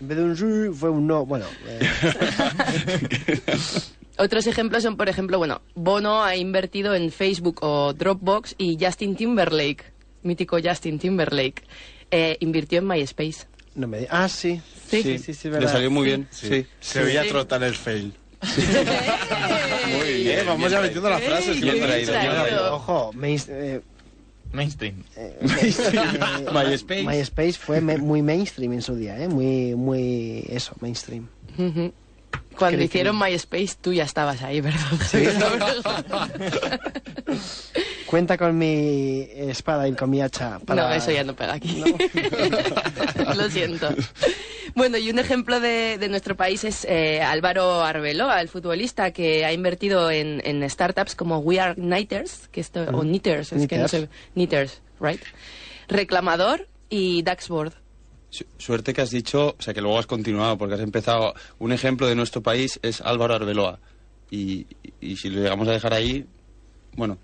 [0.00, 1.24] en vez de un sí, fue un no.
[1.26, 1.80] Bueno, eh,
[4.18, 9.16] Otros ejemplos son, por ejemplo, bueno, Bono ha invertido en Facebook o Dropbox y Justin
[9.16, 9.84] Timberlake,
[10.22, 11.64] mítico Justin Timberlake,
[12.12, 13.46] eh, invirtió en MySpace.
[13.74, 14.06] no me.
[14.08, 14.60] Ah, sí.
[14.88, 15.02] Sí.
[15.02, 15.72] sí, sí, sí, Le verdad.
[15.72, 16.28] salió muy bien.
[16.30, 16.64] Sí.
[16.78, 17.30] Se veía Sí.
[17.30, 18.14] trotar el fail.
[19.98, 20.38] Muy bien.
[20.40, 21.58] Eh, vamos ya metiendo las frases.
[21.62, 21.72] Que-
[22.04, 22.74] traído.
[22.74, 23.10] Ojo,
[23.48, 23.80] eh,
[24.54, 25.02] Mainstream.
[25.16, 25.36] eh,
[26.52, 27.02] MySpace.
[27.04, 29.28] MySpace fue me- muy mainstream en su día, ¿eh?
[29.28, 31.28] Muy, muy, eso, mainstream.
[31.58, 31.92] Ujú.
[32.58, 34.80] Cuando que- hicieron MySpace tú ya estabas ahí, ¿verdad?
[38.06, 40.88] Cuenta con mi espada y con mi hacha para...
[40.88, 41.82] No, eso ya no pega aquí.
[43.36, 43.88] Lo siento.
[44.74, 49.44] Bueno, y un ejemplo de, de nuestro país es eh, Álvaro Arbeloa, el futbolista que
[49.44, 53.78] ha invertido en, en startups como We Are Kniters, que esto, o Knitters, es que
[53.78, 55.20] no sé, Knitters, right?
[55.88, 57.72] Reclamador y Daxboard.
[58.34, 61.34] Su- Suerte que has dicho, o sea, que luego has continuado, porque has empezado.
[61.58, 63.78] Un ejemplo de nuestro país es Álvaro Arbeloa.
[64.30, 64.66] Y,
[65.00, 66.26] y si lo llegamos a dejar ahí,
[66.96, 67.16] bueno.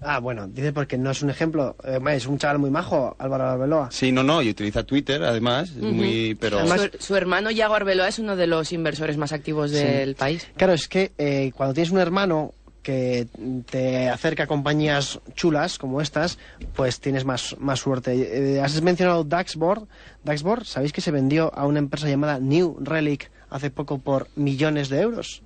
[0.00, 1.76] Ah, bueno, dice porque no es un ejemplo.
[1.84, 3.90] eh, es un chaval muy majo, Álvaro Arbeloa.
[3.90, 6.34] Sí, no, no, y utiliza Twitter, además, muy.
[6.40, 6.66] Pero.
[6.66, 9.76] su, su hermano Yago Arbeloa es uno de los inversores más activos Sí.
[9.78, 10.46] del país.
[10.56, 12.52] Claro, es que eh, cuando tienes un hermano
[12.84, 13.26] que
[13.68, 16.38] te acerca a compañías chulas como estas,
[16.76, 18.12] pues tienes más, más suerte.
[18.56, 19.88] Eh, has mencionado Daxboard.
[20.22, 24.88] Daxboard, ¿sabéis que se vendió a una empresa llamada New Relic hace poco por millones
[24.90, 25.42] de euros?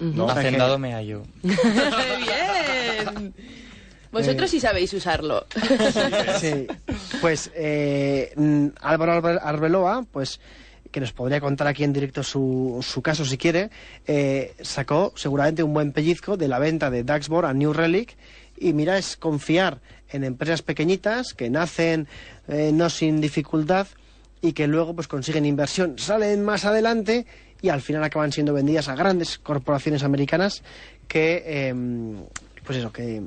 [0.00, 1.22] No, O sea que- hacendado me hallo.
[1.42, 3.34] Bien.
[4.12, 5.46] Vosotros sí sabéis usarlo.
[6.40, 6.66] Sí,
[7.20, 10.40] pues eh, mm, Álvaro Arbe- Arbeloa, pues
[10.90, 13.70] que nos podría contar aquí en directo su, su caso si quiere,
[14.06, 18.16] eh, sacó seguramente un buen pellizco de la venta de Daxboard a New Relic.
[18.58, 22.08] Y mira, es confiar en empresas pequeñitas que nacen
[22.48, 23.86] eh, no sin dificultad
[24.40, 27.26] y que luego pues consiguen inversión, salen más adelante
[27.60, 30.62] y al final acaban siendo vendidas a grandes corporaciones americanas
[31.08, 32.24] que em,
[32.64, 33.22] pues eso, que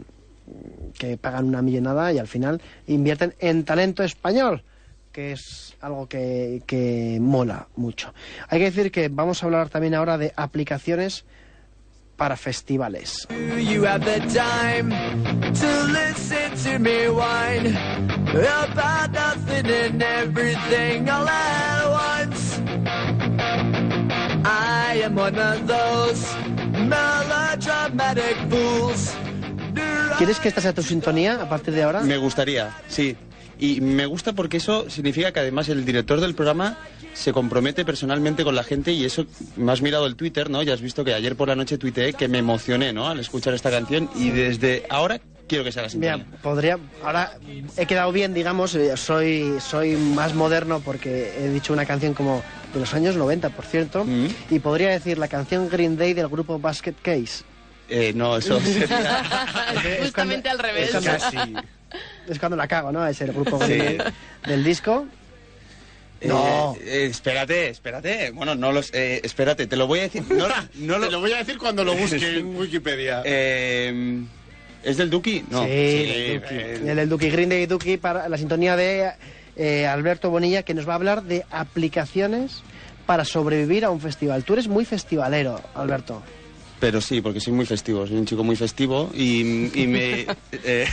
[0.97, 4.63] que pagan una millonada y al final invierten en talento español,
[5.11, 8.13] que es algo que, que mola mucho.
[8.47, 11.25] Hay que decir que vamos a hablar también ahora de aplicaciones
[12.15, 13.27] para festivales.
[13.29, 14.89] You have the time
[15.53, 17.75] to listen to me whine
[18.35, 22.59] about nothing and everything all at once.
[24.45, 26.35] I am one of those
[26.87, 29.15] melodramatic fools.
[30.17, 32.01] ¿Quieres que esta sea tu sintonía a partir de ahora?
[32.01, 33.15] Me gustaría, sí.
[33.59, 36.77] Y me gusta porque eso significa que además el director del programa
[37.13, 39.25] se compromete personalmente con la gente y eso,
[39.57, 40.63] me has mirado el Twitter, ¿no?
[40.63, 43.07] Ya has visto que ayer por la noche tuiteé que me emocioné, ¿no?
[43.09, 45.19] Al escuchar esta canción y desde ahora
[45.49, 46.17] quiero que sea la sintonía.
[46.17, 46.77] Mira, podría.
[47.03, 47.33] Ahora
[47.75, 48.75] he quedado bien, digamos.
[48.75, 52.41] eh, Soy, soy más moderno porque he dicho una canción como
[52.73, 54.05] de los años 90, por cierto.
[54.05, 54.27] Mm.
[54.51, 57.43] Y podría decir la canción Green Day del grupo Basket Case.
[57.89, 59.23] Eh, no, eso sería...
[60.03, 60.93] Justamente al revés.
[60.93, 61.61] Es cuando,
[62.29, 63.05] es cuando la cago, ¿no?
[63.07, 63.97] Es el grupo Sí.
[64.45, 65.05] Del disco.
[66.21, 66.75] No.
[66.81, 68.31] Eh, eh, espérate, espérate.
[68.31, 68.93] Bueno, no los...
[68.93, 70.23] eh, espérate, te lo voy a decir.
[70.29, 71.05] No, no lo...
[71.07, 73.21] Te lo voy a decir cuando lo busque en Wikipedia.
[73.25, 74.21] Eh,
[74.83, 75.43] ¿Es del Duki?
[75.49, 75.63] No.
[75.65, 76.55] Sí, el Duki.
[76.55, 79.11] El del Duki, Green Day Duki para la sintonía de
[79.55, 82.63] eh, Alberto Bonilla que nos va a hablar de aplicaciones
[83.05, 84.43] para sobrevivir a un festival.
[84.43, 86.21] Tú eres muy festivalero, Alberto.
[86.79, 89.41] Pero sí, porque soy muy festivo, soy un chico muy festivo y,
[89.79, 90.87] y me, eh,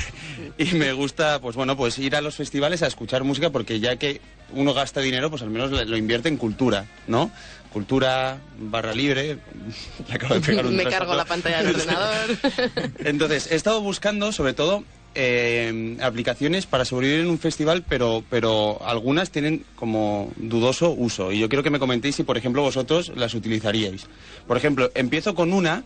[0.59, 3.97] y me gusta, pues bueno, pues ir a los festivales a escuchar música porque ya
[3.97, 4.21] que
[4.53, 7.31] uno gasta dinero, pues al menos lo, invierte en cultura, ¿no?
[7.73, 9.39] Cultura, barra libre,
[10.09, 12.39] le acabo de pegar un Me cargo la pantalla del ordenador.
[12.99, 14.85] Entonces, he estado buscando sobre todo
[15.19, 21.33] eh, aplicaciones para sobrevivir en un festival, pero, pero algunas tienen como dudoso uso.
[21.33, 24.07] Y yo quiero que me comentéis si, por ejemplo, vosotros las utilizaríais.
[24.47, 25.85] Por ejemplo, empiezo con una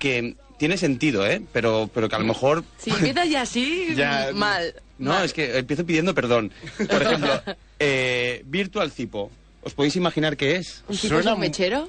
[0.00, 1.40] que tiene sentido, ¿eh?
[1.52, 2.64] Pero, pero que a lo mejor...
[2.78, 4.74] Si empiezas ya así, Ya, mal.
[4.98, 6.52] No, es que empiezo pidiendo perdón.
[6.76, 7.40] Por ejemplo,
[7.78, 9.30] eh, Virtual Cipo.
[9.62, 10.82] ¿Os podéis imaginar qué es?
[10.88, 11.88] ¿Un tipo es un mechero?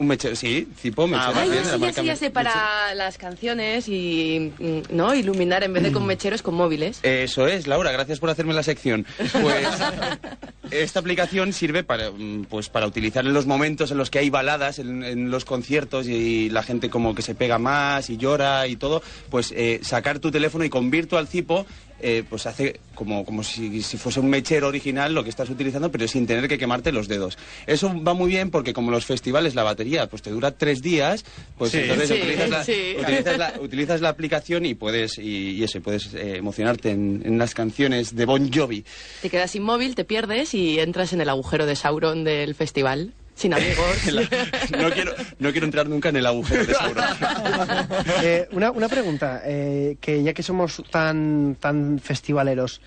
[0.00, 1.28] Un mechero, sí, Cipo, mechero.
[1.28, 3.86] Ay, también, ya de la sé, ya marca sé, ya Me- sé, para las canciones
[3.86, 5.14] y, mm, ¿no?
[5.14, 7.00] Iluminar en vez de con mecheros, con móviles.
[7.02, 9.04] Eso es, Laura, gracias por hacerme la sección.
[9.42, 9.68] Pues
[10.70, 14.30] esta aplicación sirve para, mm, pues, para utilizar en los momentos en los que hay
[14.30, 18.66] baladas, en, en los conciertos y la gente como que se pega más y llora
[18.68, 21.66] y todo, pues eh, sacar tu teléfono y con Virtual Cipo
[22.02, 25.90] eh, pues hace como, como si, si fuese un mechero original lo que estás utilizando,
[25.90, 27.38] pero sin tener que quemarte los dedos.
[27.66, 31.24] Eso va muy bien porque como los festivales la batería pues te dura tres días,
[31.56, 31.78] pues Sí.
[31.78, 32.94] entonces Sí, utilizas, la, sí.
[33.00, 37.22] utilizas, la, utilizas la aplicación y puedes y, y eso, y puedes eh, emocionarte en,
[37.24, 38.84] en las canciones de Bon Jovi.
[39.22, 43.12] Te quedas sin móvil, te pierdes y entras en el agujero de Sauron del festival.
[43.40, 43.96] Sin amigos.
[44.78, 47.04] No quiero, no quiero entrar nunca en el agujero de Sauron.
[48.22, 52.82] Eh, una, una pregunta, eh, que ya que somos tan, tan festivaleros,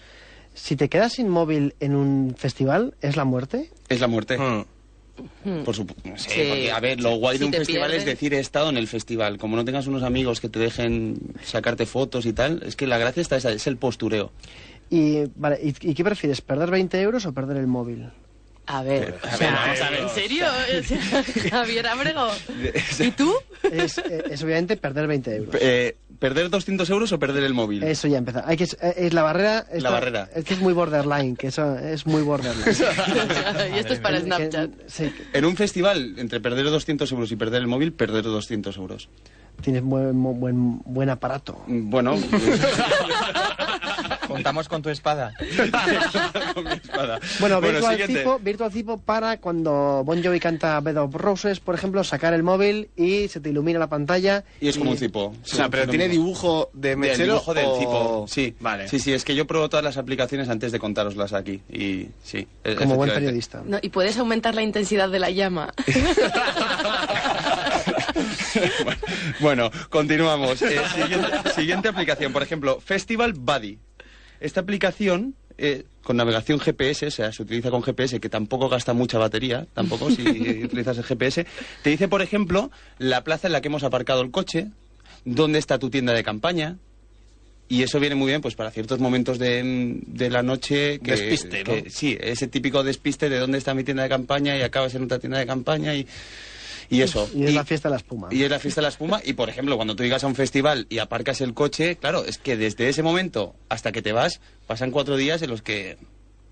[0.54, 3.72] si te quedas sin móvil en un festival, ¿es la muerte?
[3.90, 4.38] Es la muerte.
[4.38, 5.64] Hmm.
[5.66, 6.04] Por supuesto.
[6.18, 6.30] Sí.
[6.48, 8.88] porque, a ver, lo guay Si de un festival es decir he estado en el
[8.88, 9.40] festival.
[9.40, 13.00] Como no tengas unos amigos que te dejen sacarte fotos y tal, es que la
[13.00, 14.32] gracia está esa, es el postureo.
[14.92, 18.12] Y, vale, ¿y, y qué prefieres, perder 20 euros o perder el móvil?
[18.66, 20.00] A ver, a o sea, ver, vamos a ver.
[20.02, 20.46] ¿en serio?
[20.80, 22.28] O sea, Javier Abrego.
[23.00, 23.34] ¿Y tú?
[23.72, 25.56] Es, es obviamente perder 20 euros.
[25.60, 27.84] Eh, ¿Perder 200 euros o perder el móvil?
[27.84, 28.44] Eso ya empieza.
[28.48, 29.66] Hay que, es, es la barrera.
[29.72, 30.30] La esta- barrera.
[30.34, 32.64] Es que es muy borderline, que eso es muy borderline.
[33.76, 34.72] y esto es para Que- Snapchat.
[34.88, 39.10] sí, En un festival, entre perder 200 euros y perder el móvil, perder 200 euros.
[39.62, 41.64] Tienes buen, buen, buen aparato.
[41.68, 42.16] Bueno,
[44.28, 45.34] Contamos con tu espada.
[46.56, 47.20] con mi espada.
[47.40, 47.98] Bueno, Virtual.
[48.08, 52.42] Cipo, Virtual Cipo para cuando Bon Jovi canta Bed of Roses, por ejemplo, sacar el
[52.42, 54.44] móvil y se te ilumina la pantalla.
[54.60, 55.26] Y es como un cipo.
[55.26, 58.26] O sea, pero tiene dibujo de Del mechero dibujo del o- cipo.
[58.28, 58.88] Sí, Vale.
[58.88, 61.62] Sí, sí, es que yo pruebo todas las aplicaciones antes de contároslas aquí.
[61.70, 62.48] Y sí.
[62.78, 63.62] Como buen periodista.
[63.66, 65.74] No, y puedes aumentar la intensidad de la llama.
[69.40, 70.62] Bueno, continuamos.
[70.62, 73.80] Eh, siguiente, siguiente aplicación, por ejemplo, Festival Buddy.
[74.40, 78.94] Esta aplicación, eh, con navegación GPS, o sea, se utiliza con GPS, que tampoco gasta
[78.94, 80.22] mucha batería, tampoco si
[80.66, 81.46] utilizas el GPS,
[81.82, 84.68] te dice, por ejemplo, la plaza en la que hemos aparcado el coche,
[85.26, 86.78] dónde está tu tienda de campaña,
[87.70, 91.64] y eso viene muy bien pues para ciertos momentos de, de la noche que, Despiste,
[91.64, 91.72] ¿no?
[91.84, 95.04] que- sí, ese típico despiste de dónde está mi tienda de campaña y acabas en
[95.06, 96.06] otra tienda de campaña y,
[96.94, 97.30] y eso.
[97.34, 98.28] Y es la fiesta de la espuma.
[98.32, 99.22] Y es la fiesta de la espuma.
[99.24, 102.38] Y por ejemplo, cuando tú llegas a un festival y aparcas el coche, claro, es
[102.38, 105.98] que desde ese momento hasta que te vas, pasan cuatro días en los que,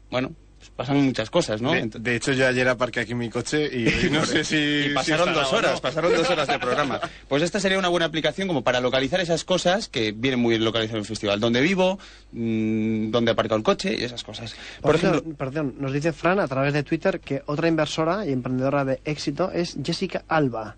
[0.09, 1.71] bueno, pues pasan muchas cosas, ¿no?
[1.71, 4.91] De, de hecho, yo ayer aparqué aquí mi coche y no sé si...
[4.91, 5.81] Y pasaron si dos horas, no.
[5.81, 6.99] pasaron dos horas de programa.
[7.27, 10.63] Pues esta sería una buena aplicación como para localizar esas cosas que vienen muy bien
[10.63, 11.39] localizadas en el festival.
[11.39, 11.97] Dónde vivo,
[12.31, 14.53] mm, dónde aparco el coche y esas cosas.
[14.81, 18.27] Por Por ejemplo, cierto, perdón, nos dice Fran a través de Twitter que otra inversora
[18.27, 20.77] y emprendedora de éxito es Jessica Alba.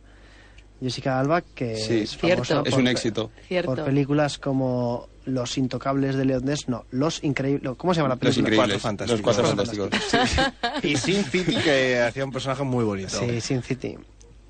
[0.83, 2.63] Jessica Alba, que Sí, es, cierto.
[2.75, 3.31] un éxito.
[3.47, 3.73] Cierto.
[3.75, 8.15] Por películas como Los Intocables de Leon Ness, no, Los Increíbles, ¿cómo se llama la
[8.21, 8.55] Los película?
[8.55, 9.19] Increíbles, Fantásticos.
[9.19, 9.89] los cuatro fantásticos.
[10.83, 13.09] Y Sin City, que hacía un personaje muy bonito.
[13.19, 13.95] Sí, Sin City.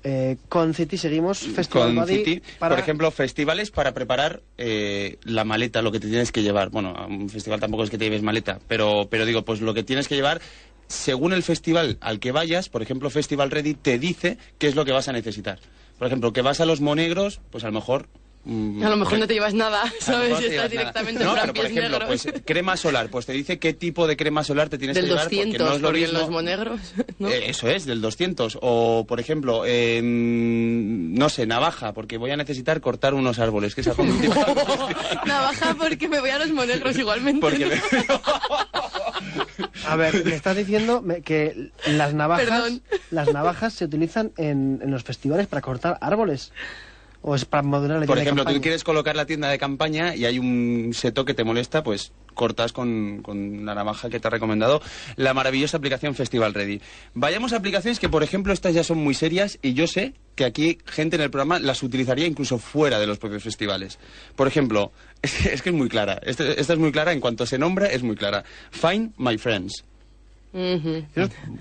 [0.06, 2.74] Eh, con City seguimos, Festival con City, para...
[2.74, 6.68] por ejemplo, festivales para preparar eh, la maleta, lo que te tienes que llevar.
[6.68, 9.72] Bueno, a un festival tampoco es que te lleves maleta, pero, pero digo, pues lo
[9.72, 10.42] que tienes que llevar,
[10.88, 14.84] según el festival al que vayas, por ejemplo, Festival Ready te dice qué es lo
[14.84, 15.58] que vas a necesitar.
[15.98, 18.08] Por ejemplo, que vas a los monegros, pues a lo mejor...
[18.44, 20.36] mm, A lo mejor no te llevas nada, ¿sabes?
[20.38, 23.72] Si estás directamente No, en pero por ejemplo, pues crema solar, pues te dice qué
[23.74, 25.24] tipo de crema solar te tienes Del que llevar.
[25.24, 26.18] 200, porque no es lo porque en mismo.
[26.20, 26.80] los monegros,
[27.20, 27.28] ¿no?
[27.28, 28.58] Eh, eso es, del 200.
[28.60, 33.74] O, por ejemplo, eh, no sé, navaja, porque voy a necesitar cortar unos árboles.
[33.74, 34.28] Que es algo muy.
[35.26, 37.40] Navaja porque me voy a los monegros igualmente.
[37.40, 37.80] Porque me-
[39.86, 42.82] A ver, me estás diciendo me- que las navajas, Perdón.
[43.10, 46.52] las navajas se utilizan en, en los festivales para cortar árboles.
[47.26, 49.56] ¿O es para modular la Por tienda de ejemplo, tú quieres colocar la tienda de
[49.58, 54.20] campaña y hay un seto que te molesta, pues cortas con, con la navaja que
[54.20, 54.82] te ha recomendado
[55.16, 56.82] la maravillosa aplicación Festival Ready.
[57.14, 60.44] Vayamos a aplicaciones que, por ejemplo, estas ya son muy serias y yo sé que
[60.44, 63.98] aquí gente en el programa las utilizaría incluso fuera de los propios festivales.
[64.36, 64.92] Por ejemplo,
[65.52, 66.20] es que es, muy clara.
[66.24, 68.44] Este- Esta es muy clara, en cuanto se nombra es muy clara.
[68.70, 69.84] Find My Friends.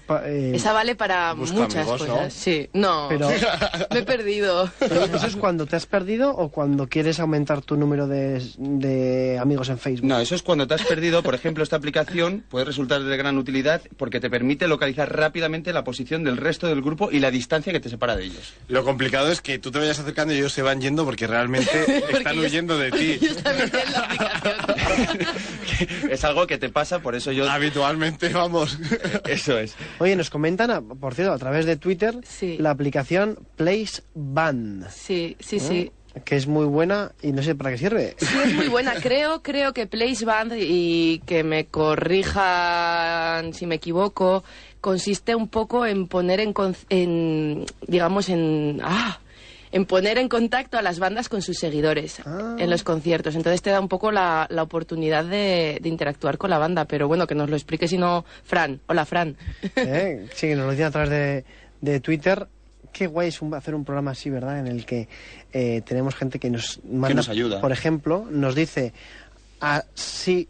[0.06, 2.08] Pa- eh, Esa vale para muchas amigos, ¿no?
[2.16, 2.34] cosas.
[2.34, 3.08] Sí, no.
[3.10, 3.30] Pero-
[3.92, 4.70] Me he perdido.
[4.80, 9.40] pero ¿Eso es cuando te has perdido o cuando quieres aumentar tu número de, de
[9.40, 10.08] amigos en Facebook?
[10.08, 11.24] No, eso es cuando te has perdido.
[11.24, 15.84] Por ejemplo, esta aplicación puede resultar de gran utilidad porque te permite localizar rápidamente la
[15.84, 18.54] posición del resto del grupo y la distancia que te separa de ellos.
[18.68, 21.70] Lo complicado es que tú te vayas acercando y ellos se van yendo porque realmente
[22.12, 23.20] están huyendo de ti.
[26.10, 27.50] Es algo que te pasa, por eso yo...
[27.50, 28.78] Habitualmente, vamos.
[29.28, 29.76] Eso es.
[30.00, 32.16] Oye, nos comentan, a- por cierto, a través de Twitter,
[32.60, 34.90] la aplicación Place Band.
[34.90, 35.92] Sí, sí, sí.
[36.26, 38.16] Que es muy buena y no sé para qué sirve.
[38.20, 38.94] Sí, es muy buena.
[39.02, 44.44] Creo, creo que Place Band, y que me corrijan si me equivoco,
[44.82, 46.54] consiste un poco en poner en,
[46.90, 48.80] en digamos, en...
[48.84, 49.20] ¡Ah!
[49.74, 52.22] En poner en contacto a las bandas con sus seguidores
[52.60, 53.36] en los conciertos.
[53.36, 56.86] Entonces te da un poco la, la oportunidad de, de interactuar con la banda.
[56.86, 58.80] Pero bueno, que nos lo explique si no Fran.
[58.88, 59.36] Hola, Fran.
[59.76, 60.28] ¿Eh?
[60.34, 61.46] Sí, que nos lo dicen a través de,
[61.82, 62.48] de Twitter.
[62.94, 64.60] Qué guay es un- hacer un programa así, ¿verdad?
[64.60, 65.08] En el que
[65.52, 67.60] eh, tenemos gente que nos manda, nos ayuda.
[67.60, 68.94] por ejemplo, nos dice
[69.60, 70.48] a si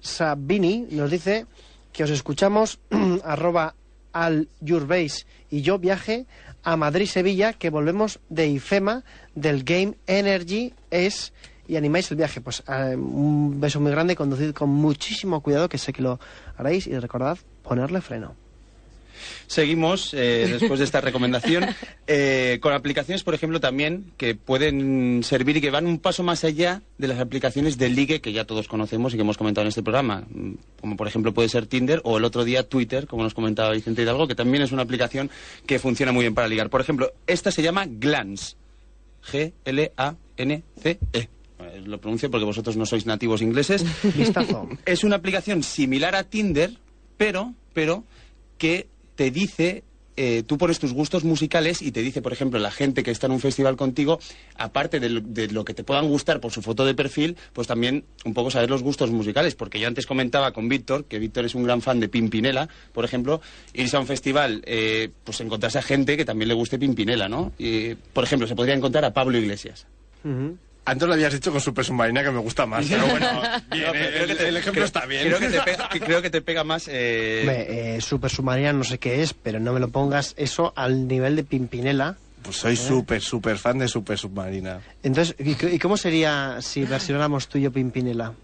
[0.00, 1.46] Sabini nos dice
[1.92, 2.78] que os escuchamos
[3.24, 3.74] arroba
[4.12, 6.26] al Yourbase y yo viaje
[6.64, 9.04] a Madrid-Sevilla que volvemos de IFEMA
[9.34, 11.32] del Game Energy es
[11.66, 12.40] y animáis el viaje.
[12.40, 16.18] Pues eh, un beso muy grande, conducid con muchísimo cuidado que sé que lo
[16.56, 18.34] haréis y recordad ponerle freno.
[19.46, 21.66] Seguimos, eh, después de esta recomendación,
[22.06, 26.44] eh, con aplicaciones, por ejemplo, también que pueden servir y que van un paso más
[26.44, 29.68] allá de las aplicaciones de ligue que ya todos conocemos y que hemos comentado en
[29.68, 30.24] este programa.
[30.30, 33.70] Mm, Como por ejemplo puede ser Tinder o el otro día Twitter, como nos comentaba
[33.72, 35.30] Vicente Hidalgo, que también es una aplicación
[35.66, 36.70] que funciona muy bien para ligar.
[36.70, 38.56] Por ejemplo, esta se llama Glance.
[39.30, 40.98] G-L-A-N-C-E.
[41.12, 41.28] Eh,
[41.86, 43.84] Lo pronuncio porque vosotros no sois nativos ingleses.
[44.16, 44.68] Vistazo.
[44.84, 46.72] Es una aplicación similar a Tinder,
[47.16, 48.04] pero, pero
[48.58, 48.86] que
[49.16, 49.84] te dice,
[50.16, 53.26] eh, tú pones tus gustos musicales y te dice, por ejemplo, la gente que está
[53.26, 54.20] en un festival contigo,
[54.56, 55.08] aparte de
[55.48, 58.70] lo, que te puedan gustar por su foto de perfil, pues también un poco saber
[58.70, 59.54] los gustos musicales.
[59.54, 63.04] Porque yo antes comentaba con Víctor, que Víctor es un gran fan de Pimpinela, por
[63.04, 63.40] ejemplo,
[63.72, 67.52] irse a un festival, eh, pues encontrarse a gente que también le guste Pimpinela, ¿no?
[67.58, 69.86] Y, por ejemplo, se podría encontrar a Pablo Iglesias.
[70.86, 73.26] Antes lo habías dicho con Super Submarina que me gusta más, pero bueno,
[73.70, 75.22] bien, No, pero creo que el, ejemplo creo- está bien.
[75.28, 76.88] Creo que te pega, que creo que te pega más...
[76.88, 80.72] eh, Hombre, eh, Super Submarina no sé qué es, pero no me lo pongas eso
[80.76, 82.16] al nivel de Pimpinela.
[82.42, 82.76] Pues soy ¿Eh?
[82.76, 84.80] súper, súper fan de Super Submarina.
[85.02, 88.34] Entonces, ¿y, c- y cómo sería si versionáramos tú y yo Pimpinela?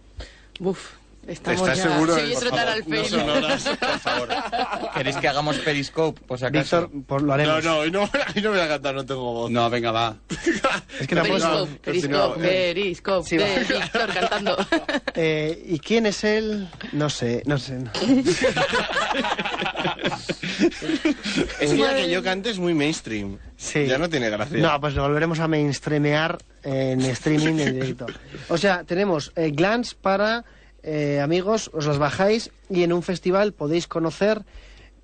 [0.60, 0.92] Uf,
[1.30, 1.82] estamos ¿Estás ya...
[1.84, 2.16] seguro?
[2.16, 4.28] Favor, al no por favor.
[4.94, 6.82] ¿Queréis que hagamos Periscope, por si acaso?
[6.82, 7.64] Víctor, pues lo haremos.
[7.64, 8.00] No, no, hoy no,
[8.50, 9.50] voy a cantar, no tengo voz.
[9.50, 10.16] No, venga, va.
[10.98, 11.16] Es que.
[11.16, 13.44] Periscope, Periscope, Periscope, Sí, va.
[13.46, 14.56] de Víctor cantando.
[15.14, 16.68] Eh, ¿Y quién es él?
[16.92, 17.78] No sé, no sé.
[17.78, 17.90] no.
[21.60, 23.38] Es que ya que yo cante es muy mainstream.
[23.56, 23.86] Sí.
[23.86, 24.58] Ya no tiene gracia.
[24.58, 28.06] No, pues lo volveremos a mainstreamear en streaming en directo.
[28.48, 30.44] O sea, tenemos eh, Glance para
[30.82, 34.42] eh, amigos, os las bajáis y en un festival podéis conocer,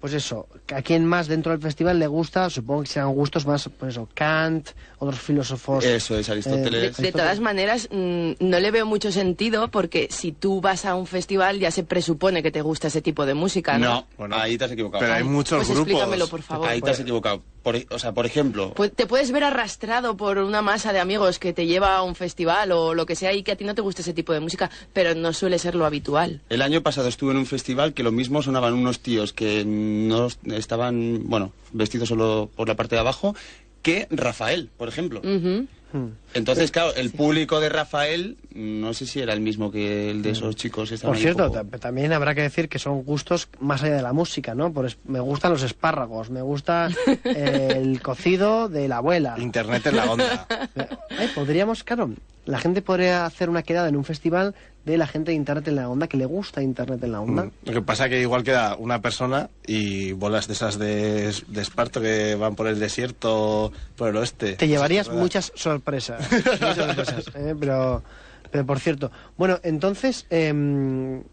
[0.01, 3.69] pues eso, a quién más dentro del festival le gusta, supongo que sean gustos más,
[3.79, 5.85] pues eso, Kant, otros filósofos.
[5.85, 6.97] Eso es, Aristóteles.
[6.97, 10.95] De, de todas maneras, mm, no le veo mucho sentido porque si tú vas a
[10.95, 14.07] un festival ya se presupone que te gusta ese tipo de música, ¿no?
[14.19, 15.03] No, ahí te has equivocado.
[15.03, 15.89] Pero hay muchos Pues grupos.
[15.89, 16.69] explícamelo, por favor.
[16.69, 17.43] Ahí te has equivocado.
[17.63, 21.01] Por, e- o sea, por ejemplo, Pues te puedes ver arrastrado por una masa de
[21.01, 23.65] amigos que te lleva a un festival o lo que sea y que a ti
[23.65, 26.41] no te guste ese tipo de música, pero no suele ser lo habitual.
[26.49, 30.29] el año pasado estuve en un festival que lo mismo sonaban unos tíos que no
[30.45, 33.35] estaban, bueno, vestidos solo por la parte de abajo,
[33.87, 35.21] que Rafael, por ejemplo.
[35.21, 35.67] Ujú.
[36.35, 40.31] Entonces, claro, el público de Rafael no sé si era el mismo que el de
[40.31, 40.91] esos chicos.
[40.91, 44.13] que Por cierto, poco- también habrá que decir que son gustos más allá de la
[44.13, 44.73] música, ¿no?
[44.73, 46.89] Por es- me gustan los espárragos, me gusta
[47.25, 49.37] eh, el cocido de la abuela.
[49.39, 50.47] Internet en la onda.
[51.17, 52.11] Ay, podríamos, claro,
[52.47, 54.55] la gente podría hacer una quedada en un festival
[54.85, 57.51] de la gente de Internet en la onda, que le gusta Internet en la onda.
[57.65, 62.01] Lo que pasa que igual queda una persona y bolas de esas de, de esparto
[62.01, 64.53] que van por el desierto, por el oeste.
[64.53, 65.23] Te llevarías ¿Verdad?
[65.23, 67.57] muchas sorpresas, muchas sorpresas, ¿eh?
[67.59, 68.05] pero,
[68.53, 69.11] pero por cierto.
[69.37, 71.25] Bueno, entonces, em,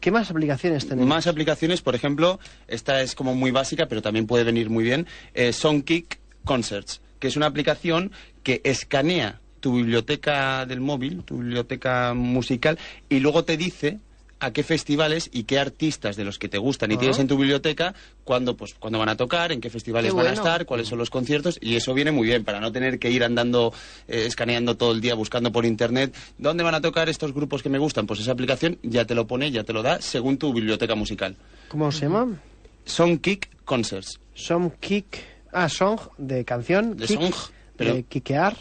[0.00, 1.08] ¿qué más aplicaciones tenemos?
[1.08, 5.06] Más aplicaciones, por ejemplo, esta es como muy básica, pero también puede venir muy bien,
[5.34, 8.10] eh, Songkick Concerts, que es una aplicación
[8.42, 12.78] que escanea tu biblioteca del móvil, tu biblioteca musical,
[13.08, 13.98] y luego te dice
[14.38, 16.98] a qué festivales y qué artistas de los que te gustan y Ah.
[16.98, 20.26] tienes en tu biblioteca cuándo pues cuándo van a tocar, en qué festivales Qué van
[20.26, 23.10] a estar, cuáles son los conciertos y eso viene muy bien para no tener que
[23.10, 23.72] ir andando
[24.08, 27.70] eh, escaneando todo el día buscando por internet dónde van a tocar estos grupos que
[27.70, 28.06] me gustan.
[28.06, 31.34] Pues esa aplicación ya te lo pone, ya te lo da según tu biblioteca musical.
[31.68, 32.36] ¿Cómo se llama?
[32.84, 34.20] Songkick Concerts.
[34.34, 35.24] Song Kick.
[35.50, 36.94] Ah, Song de canción.
[36.98, 37.32] De kick, song,
[37.78, 38.54] pero- De kickear.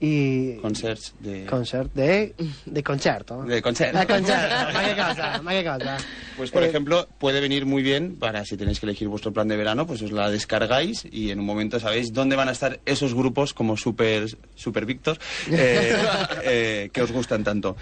[0.00, 0.56] Y.
[0.56, 1.46] Concerts de...
[1.46, 1.92] Concert.
[1.94, 2.34] De.
[2.66, 3.42] De concerto.
[3.44, 3.96] De concerto.
[5.42, 5.96] Ma che cosa.
[6.36, 9.48] Pues, por Eh, ejemplo, puede venir muy bien para si tenéis que elegir vuestro plan
[9.48, 12.80] de verano, pues os la descargáis y en un momento sabéis dónde van a estar
[12.84, 15.16] esos grupos como Super, super Victor
[15.50, 15.94] eh,
[16.44, 17.76] eh, que os gustan tanto.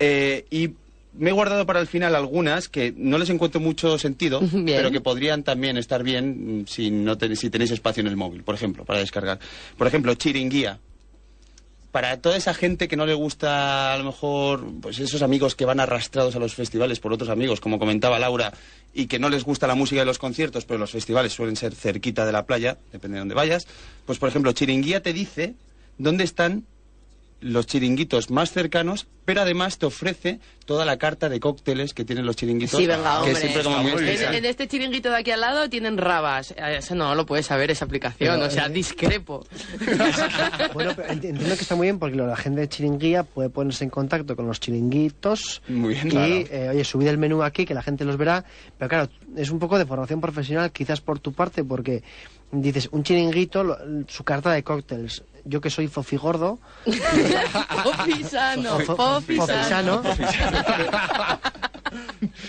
[0.00, 0.70] Eh, y
[1.14, 5.00] me he guardado para el final algunas que no les encuentro mucho sentido, pero que
[5.00, 8.84] podrían también estar bien si, no ten- si tenéis espacio en el móvil, por ejemplo,
[8.84, 9.38] para descargar.
[9.76, 10.78] Por ejemplo, Chiringuía
[11.98, 15.64] para toda esa gente que no le gusta, a lo mejor, pues esos amigos que
[15.64, 18.52] van arrastrados a los festivales por otros amigos, como comentaba Laura,
[18.94, 21.74] y que no les gusta la música de los conciertos, pero los festivales suelen ser
[21.74, 23.66] cerquita de la playa, depende de dónde vayas,
[24.06, 25.56] pues por ejemplo, Chiringuía te dice
[25.98, 26.66] dónde están
[27.40, 32.26] los chiringuitos más cercanos, pero además te ofrece toda la carta de cócteles que tienen
[32.26, 33.34] los chiringuitos, Sí, venga, que hombre.
[33.36, 36.52] siempre como muy en, este chiringuito de aquí al lado tienen rabas.
[36.52, 38.34] Eh, Eso no lo puedes saber, esa aplicación.
[38.36, 39.46] Pero, o sea, eh, discrepo.
[40.74, 43.84] Bueno, pero ent- entiendo que está muy bien porque la gente de Chiringuía puede ponerse
[43.84, 46.34] en contacto con los chiringuitos Muy bien, y, claro.
[46.34, 48.44] eh, oye, subid el menú aquí que la gente los verá.
[48.78, 52.02] Pero claro, es un poco de formación profesional quizás por tu parte porque
[52.52, 53.78] dices, un chiringuito, lo-
[54.08, 55.22] su carta de cócteles.
[55.48, 56.58] Yo que soy fofigordo...
[57.82, 60.02] Fofisano, Fo- fo- fofisano.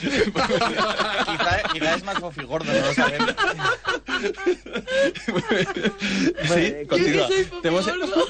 [0.02, 3.36] quizá, quizá es más fofigordo, no lo sabemos.
[6.54, 7.28] Sí, continúa.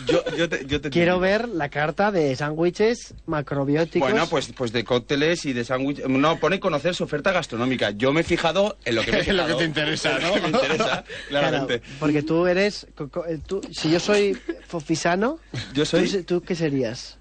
[0.08, 4.10] Yo- yo te- yo te- Quiero ver la carta de sándwiches macrobióticos.
[4.10, 6.00] Bueno, pues, pues de cócteles y de sándwich.
[6.06, 7.92] No, pone conocer su oferta gastronómica.
[7.92, 10.34] Yo me he fijado en lo que me he En lo que te interesa, ¿no?
[10.36, 11.80] Me interesa, claramente.
[11.82, 12.86] Claro, porque tú eres...
[13.28, 14.38] eh, tú- si yo soy
[14.68, 15.40] fofisano,
[15.74, 17.18] Yo soy- ¿tú, se- ¿tú qué serías?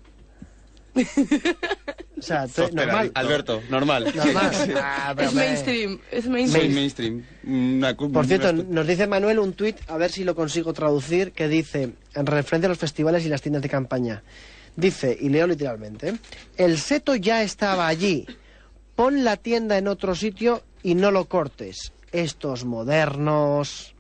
[2.19, 3.12] O sea, tú- normal.
[3.15, 4.05] Alberto, normal.
[4.15, 4.51] Normal.
[4.77, 5.44] Ah, Es hombre.
[5.47, 6.74] mainstream, es mainstream.
[6.74, 7.23] mainstream.
[7.44, 11.32] Una Por cierto, una- nos dice Manuel un tuit, a ver si lo consigo traducir,
[11.32, 14.23] que dice, en referencia a los festivales y las tiendas de campaña,
[14.74, 16.15] dice, y leo literalmente,
[16.56, 18.27] el seto ya estaba allí,
[18.97, 21.93] pon la tienda en otro sitio y no lo cortes.
[22.10, 23.94] Estos modernos...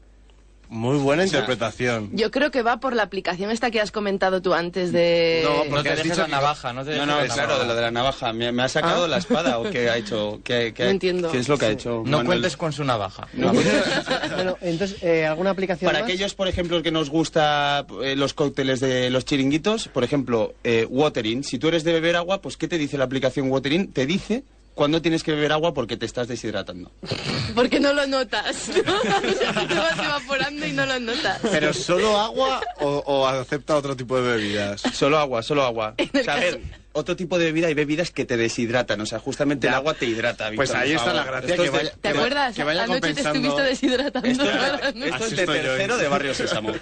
[0.68, 2.10] Muy buena interpretación.
[2.12, 5.42] Yo creo que va por la aplicación esta que has comentado tú antes de...
[5.44, 7.58] No, porque te has dicho la navaja, no te No, no, claro, navaja.
[7.60, 8.32] de lo de la navaja.
[8.32, 9.08] Me, me ha sacado Ah.
[9.08, 10.40] la espada o qué ha hecho.
[10.44, 11.30] ¿Qué, qué- No entiendo.
[11.32, 12.02] ¿Qué es lo que ha hecho?
[12.04, 12.26] No Manuel?
[12.26, 13.28] cuentes con su navaja.
[13.32, 13.52] No.
[14.34, 16.08] bueno, entonces, eh, ¿alguna aplicación Para más?
[16.08, 20.86] aquellos, por ejemplo, que nos gusta eh, los cócteles de los chiringuitos, por ejemplo, eh,
[20.88, 21.44] Watering.
[21.44, 23.92] Si tú eres de beber agua, pues ¿qué te dice la aplicación Watering?
[23.92, 24.44] Te dice
[24.78, 26.92] cuándo tienes que beber agua porque te estás deshidratando.
[27.56, 28.68] Porque no lo notas.
[28.86, 28.94] ¿no?
[29.28, 31.40] O sea, te vas evaporando y no lo notas.
[31.42, 34.80] ¿Pero solo agua o, o acepta otro tipo de bebidas?
[34.94, 35.94] Solo agua, solo agua.
[36.14, 36.60] O sea, a ver,
[36.92, 39.00] otro tipo de bebida hay bebidas que te deshidratan.
[39.00, 40.50] O sea, justamente el agua te hidrata.
[40.54, 42.54] Pues ahí está la gracia, Esto que es vaya- ¿Te acuerdas?
[42.54, 44.28] que vaya Anoche te estuviste deshidratando.
[44.28, 46.02] Esto, la esto es de yo, tercero ¿eh?
[46.02, 46.72] de Barrio Sésamo.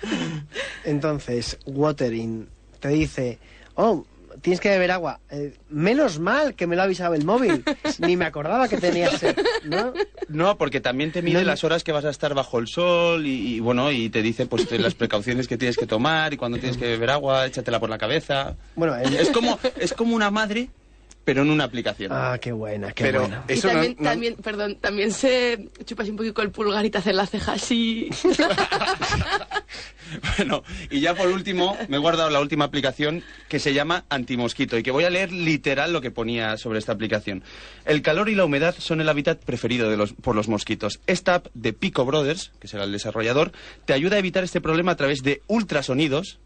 [0.85, 2.49] Entonces, Watering
[2.81, 3.39] te dice,
[3.77, 4.05] oh,
[4.47, 5.19] tienes que beber agua.
[5.29, 7.65] Eh, menos mal que me lo ha avisado el móvil.
[7.99, 9.93] Ni me acordaba que tenía sed, ¿no?
[10.29, 11.47] No, porque también te mide no.
[11.47, 14.47] las horas que vas a estar bajo el sol y, y, bueno, y te dice
[14.47, 17.81] pues te- las precauciones que tienes que tomar y cuando tienes que beber agua, échatela
[17.81, 18.55] por la cabeza.
[18.77, 20.69] Bueno, el- Es como es como una madre,
[21.27, 22.13] pero en una aplicación.
[22.15, 23.45] Ah, qué buena, qué Pero buena.
[23.49, 26.99] Y eso también, no- también, perdón, también se chupas un poquito el pulgar y te
[26.99, 28.09] hace la ceja así.
[30.37, 34.79] Bueno, y ya por último, me he guardado la última aplicación que se llama Antimosquito
[34.79, 37.43] y que voy a leer literal lo que ponía sobre esta aplicación.
[37.85, 41.01] El calor y la humedad son el hábitat preferido de los, por los mosquitos.
[41.09, 43.51] Esta app de Pico Brothers, que será el desarrollador,
[43.85, 46.39] te ayuda a evitar este problema a través de ultrasonidos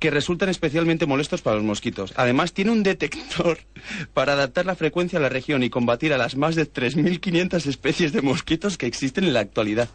[0.00, 2.12] que resultan especialmente molestos para los mosquitos.
[2.16, 3.58] Además, tiene un detector
[4.14, 8.12] para adaptar la frecuencia a la región y combatir a las más de 3.500 especies
[8.12, 9.88] de mosquitos que existen en la actualidad.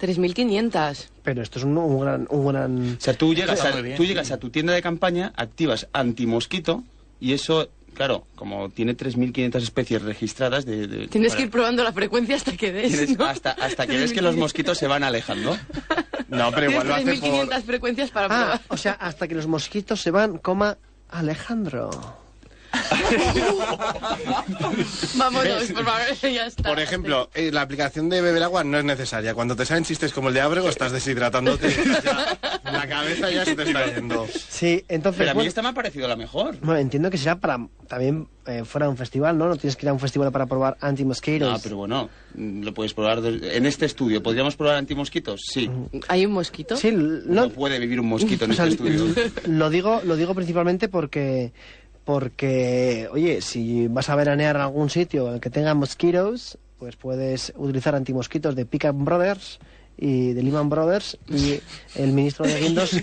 [0.00, 1.08] 3.500.
[1.24, 2.26] Pero esto es un, un gran...
[2.30, 2.96] Un gran...
[2.96, 6.84] O sea, tú llegas, a, tú llegas a tu tienda de campaña, activas antimosquito
[7.20, 10.86] y eso, claro, como tiene 3.500 especies registradas de...
[10.86, 13.24] de- Tienes para- que ir probando la frecuencia hasta que des, tienes ¿no?
[13.26, 15.56] hasta, hasta que ves que los mosquitos se van alejando.
[16.28, 17.48] No, pero igual lo hace Tienes por...
[17.48, 18.60] 3.500 frecuencias para Ah, probar.
[18.68, 20.76] o sea, hasta que los mosquitos se van, coma
[21.08, 21.90] Alejandro.
[25.16, 26.00] Vámonos, por favor,
[26.32, 26.68] ya está.
[26.68, 29.34] Por ejemplo, eh, la aplicación de beber agua no es necesaria.
[29.34, 31.68] Cuando te salen chistes como el de Ábrego, estás deshidratándote.
[32.04, 32.38] Ya,
[32.72, 34.26] la cabeza ya se te está yendo.
[34.48, 35.18] Sí, entonces...
[35.18, 36.58] Pero a mí bueno, esta me ha parecido la mejor.
[36.60, 37.58] bueno, entiendo que será para
[37.88, 39.48] también eh, fuera de un festival, ¿no?
[39.48, 41.50] No tienes que ir a un festival para probar anti-mosquitoes.
[41.52, 44.22] No, pero bueno, mm, lo puedes probar de- en este estudio.
[44.22, 45.40] ¿Podríamos probar antimosquitos?
[45.50, 45.70] Sí.
[46.08, 46.76] ¿Hay un mosquito?
[46.76, 49.14] Sí, No puede vivir un mosquito en O sea, este estudio.
[49.46, 51.52] Lo digo, lo digo principalmente porque,
[52.08, 56.96] porque, oye, si vas a veranear en algún sitio en el que tenga mosquitos, pues
[56.96, 59.58] puedes utilizar antimosquitos de Pickup Brothers
[59.98, 61.60] y de Lehman Brothers y
[61.96, 62.92] el ministro de Guindos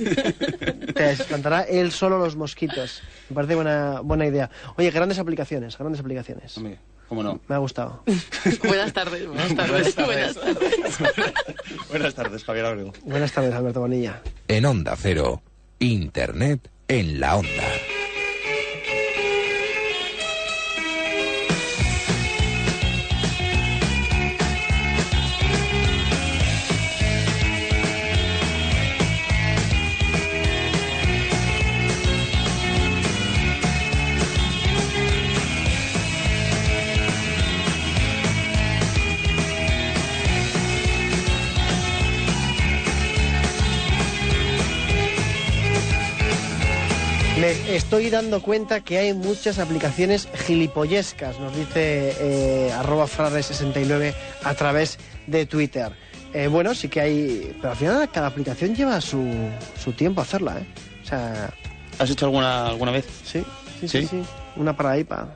[0.95, 3.03] te espantará él solo los mosquitos.
[3.29, 4.49] Me parece buena, buena idea.
[4.75, 6.59] Oye, grandes aplicaciones, grandes aplicaciones.
[7.07, 7.39] ¿Cómo no?
[7.47, 8.01] Me ha gustado.
[8.63, 10.97] Buenas tardes, buenas tardes, buenas tardes.
[11.89, 12.91] Buenas tardes, Javier Abrego.
[13.03, 14.23] Buenas tardes, Alberto Bonilla.
[14.47, 15.43] En Onda Cero,
[15.77, 17.65] Internet en la Onda.
[47.75, 54.97] Estoy dando cuenta que hay muchas aplicaciones gilipollescas, nos dice eh, arroba frare69 a través
[55.27, 55.91] de Twitter.
[56.33, 59.23] Eh, bueno, sí que hay, pero al final cada aplicación lleva su,
[59.81, 60.65] su tiempo a hacerla, ¿eh?
[61.03, 61.49] O sea,
[61.99, 63.05] ¿Has hecho alguna, alguna vez?
[63.23, 63.43] sí,
[63.79, 64.07] sí, sí, ¿Sí?
[64.07, 64.21] sí.
[64.57, 65.33] Una para IPA.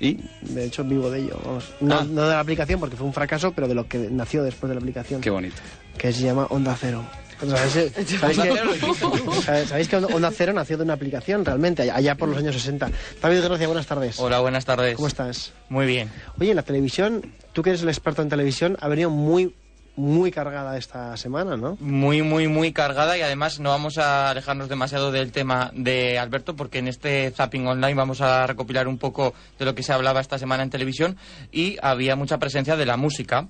[0.00, 0.18] ¿Y?
[0.42, 1.40] De hecho, vivo de ello.
[1.44, 1.64] vamos.
[1.80, 2.06] No, Ah.
[2.08, 4.74] no de la aplicación porque fue un fracaso, pero de lo que nació después de
[4.74, 5.20] la aplicación.
[5.20, 5.56] Qué bonito.
[5.96, 7.02] Que se llama Onda Cero.
[7.48, 9.66] ¿Sabéis, que.
[9.66, 12.90] ¿sabéis- que Onda Cero nació de una aplicación realmente, allá- allá por los años 60?
[13.22, 14.18] David Gracia, buenas tardes.
[14.18, 14.96] Hola, buenas tardes.
[14.96, 15.52] ¿Cómo estás?
[15.68, 16.10] Muy bien.
[16.40, 19.54] Oye, la televisión, tú que eres el experto en televisión, ha venido muy,
[19.98, 21.76] muy cargada esta semana, ¿no?
[21.80, 26.54] Muy, muy, muy cargada y además no vamos a alejarnos demasiado del tema de Alberto
[26.56, 30.20] porque en este Zapping Online vamos a recopilar un poco de lo que se hablaba
[30.20, 31.16] esta semana en televisión
[31.50, 33.48] y había mucha presencia de la música.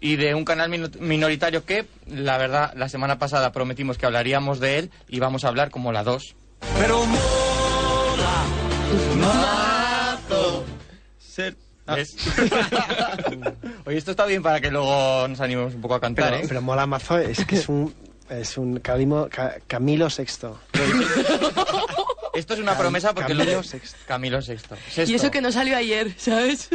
[0.00, 4.58] Y de un canal mino- minoritario que, la verdad, la semana pasada prometimos que hablaríamos
[4.60, 6.34] de él y vamos a hablar como la 2.
[6.78, 8.44] Pero mola,
[9.18, 10.64] mazo.
[11.18, 11.54] Ser...
[11.94, 12.16] ¿Ves?
[13.86, 16.46] Oye, esto está bien para que luego nos animemos un poco a cantar, Pero, ¿eh?
[16.48, 17.94] pero mola mazo, es que es un,
[18.28, 20.58] es un Calimo- Ca- Camilo Sexto.
[22.32, 23.98] Esto es una promesa porque Camilo lo Sexto.
[24.06, 24.76] Camilo Sexto.
[25.06, 26.70] Y eso que no salió ayer, ¿sabes?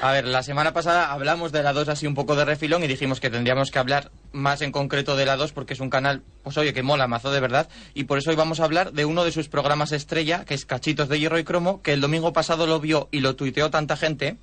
[0.00, 2.86] A ver, la semana pasada hablamos de la 2 así un poco de refilón y
[2.86, 6.22] dijimos que tendríamos que hablar más en concreto de la 2 porque es un canal,
[6.42, 7.68] pues oye, que mola mazo de verdad.
[7.94, 10.64] Y por eso hoy vamos a hablar de uno de sus programas estrella, que es
[10.64, 13.96] Cachitos de Hierro y Cromo, que el domingo pasado lo vio y lo tuiteó tanta
[13.96, 14.36] gente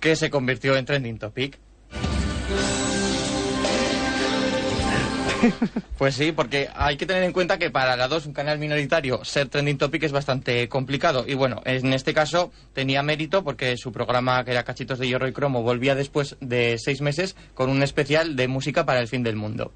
[0.00, 1.58] que se convirtió en trending topic.
[5.98, 9.24] Pues sí, porque hay que tener en cuenta que para la 2, un canal minoritario,
[9.24, 11.24] ser trending topic es bastante complicado.
[11.26, 15.28] Y bueno, en este caso tenía mérito porque su programa, que era Cachitos de Hierro
[15.28, 19.22] y Cromo, volvía después de seis meses con un especial de música para el fin
[19.22, 19.72] del mundo.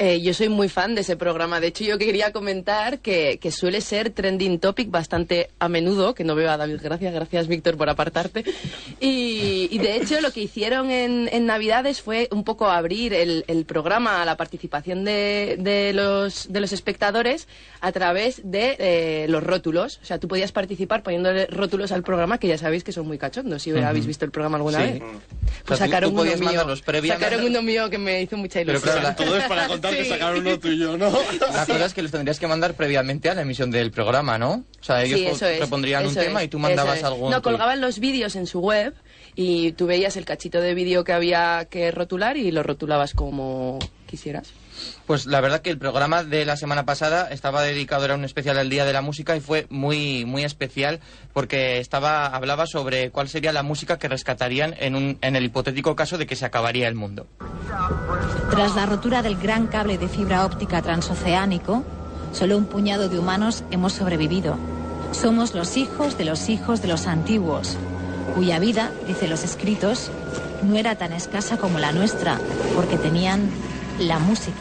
[0.00, 1.58] Eh, yo soy muy fan de ese programa.
[1.58, 6.22] De hecho, yo quería comentar que, que suele ser trending topic bastante a menudo, que
[6.22, 8.44] no veo a David, gracias, gracias Víctor por apartarte.
[9.00, 13.44] Y, y de hecho, lo que hicieron en, en Navidades fue un poco abrir el,
[13.48, 17.48] el programa a la participación de, de los, de los espectadores
[17.80, 19.98] a través de eh, los rótulos.
[20.02, 23.18] O sea, tú podías participar poniéndole rótulos al programa, que ya sabéis que son muy
[23.18, 23.82] cachondos, si Ujú.
[23.84, 24.92] habéis visto el programa alguna Sí.
[24.92, 25.02] vez.
[25.02, 25.06] O
[25.66, 26.76] Pues sea, sacaron uno mío.
[27.08, 28.92] Sacaron uno mío que me hizo mucha Pero ilusión.
[28.94, 30.10] claro, la- Todo es para contar que Sí.
[30.10, 31.10] sacaron uno tuyo, ¿no?
[31.52, 34.64] La cosa es que los tendrías que mandar previamente a la emisión del programa, ¿no?
[34.80, 37.04] O sea, ellos Sí, eso es, repondrían un eso tema es, y tú mandabas es.
[37.04, 37.30] algún...
[37.30, 38.94] No, colgaban los vídeos en su web
[39.34, 43.78] y tú veías el cachito de vídeo que había que rotular y lo rotulabas como
[44.06, 44.50] quisieras.
[45.06, 48.58] Pues la verdad que el programa de la semana pasada estaba dedicado, era un especial
[48.58, 51.00] al Día de la Música y fue muy, muy especial
[51.32, 55.96] porque estaba, hablaba sobre cuál sería la música que rescatarían en, un, en el hipotético
[55.96, 57.26] caso de que se acabaría el mundo.
[58.50, 61.84] Tras la rotura del gran cable de fibra óptica transoceánico,
[62.32, 64.58] solo un puñado de humanos hemos sobrevivido.
[65.12, 67.76] Somos los hijos de los hijos de los antiguos,
[68.34, 70.10] cuya vida, dicen los escritos,
[70.62, 72.38] no era tan escasa como la nuestra,
[72.74, 73.50] porque tenían
[73.98, 74.56] la música.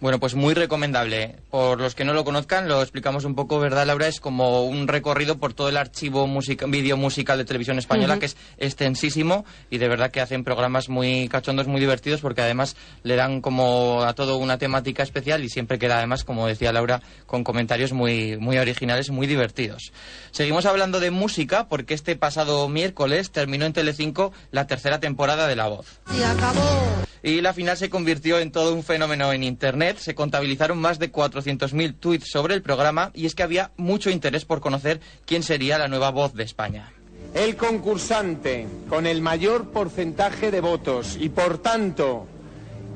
[0.00, 1.36] Bueno, pues muy recomendable.
[1.52, 4.08] Por los que no lo conozcan, lo explicamos un poco, ¿verdad, Laura?
[4.08, 8.24] Es como un recorrido por todo el archivo música, vídeo musical de televisión española, que
[8.24, 13.16] es extensísimo y de verdad que hacen programas muy cachondos, muy divertidos, porque además le
[13.16, 17.44] dan como a todo una temática especial y siempre queda además, como decía Laura, con
[17.44, 19.92] comentarios muy, muy originales, muy divertidos.
[20.30, 25.56] Seguimos hablando de música porque este pasado miércoles terminó en Telecinco la tercera temporada de
[25.56, 26.00] La Voz.
[26.18, 27.02] Y acabó.
[27.22, 29.98] Y la final se convirtió en todo un fenómeno en Internet.
[29.98, 31.12] Se contabilizaron más de
[31.42, 35.78] 400.000 tweets sobre el programa y es que había mucho interés por conocer quién sería
[35.78, 36.92] la nueva voz de España.
[37.34, 42.26] El concursante con el mayor porcentaje de votos y por tanto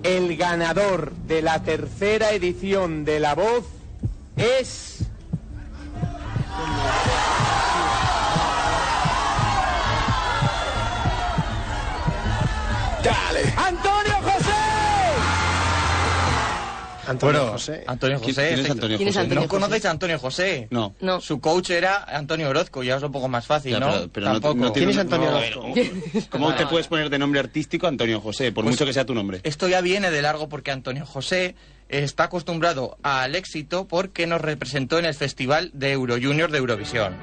[0.03, 3.65] el ganador de la tercera edición de La Voz
[4.37, 4.99] es...
[13.03, 13.86] ¡Dale!
[17.07, 17.85] Antonio Bueno, José.
[17.87, 18.49] Antonio ¿Quién- José.
[18.49, 19.21] quién es Antonio ¿Quién es José?
[19.23, 19.61] Antonio ¿No José?
[19.61, 20.69] conocéis a Antonio José?
[20.71, 20.95] No.
[21.01, 21.21] No.
[21.21, 23.91] Su coach era Antonio Orozco, ya es un poco más fácil, Ya, ¿no?
[23.91, 24.55] pero- pero no- Tampoco.
[24.57, 25.75] no tiene- no- ¿Cómo,
[26.31, 29.15] cómo te puedes poner de nombre artístico Antonio José, por Pues mucho que sea tu
[29.15, 29.41] nombre?
[29.43, 31.55] Esto ya viene de largo porque Antonio José
[31.89, 37.17] está acostumbrado al éxito porque nos representó en el Festival de Euro Junior de Eurovisión.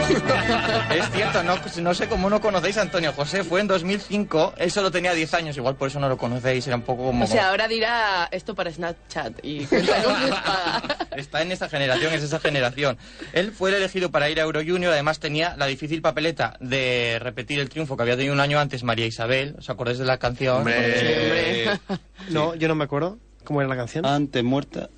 [0.00, 3.44] Es cierto, no, no sé cómo no conocéis a Antonio José.
[3.44, 6.76] Fue en 2005, él solo tenía 10 años, igual por eso no lo conocéis, era
[6.76, 7.24] un poco como...
[7.24, 9.66] O sea, ahora dirá esto para Snapchat y.
[11.16, 12.96] Está en esa generación, es esa generación.
[13.32, 17.18] Él fue el elegido para ir a Euro Junior, además tenía la difícil papeleta de
[17.20, 19.56] repetir el triunfo que había tenido un año antes María Isabel.
[19.58, 20.58] ¿Os acordáis de la canción?
[20.58, 21.70] Hombre.
[22.28, 23.18] No, yo no me acuerdo.
[23.50, 24.06] ¿Cómo era la canción?
[24.06, 24.90] Ante muerta.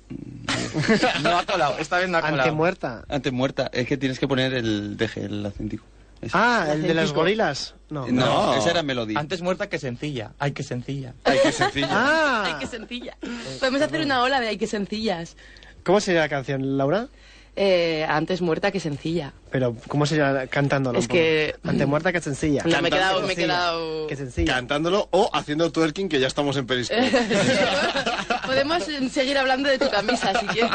[1.23, 2.41] No ha colado, esta vez no ha colado.
[2.43, 3.03] Antemuerta.
[3.09, 3.71] Ante muerta.
[3.73, 5.83] Es que tienes que poner el deje, el acentico.
[6.21, 6.37] Ese.
[6.37, 7.73] Ah, el de las gorilas.
[7.89, 8.05] No.
[8.09, 9.19] No, esa era melodía.
[9.19, 10.33] Antes muerta que sencilla.
[10.37, 11.15] Ay, que sencilla.
[11.23, 11.87] Ay, qué sencillo.
[11.89, 13.17] Ah, Ay, qué sencilla.
[13.59, 15.35] Podemos hacer una ola de ay, qué sencillas.
[15.83, 17.07] ¿cómo sería la canción, Laura?
[17.55, 19.31] Eh, antes muerta que sencilla.
[19.51, 20.97] Pero, ¿cómo sería cantándolo?
[20.97, 22.63] Es que- Antemuerta que sencilla.
[22.65, 24.07] No, me he quedado, me he quedado...
[24.07, 24.55] Que sencilla.
[24.55, 27.01] Cantándolo o haciendo twerking, que ya estamos en Periscope.
[28.47, 30.71] Podemos seguir hablando de tu camisa si quieres.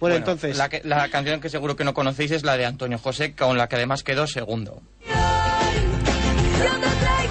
[0.00, 0.56] Bueno, entonces.
[0.56, 3.56] La, que- la canción que seguro que no conocéis es la de Antonio José, con
[3.56, 4.82] la que además quedó segundo.
[5.06, 7.25] Yo te traigo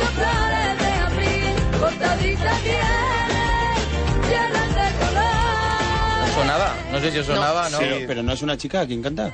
[6.96, 7.78] No sé si os sonaba, ¿no?
[7.80, 9.30] Pero, pero no es una chica quien canta.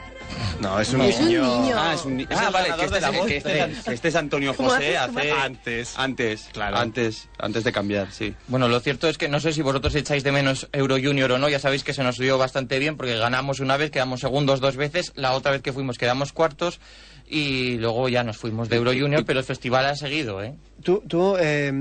[0.60, 1.62] No, es un Es un niño.
[1.62, 1.76] niño.
[1.78, 3.70] Ah, es un ni- Es Ah, vale, que este, de la es, voz que este-
[3.86, 5.32] que este es Antonio ¿Cómo José hace...
[5.32, 5.94] Antes.
[5.96, 6.78] Antes, Claro.
[6.78, 8.34] Antes, antes de cambiar, sí.
[8.48, 11.38] Bueno, lo cierto es que no sé si vosotros echáis de menos Euro Junior o
[11.38, 14.60] no, ya sabéis que se nos dio bastante bien porque ganamos una vez, quedamos segundos
[14.60, 16.80] dos veces, la otra vez que fuimos quedamos cuartos
[17.28, 20.56] y luego ya nos fuimos de Euro Junior, pero el festival ha seguido, ¿eh?
[20.84, 21.72] Tú, tú eh,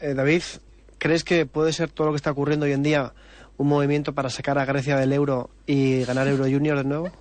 [0.00, 0.42] eh, David,
[0.98, 3.12] ¿crees que puede ser todo lo que está ocurriendo hoy en día
[3.56, 7.12] un movimiento para sacar a Grecia del euro y ganar Euro Junior de nuevo?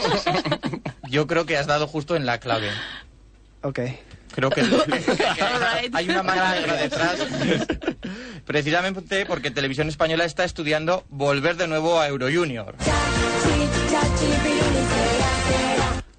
[1.10, 2.68] Yo creo que has dado justo en la clave.
[3.62, 3.80] Ok.
[4.34, 5.42] Creo que, que
[5.92, 7.18] hay una mano negra detrás.
[8.46, 12.76] Precisamente porque Televisión Española está estudiando volver de nuevo a Euro Junior.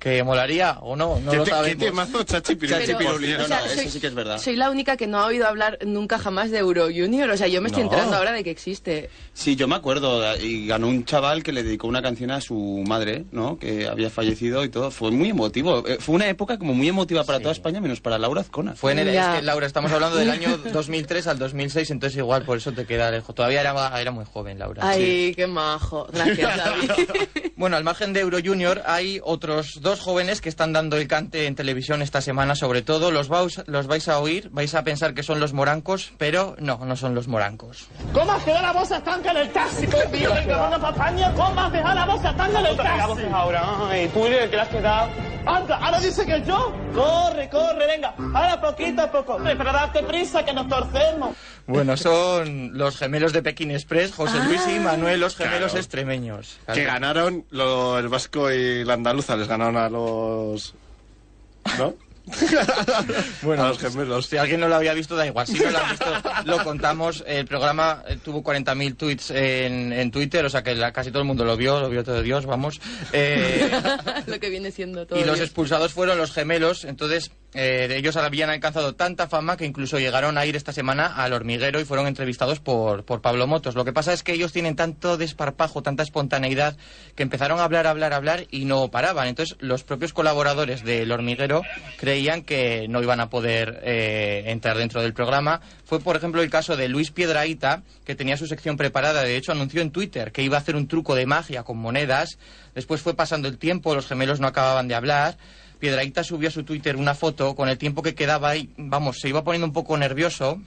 [0.02, 1.78] Que molaría o no, no ¿Qué, lo sabemos.
[1.78, 2.80] qué temazo, Chachi Pirulí?
[2.88, 4.40] Chachi Pero- Pirulí, o no, sea, no, soy- eso sí que es verdad.
[4.40, 7.30] Soy la única que no ha oído hablar nunca jamás de Euro Junior.
[7.30, 7.90] O sea, yo me estoy No.
[7.90, 9.12] enterando ahora de que existe.
[9.34, 12.84] Sí, yo me acuerdo, y ganó un chaval que le dedicó una canción a su
[12.88, 13.60] madre, ¿no?
[13.60, 14.90] Que había fallecido y todo.
[14.90, 15.88] Fue muy emotivo.
[15.88, 18.74] Eh, Fue una época como muy emotiva para toda España, menos para Laura Azcona.
[18.74, 19.34] Fue en el, Ya.
[19.36, 22.88] es que, Laura, estamos hablando del año 2003 al 2006, entonces igual por eso te
[22.88, 23.36] queda lejos.
[23.36, 24.82] Todavía era, era muy joven, Laura.
[24.84, 26.08] Ay, qué majo.
[26.12, 26.90] Gracias, David.
[27.56, 31.46] Bueno, al margen de Euro Junior hay otros dos jóvenes que están dando el cante
[31.48, 33.12] en televisión esta semana, sobre todo.
[33.12, 36.78] Los, vais- los vais a oír, vais a pensar que son los morancos, pero no,
[36.86, 37.88] no son los morancos.
[38.14, 39.86] ¿Cómo has dejado la bolsa estanca en el taxi?
[39.88, 41.34] Venga, vamos para España.
[41.36, 43.24] ¿Cómo has dejado la bolsa estanca en el taxi?
[43.34, 43.64] ahora?
[43.90, 45.10] Ay, tú eres el que la has quedado.
[45.46, 46.72] Anda, ahora dice que yo.
[46.94, 48.14] Corre, corre, venga.
[48.34, 49.38] Ahora poquito a poco.
[49.44, 51.36] Pero date prisa que nos torcemos.
[51.72, 56.58] Bueno, son los gemelos de Pekín Express, José Luis y Manuel, los gemelos extremeños.
[56.74, 60.74] Que ganaron lo- el vasco y la andaluza, les ganaron a los.
[61.78, 61.96] ¿No?
[63.42, 64.28] Bueno, a los gemelos.
[64.28, 65.48] Si alguien no lo había visto, da igual.
[65.48, 66.06] Si no lo han visto,
[66.46, 67.24] lo contamos.
[67.28, 71.22] El programa eh, tuvo 40.000 tweets en, en Twitter, o sea que la- casi todo
[71.24, 72.80] el mundo lo vio, lo vio todo Dios, vamos.
[73.12, 73.70] Eh,
[74.28, 75.20] Lo que viene siendo todo.
[75.20, 76.86] y los expulsados fueron los gemelos.
[76.86, 81.34] Entonces, Eh, ellos habían alcanzado tanta fama que incluso llegaron a ir esta semana al
[81.34, 83.76] hormiguero y fueron entrevistados por, por Pablo Motos.
[83.76, 86.78] Lo que pasa es que ellos tienen tanto desparpajo, tanta espontaneidad,
[87.16, 89.28] que empezaron a hablar, hablar, hablar y no paraban.
[89.28, 91.62] Entonces los propios colaboradores del hormiguero
[91.98, 95.60] creían que no iban a poder eh, entrar dentro del programa.
[95.84, 99.24] Fue, por ejemplo, el caso de Luis Piedraíta, que tenía su sección preparada.
[99.24, 102.38] De hecho, anunció en Twitter que iba a hacer un truco de magia con monedas.
[102.74, 105.38] Después fue pasando el tiempo, los gemelos no acababan de hablar.
[105.82, 109.30] Piedraíta subió a su Twitter una foto con el tiempo que quedaba y, vamos, se
[109.30, 110.62] iba poniendo un poco nervioso.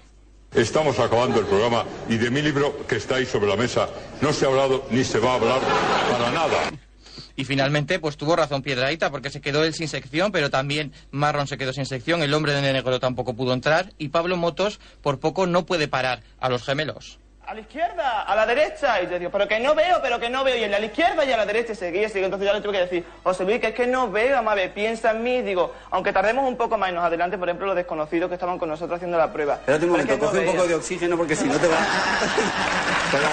[0.53, 3.89] Estamos acabando el programa y de mi libro que está ahí sobre la mesa
[4.21, 5.61] no se ha hablado ni se va a hablar
[6.11, 6.73] para nada.
[7.37, 11.47] Y finalmente, pues tuvo razón Piedraíta, porque se quedó él sin sección, pero también Marron
[11.47, 15.21] se quedó sin sección, el hombre de negro tampoco pudo entrar, y Pablo Motos, por
[15.21, 17.19] poco, no puede parar a los gemelos.
[17.47, 19.03] A la izquierda, a la derecha.
[19.03, 20.57] Y yo digo, pero que no veo, pero que no veo.
[20.57, 22.27] Y él a la izquierda y a la derecha y seguía, seguía.
[22.27, 24.57] Entonces yo le tuve que decir, José Luis, que es que no veo, vamos a
[24.57, 25.43] ver, piensa en mí.
[25.43, 28.59] Digo, aunque tardemos un poco más y nos adelante, por ejemplo, los desconocidos que estaban
[28.59, 29.55] con nosotros haciendo la prueba.
[29.55, 31.69] Espérate un es momento, que no coge un poco de oxígeno porque si no te
[31.69, 31.77] va.
[33.13, 33.29] Pero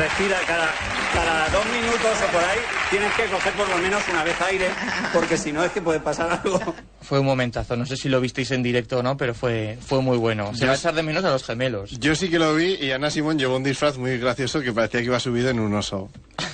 [0.00, 0.68] respira cada,
[1.12, 2.58] cada dos minutos o por ahí
[2.90, 4.70] tienes que coger por lo menos una vez aire
[5.12, 6.74] porque si no es que puede pasar algo.
[7.02, 10.00] Fue un momentazo, no sé si lo visteis en directo o no, pero fue, fue
[10.00, 10.54] muy bueno.
[10.54, 11.90] Se Yo- va a echar de menos a los gemelos.
[11.98, 15.00] Yo sí que lo vi y Ana Simón llevó un disfraz muy gracioso que parecía
[15.00, 16.10] que iba subido en un oso.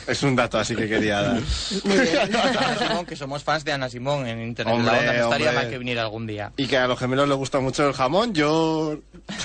[0.07, 1.37] Es un dato así que quería dar.
[1.85, 5.47] Ana Simón, que somos fans de Ana Simón en Internet Hombre, la Onda, no estaría
[5.49, 5.63] hombre.
[5.63, 6.53] mal que viniera algún día.
[6.57, 8.99] Y que a los gemelos les gusta mucho el jamón, yo...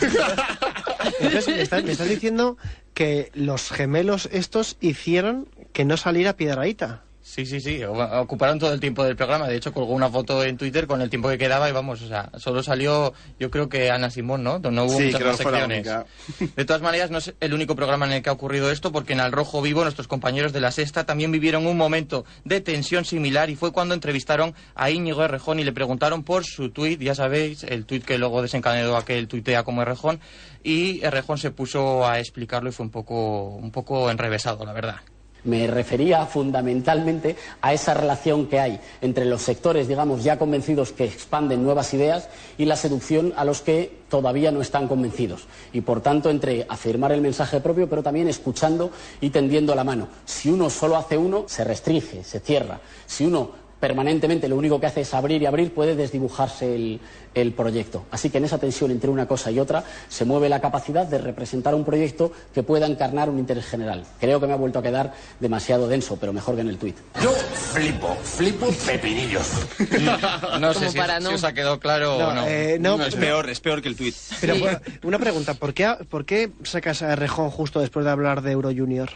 [1.19, 2.57] Entonces, me estás, me estás diciendo
[2.93, 7.01] que los gemelos estos hicieron que no saliera Piedraíta.
[7.25, 9.47] Sí, sí, sí, ocuparon todo el tiempo del programa.
[9.47, 12.07] De hecho, colgó una foto en Twitter con el tiempo que quedaba y vamos, o
[12.09, 14.59] sea, solo salió, yo creo que Ana Simón, ¿no?
[14.59, 15.87] No hubo Sí, muchas más secciones.
[16.57, 19.13] De todas maneras, no es el único programa en el que ha ocurrido esto, porque
[19.13, 23.05] en Al Rojo Vivo nuestros compañeros de la Sexta también vivieron un momento de tensión
[23.05, 27.15] similar y fue cuando entrevistaron a Íñigo Errejón y le preguntaron por su tuit, ya
[27.15, 30.19] sabéis, el tuit que luego desencadenó aquel tuitea como Errejón,
[30.61, 34.97] y Errejón se puso a explicarlo y fue un poco, un poco enrevesado, la verdad.
[35.43, 41.05] Me refería fundamentalmente a esa relación que hay entre los sectores, digamos, ya convencidos que
[41.05, 45.47] expanden nuevas ideas y la seducción a los que todavía no están convencidos.
[45.73, 48.91] Y, por tanto, entre afirmar el mensaje propio, pero también escuchando
[49.21, 50.07] y tendiendo la mano.
[50.25, 52.79] Si uno solo hace uno, se restringe, se cierra.
[53.05, 57.01] Si uno permanentemente lo único que hace es abrir y abrir, puede desdibujarse el,
[57.35, 58.05] el proyecto.
[58.11, 61.17] Así que en esa tensión entre una cosa y otra se mueve la capacidad de
[61.17, 64.05] representar un proyecto que pueda encarnar un interés general.
[64.21, 66.95] Creo que me ha vuelto a quedar demasiado denso, pero mejor que en el tuit.
[67.21, 69.51] Yo flipo, flipo pepinillos.
[70.61, 72.47] No sé si, para si os ha quedado claro No, o no.
[72.47, 74.15] eh, no, es peor, es peor que el tuit.
[74.39, 74.55] Pero
[75.03, 78.69] una pregunta, ¿por qué, ¿por qué sacas a Rejón justo después de hablar de Euro
[78.69, 79.09] Junior?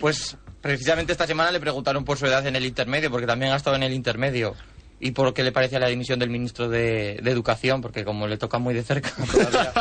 [0.00, 3.56] Pues precisamente esta semana le preguntaron por su edad en el intermedio, porque también ha
[3.56, 4.54] estado en el intermedio.
[4.98, 8.38] Y por qué le parecía la dimisión del ministro de, de Educación, porque como le
[8.38, 9.72] toca muy de cerca, todavía,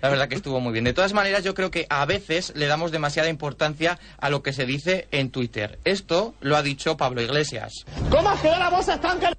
[0.00, 0.84] la verdad que estuvo muy bien.
[0.84, 4.52] De todas maneras, yo creo que a veces le damos demasiada importancia a lo que
[4.52, 5.80] se dice en Twitter.
[5.84, 7.72] Esto lo ha dicho Pablo Iglesias.
[8.08, 9.32] ¿Cómo has quedado la bolsa estanca?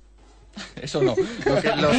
[0.81, 1.15] Eso no.
[1.45, 1.91] Lo que, lo-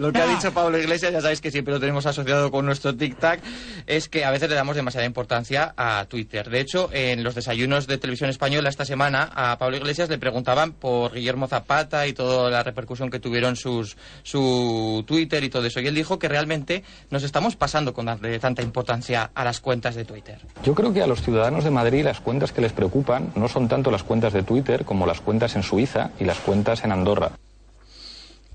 [0.00, 2.94] Lo que ha dicho Pablo Iglesias, ya sabéis que siempre lo tenemos asociado con nuestro
[2.94, 3.40] tic-tac,
[3.86, 6.48] es que a veces le damos demasiada importancia a Twitter.
[6.48, 10.72] De hecho, en los desayunos de televisión española esta semana, a Pablo Iglesias le preguntaban
[10.72, 15.80] por Guillermo Zapata y toda la repercusión que tuvieron sus, su Twitter y todo eso.
[15.80, 19.96] Y él dijo que realmente nos estamos pasando con darle tanta importancia a las cuentas
[19.96, 20.38] de Twitter.
[20.64, 23.68] Yo creo que a los ciudadanos de Madrid las cuentas que les preocupan no son
[23.68, 27.32] tanto las cuentas de Twitter como las cuentas en Suiza y las cuentas en Andorra.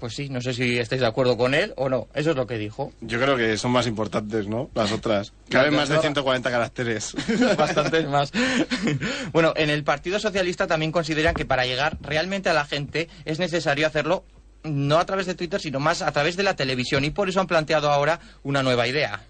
[0.06, 2.08] Pues sí, no sé si estáis de acuerdo con él o no.
[2.14, 2.94] Eso es lo que dijo.
[3.02, 4.70] Yo creo que son más importantes, ¿no?
[4.76, 5.34] Las otras.
[5.50, 7.16] Caben más de 140 caracteres.
[7.58, 8.32] Bastantes más.
[9.34, 13.40] bueno, en el Partido Socialista también consideran que para llegar realmente a la gente es
[13.40, 14.26] necesario hacerlo
[14.62, 17.04] no a través de Twitter, sino más a través de la televisión.
[17.04, 19.24] Y por eso han planteado ahora una nueva idea.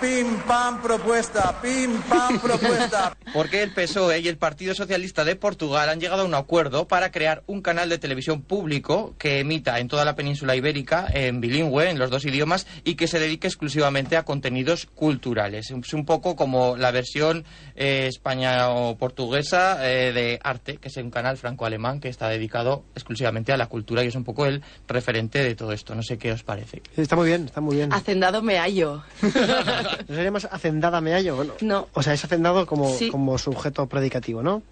[0.00, 3.16] Pim pam propuesta, pim pam propuesta.
[3.32, 7.10] Porque el PSOE y el Partido Socialista de Portugal han llegado a un acuerdo para
[7.10, 11.88] crear un canal de televisión público que emita en toda la península ibérica en bilingüe,
[11.88, 15.70] en los dos idiomas, y que se dedique exclusivamente a contenidos culturales.
[15.70, 17.44] Es un poco como la versión
[17.74, 22.84] eh, españa o portuguesa eh, de Arte, que es un canal franco-alemán que está dedicado
[22.94, 25.94] exclusivamente a la cultura y es un poco el referente de todo esto.
[25.94, 26.82] No sé qué os parece.
[26.96, 27.92] Está muy bien, está muy bien.
[27.94, 29.02] Hacendado me hallo.
[30.08, 31.36] ¿No sería más hacendada me hallo?
[31.36, 31.88] Bueno, No.
[31.94, 33.10] O sea, es hacendado como, Sí.
[33.10, 34.62] como sujeto predicativo, ¿no?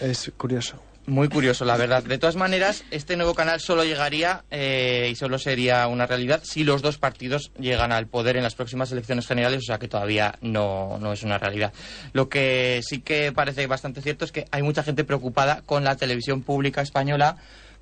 [0.00, 0.76] Es curioso.
[1.06, 2.02] Muy curioso, la verdad.
[2.04, 6.62] De todas maneras, este nuevo canal solo llegaría eh, y solo sería una realidad si
[6.62, 10.36] los dos partidos llegan al poder en las próximas elecciones generales, o sea que todavía
[10.40, 11.72] no, no es una realidad.
[12.12, 15.96] Lo que sí que parece bastante cierto es que hay mucha gente preocupada con la
[15.96, 17.36] televisión pública española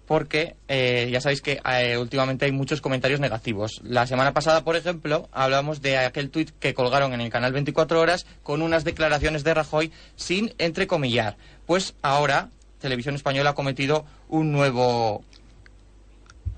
[0.08, 3.82] porque eh, ya sabéis que eh, últimamente hay muchos comentarios negativos.
[3.84, 8.00] La semana pasada, por ejemplo, hablamos de aquel tuit que colgaron en el canal 24
[8.00, 11.36] horas con unas declaraciones de Rajoy sin entrecomillar.
[11.66, 12.48] Pues ahora
[12.80, 15.22] Televisión Española ha cometido un nuevo...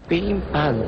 [0.08, 0.82] Pim, pam,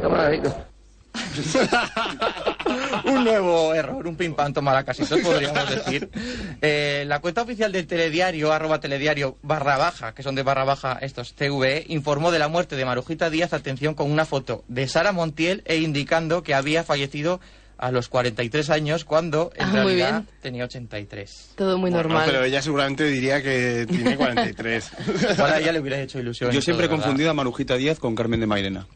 [3.05, 6.09] un nuevo error, un pim pam podríamos decir.
[6.61, 10.99] Eh, la cuenta oficial del telediario, arroba telediario barra baja, que son de barra baja
[11.01, 15.13] estos TVE, informó de la muerte de Marujita Díaz, atención, con una foto de Sara
[15.13, 17.41] Montiel e indicando que había fallecido
[17.79, 20.29] a los 43 años cuando en Ah, realidad bien.
[20.41, 21.51] tenía 83.
[21.57, 22.31] Todo muy Bueno, normal.
[22.31, 24.91] pero ella seguramente diría que tiene 43.
[25.39, 26.53] Ahora ya le hubiera hecho ilusión.
[26.53, 28.87] Yo siempre he confundido a Marujita Díaz con Carmen de Mairena.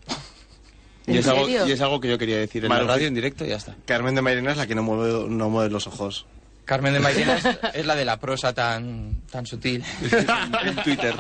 [1.07, 3.07] Y ¿En es, algo, y es algo que yo quería decir en Maruji- la radio,
[3.09, 3.77] en directo, y ya está.
[3.85, 6.27] Carmen de Mairena es la que no mueve, no mueve los ojos.
[6.65, 9.85] Carmen de Mairena es, es la de la prosa tan, tan sutil
[10.65, 11.15] en Twitter.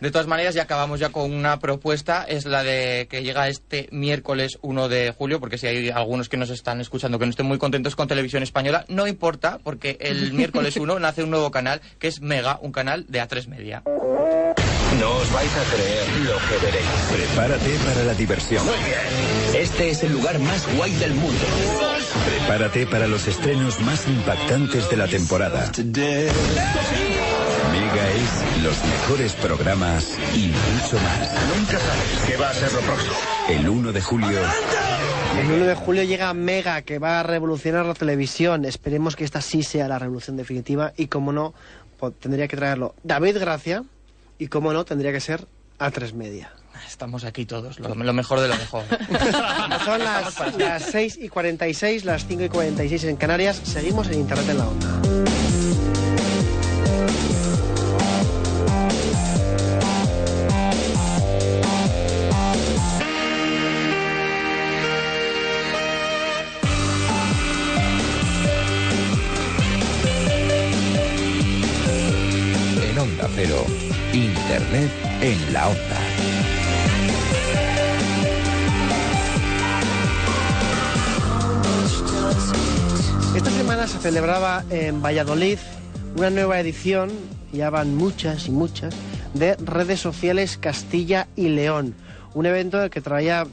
[0.00, 3.88] De todas maneras, ya acabamos ya con una propuesta, es la de que llega este
[3.92, 7.46] miércoles 1 de julio, porque si hay algunos que nos están escuchando que no estén
[7.46, 11.80] muy contentos con Televisión Española, no importa, porque el miércoles 1 nace un nuevo canal,
[11.98, 13.82] que es Mega, un canal de A3 Media.
[15.00, 16.86] No os vais a creer lo que veréis.
[17.12, 18.64] Prepárate para la diversión.
[19.54, 21.44] Este es el lugar más guay del mundo.
[22.24, 25.70] Prepárate para los estrenos más impactantes de la temporada.
[27.80, 31.30] Mega es los mejores programas y mucho más.
[31.56, 33.12] Nunca sabes qué va a ser lo próximo.
[33.50, 34.40] El 1 de julio,
[35.38, 38.64] El 1 de julio llega Mega, que va a revolucionar la televisión.
[38.64, 40.94] Esperemos que esta sí sea la revolución definitiva.
[40.96, 41.52] Y como no,
[42.18, 43.84] tendría que traerlo David Gracia.
[44.38, 45.46] Y como no, tendría que ser
[45.78, 46.52] A3 Media.
[46.86, 48.84] Estamos aquí todos, lo, lo mejor de lo mejor.
[49.84, 53.60] Son las, las 6 y 46, las 5 y 46 en Canarias.
[53.64, 55.55] Seguimos en Internet en la Onda.
[73.16, 73.64] Onda Cero,
[74.12, 74.90] Internet
[75.22, 76.00] en la Onda.
[83.34, 85.58] Esta semana se celebraba en Valladolid
[86.16, 87.10] una nueva edición,
[87.54, 88.94] ya van muchas y muchas,
[89.32, 91.94] de redes sociales Castilla y León.
[92.34, 93.46] Un evento en el que traía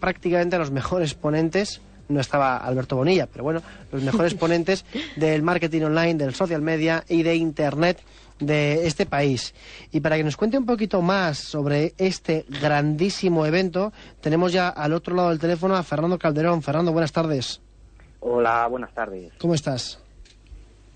[0.00, 4.84] prácticamente a los mejores ponentes, no estaba Alberto Bonilla, pero bueno, los mejores ponentes
[5.14, 8.00] del marketing online, del social media y de Internet
[8.46, 9.54] de este país.
[9.92, 14.92] Y para que nos cuente un poquito más sobre este grandísimo evento, tenemos ya al
[14.92, 16.62] otro lado del teléfono a Fernando Calderón.
[16.62, 17.60] Fernando, buenas tardes.
[18.20, 19.32] Hola, buenas tardes.
[19.38, 19.98] ¿Cómo estás?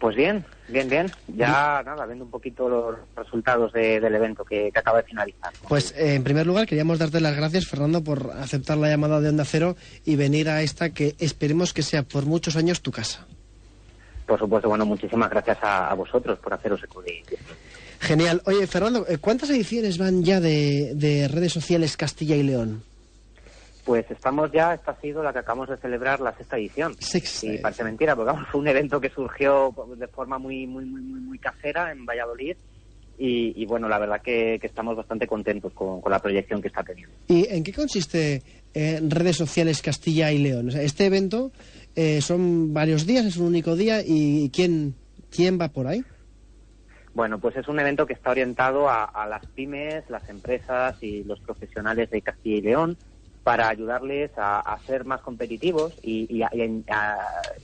[0.01, 1.11] Pues bien, bien, bien.
[1.37, 5.53] Ya nada, viendo un poquito los resultados de- del evento que, que acaba de finalizar.
[5.69, 9.29] Pues eh, en primer lugar queríamos darte las gracias, Fernando, por aceptar la llamada de
[9.29, 13.27] Onda Cero y venir a esta que esperemos que sea por muchos años tu casa.
[14.29, 17.55] Por supuesto, bueno, muchísimas gracias a, a vosotros por haceros eco de esto.
[17.99, 18.43] Genial.
[18.45, 22.83] Oye, Fernando, eh, ¿cuántas ediciones van ya de, de redes sociales Castilla y León?
[23.87, 26.95] Pues estamos ya, esta ha sido la que acabamos de celebrar, la sexta edición.
[27.41, 31.01] Y parece mentira, porque vamos, fue un evento que surgió de forma muy, muy, muy,
[31.01, 32.55] muy, muy casera en Valladolid.
[33.19, 36.69] Y, y bueno, la verdad que, que estamos bastante contentos con, con la proyección que
[36.69, 37.17] está teniendo.
[37.29, 38.43] ¿Y en qué consiste
[38.75, 40.69] eh, redes sociales Castilla y León?
[40.69, 41.51] O sea, este evento
[41.94, 44.97] eh, son varios días, es un único día y ¿quién,
[45.31, 46.05] quién va por ahí?
[47.15, 51.24] Bueno, pues es un evento que está orientado a, a las pymes, las empresas y
[51.24, 52.98] los profesionales de Castilla y León
[53.43, 57.19] para ayudarles a, a ser más competitivos y, y a, y a-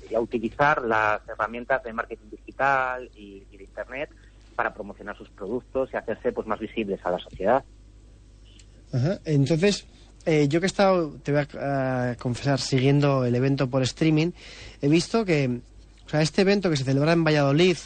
[0.08, 4.10] y a utilizar las herramientas de marketing digital y, y de Internet
[4.54, 7.64] para promocionar sus productos y hacerse pues más visibles a la sociedad.
[8.92, 9.20] Ajá.
[9.24, 9.86] Entonces,
[10.26, 14.30] eh, yo que he estado, te voy a eh, confesar, siguiendo el evento por streaming,
[14.80, 15.60] he visto que,
[16.06, 17.76] o sea, este evento que se celebra en Valladolid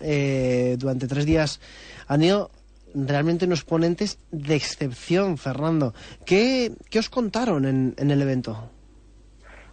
[0.00, 1.60] eh, durante tres días
[2.08, 2.50] han ido
[2.94, 5.94] realmente unos ponentes de excepción, Fernando.
[6.24, 8.70] ¿Qué, qué os contaron en, en el evento?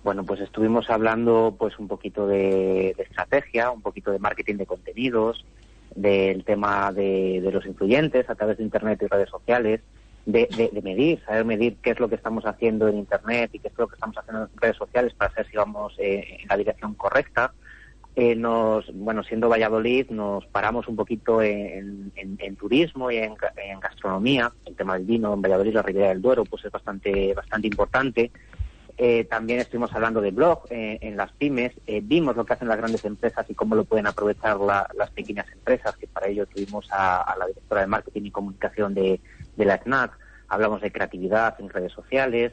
[0.03, 5.45] Bueno, pues estuvimos hablando pues un poquito de, estrategia, un poquito de marketing de contenidos,
[5.95, 9.81] del tema de, de los influyentes a través de Internet y redes sociales,
[10.26, 13.60] de, de- de medir, saber medir qué es lo que estamos haciendo en Internet y
[13.60, 16.48] qué es lo que estamos haciendo en redes sociales para saber si vamos eh, en
[16.48, 17.54] la dirección correcta.
[18.16, 22.12] eh, nos, bueno, siendo Valladolid, nos paramos un poquito en,
[22.60, 24.54] turismo y en, ga- en gastronomía.
[24.66, 28.32] El tema del vino en Valladolid, la Ribera del Duero, pues es bastante, bastante importante.
[28.95, 31.74] Eh, también estuvimos hablando de blog eh, en las pymes.
[31.88, 35.10] Eh, vimos lo que hacen las grandes empresas y cómo lo pueden aprovechar la- las
[35.10, 39.20] pequeñas empresas, que para ello tuvimos a la directora de marketing y comunicación de,
[39.55, 40.11] de la SNAC.
[40.47, 42.51] Hablamos de creatividad en redes sociales.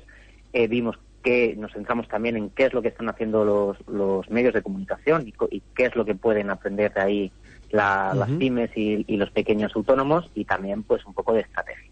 [0.52, 4.28] Eh, vimos que nos centramos también en qué es lo que están haciendo los, los
[4.31, 7.32] medios de comunicación y, y qué es lo que pueden aprender de ahí
[7.70, 11.90] la- las pymes y, y los pequeños autónomos y también pues un poco de estrategia.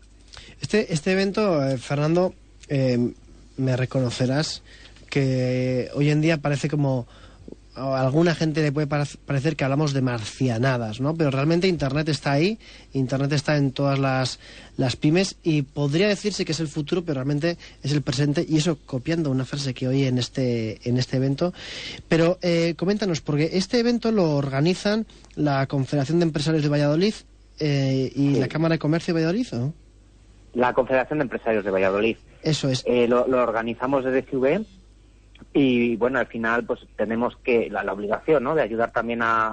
[0.60, 2.32] Este, este evento, eh, Fernando,
[2.68, 2.98] eh,
[3.58, 4.62] me reconocerás
[5.10, 7.06] que hoy en día parece como
[7.78, 11.14] a alguna gente le puede parec- parecer que hablamos de marcianadas, ¿no?
[11.14, 12.58] Pero realmente Internet está ahí,
[12.92, 14.38] Internet está en todas las,
[14.76, 18.56] las pymes y podría decirse que es el futuro, pero realmente es el presente y
[18.58, 21.52] eso copiando una frase que oí en este, en este evento.
[22.08, 25.06] Pero eh, coméntanos, porque este evento lo organizan
[25.36, 27.14] la Confederación de Empresarios de Valladolid
[27.60, 29.72] eh, y la Cámara de Comercio de Valladolid, ¿no?
[30.54, 32.16] La Confederación de Empresarios de Valladolid.
[32.42, 32.82] Eso es.
[32.86, 34.64] Eh, lo, lo organizamos desde CV
[35.54, 38.54] y bueno, al final pues tenemos que la, la obligación ¿no?
[38.54, 39.48] de ayudar también a,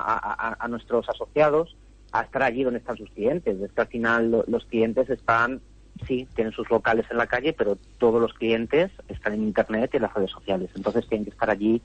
[0.60, 1.76] a- nuestros asociados
[2.12, 3.60] a estar allí donde están sus clientes.
[3.62, 5.62] Es que al final lo- los clientes están,
[6.08, 9.98] sí, tienen sus locales en la calle, pero todos los clientes están en Internet y
[9.98, 10.70] en las redes sociales.
[10.76, 11.82] Entonces tienen que estar allí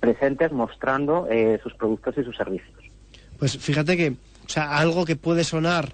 [0.00, 2.78] presentes mostrando eh, sus productos y sus servicios.
[3.38, 5.92] Pues fíjate que, o sea, algo que puede sonar,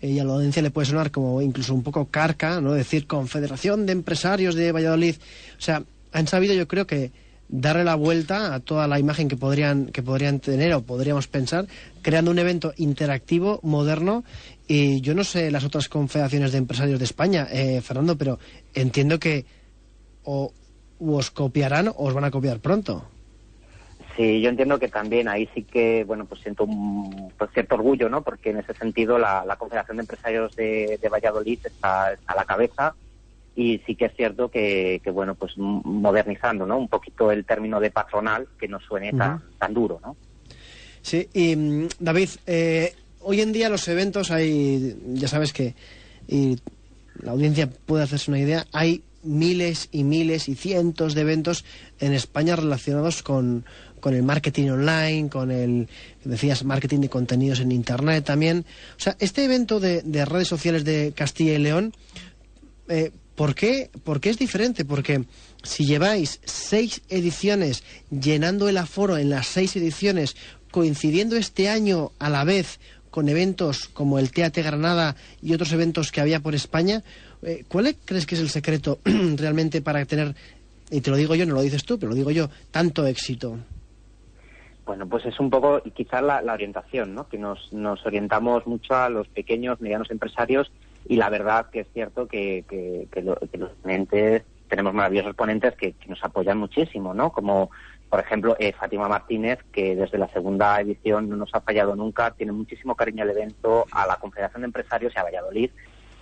[0.00, 2.72] eh, y a la audiencia le puede sonar como incluso un poco carca, ¿no?
[2.72, 5.16] Decir Confederación de Empresarios de Valladolid.
[5.58, 7.12] O sea, han sabido yo creo que
[7.50, 11.66] darle la vuelta a toda la imagen que podrían, que podrían tener o podríamos pensar,
[12.00, 14.24] creando un evento interactivo, moderno,
[14.68, 18.38] y yo no sé las otras confederaciones de empresarios de España, eh, Fernando, pero
[18.72, 19.44] entiendo que
[20.22, 20.52] o
[21.00, 23.04] os copiarán o os van a copiar pronto.
[24.16, 28.08] Sí, yo entiendo que también ahí sí que, bueno, pues siento un pues cierto orgullo,
[28.08, 28.22] ¿no?
[28.22, 32.36] Porque en ese sentido la, la Confederación de Empresarios de, de Valladolid está, está a
[32.36, 32.94] la cabeza
[33.56, 36.78] y sí que es cierto que, que, bueno, pues modernizando, ¿no?
[36.78, 40.16] Un poquito el término de patronal que no suene tan, tan duro, ¿no?
[41.02, 45.74] Sí, y mm, David, eh, hoy en día los eventos hay, ya sabes que,
[46.28, 46.58] y
[47.22, 51.64] la audiencia puede hacerse una idea, hay miles y miles y cientos de eventos
[51.98, 53.64] en España relacionados con,
[54.00, 55.88] con el marketing online, con el,
[56.24, 58.64] decías, marketing de contenidos en Internet también.
[58.96, 61.92] O sea, este evento de, de redes sociales de Castilla y León,
[62.88, 64.84] eh, ¿por, qué, ¿por qué es diferente?
[64.84, 65.24] Porque
[65.62, 70.36] si lleváis seis ediciones llenando el aforo en las seis ediciones,
[70.70, 72.80] coincidiendo este año a la vez
[73.10, 77.02] con eventos como el TAT Granada y otros eventos que había por España,
[77.42, 78.98] eh, ¿cuál es- crees que es el secreto
[79.36, 80.34] realmente para tener,
[80.90, 83.56] y te lo digo yo, no lo dices tú, pero lo digo yo, tanto éxito?
[84.84, 87.26] Bueno, pues es un poco quizás la, la orientación, ¿no?
[87.26, 90.70] Que nos, nos orientamos mucho a los pequeños, medianos empresarios
[91.10, 95.34] y la verdad que es cierto que, que, que lo- que los ponentes, tenemos maravillosos
[95.34, 97.32] ponentes que, nos apoyan muchísimo, ¿no?
[97.32, 97.70] Como,
[98.08, 102.30] por ejemplo, eh, Fátima Martínez, que desde la segunda edición no nos ha fallado nunca,
[102.30, 105.70] tiene muchísimo cariño al evento, a la Confederación de Empresarios y a Valladolid.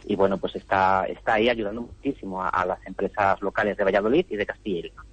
[0.05, 4.25] Y bueno, pues está, está ahí ayudando muchísimo a, a las empresas locales de Valladolid
[4.31, 5.05] y de Castilla y León.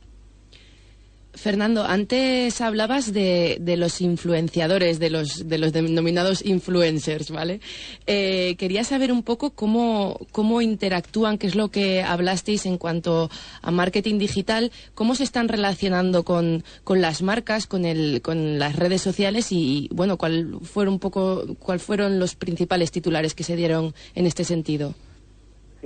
[1.35, 7.59] Fernando, antes hablabas de, los influenciadores, de los, de los denominados influencers, ¿vale?
[8.07, 13.29] Eh, quería saber un poco cómo, cómo interactúan, qué es lo que hablasteis en cuanto
[13.61, 18.75] a marketing digital, cómo se están relacionando con, con las marcas, con, el, con las
[18.75, 23.55] redes sociales y, bueno, cuál fueron un poco, cuál fueron los principales titulares que se
[23.55, 24.95] dieron en este sentido.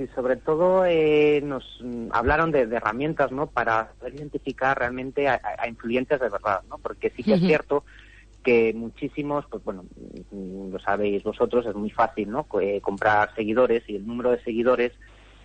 [0.00, 1.78] Sí, sobre todo eh, nos
[2.12, 3.48] hablaron de, de herramientas, ¿no?
[3.48, 6.78] Para poder identificar realmente a, a- influyentes de verdad, ¿no?
[6.78, 7.84] Porque sí que es cierto
[8.42, 9.84] que muchísimos, pues bueno,
[10.32, 12.46] lo sabéis vosotros, es muy fácil, ¿no?
[12.62, 14.92] Eh, comprar seguidores y el número de seguidores,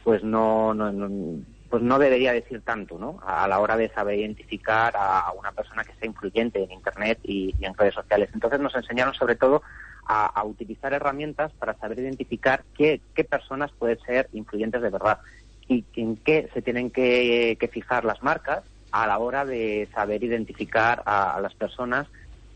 [0.06, 3.20] pues no, no, no- pues no debería decir tanto, ¿no?
[3.26, 7.20] A, la hora de saber identificar a, a una persona que sea influyente en Internet
[7.24, 8.30] y, y en redes sociales.
[8.34, 9.64] Entonces nos enseñaron sobre todo
[10.06, 15.20] a, utilizar herramientas para saber identificar qué, qué personas pueden ser influyentes de verdad
[15.68, 21.02] y en qué se tienen que, fijar las marcas a la hora de saber identificar
[21.06, 22.08] a, las personas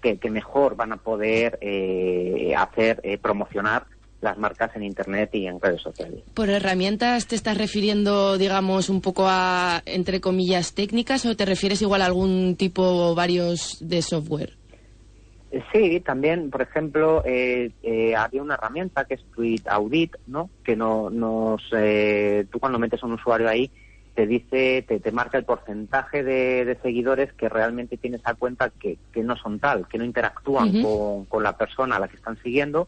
[0.02, 3.86] que, que mejor van a poder eh, hacer eh, promocionar
[4.22, 6.22] las marcas en internet y en redes sociales.
[6.34, 11.82] ¿Por herramientas te estás refiriendo, digamos, un poco a, entre comillas, técnicas o te refieres
[11.82, 14.59] igual a algún tipo o varios de software?
[15.72, 20.50] Sí, también, por ejemplo, eh, eh, había una herramienta que es Tweet Audit, ¿no?
[20.64, 23.72] Que no, nos, eh, tú cuando metes a un usuario ahí,
[24.14, 28.70] te dice, te, te marca el porcentaje de, de seguidores que realmente tienes a cuenta
[28.70, 32.18] que, que no son tal, que no interactúan con, con la persona a la que
[32.18, 32.88] están siguiendo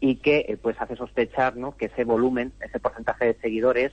[0.00, 1.76] y que eh, pues hace sospechar ¿no?
[1.76, 3.92] que ese volumen, ese porcentaje de seguidores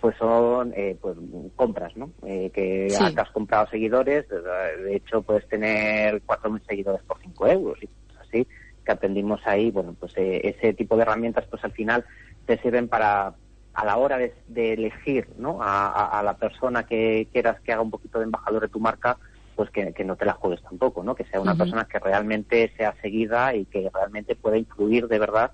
[0.00, 1.16] pues son eh, pues
[1.56, 2.10] compras, ¿no?
[2.26, 3.14] Eh, que Sí.
[3.16, 8.26] has comprado seguidores, eh, de hecho puedes tener 4.000 seguidores por 5 euros y cosas
[8.28, 8.46] así,
[8.84, 12.04] que aprendimos ahí, bueno, pues eh, ese tipo de herramientas pues al final
[12.46, 13.34] te sirven para
[13.72, 15.62] a la hora de, de elegir ¿no?
[15.62, 18.80] a, a- a la persona que quieras que haga un poquito de embajador de tu
[18.80, 19.16] marca,
[19.54, 21.14] pues que, que no te la juegues tampoco, ¿no?
[21.14, 25.52] Que sea una persona que realmente sea seguida y que realmente pueda influir de verdad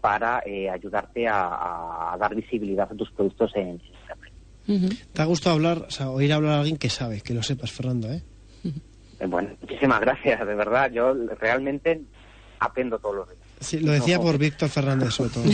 [0.00, 3.80] para eh, ayudarte a, a dar visibilidad a tus productos en
[4.68, 4.98] Internet.
[5.12, 7.72] ¿Te ha gustado hablar, o sea, oír hablar a alguien que sabe, que lo sepas,
[7.72, 8.22] Fernando, eh?
[9.18, 10.90] Eh, Bueno, muchísimas gracias, de verdad.
[10.92, 12.02] Yo realmente
[12.60, 13.38] aprendo todos los días.
[13.60, 14.22] Sí, lo decía No.
[14.22, 15.44] por Víctor Fernández, sobre todo.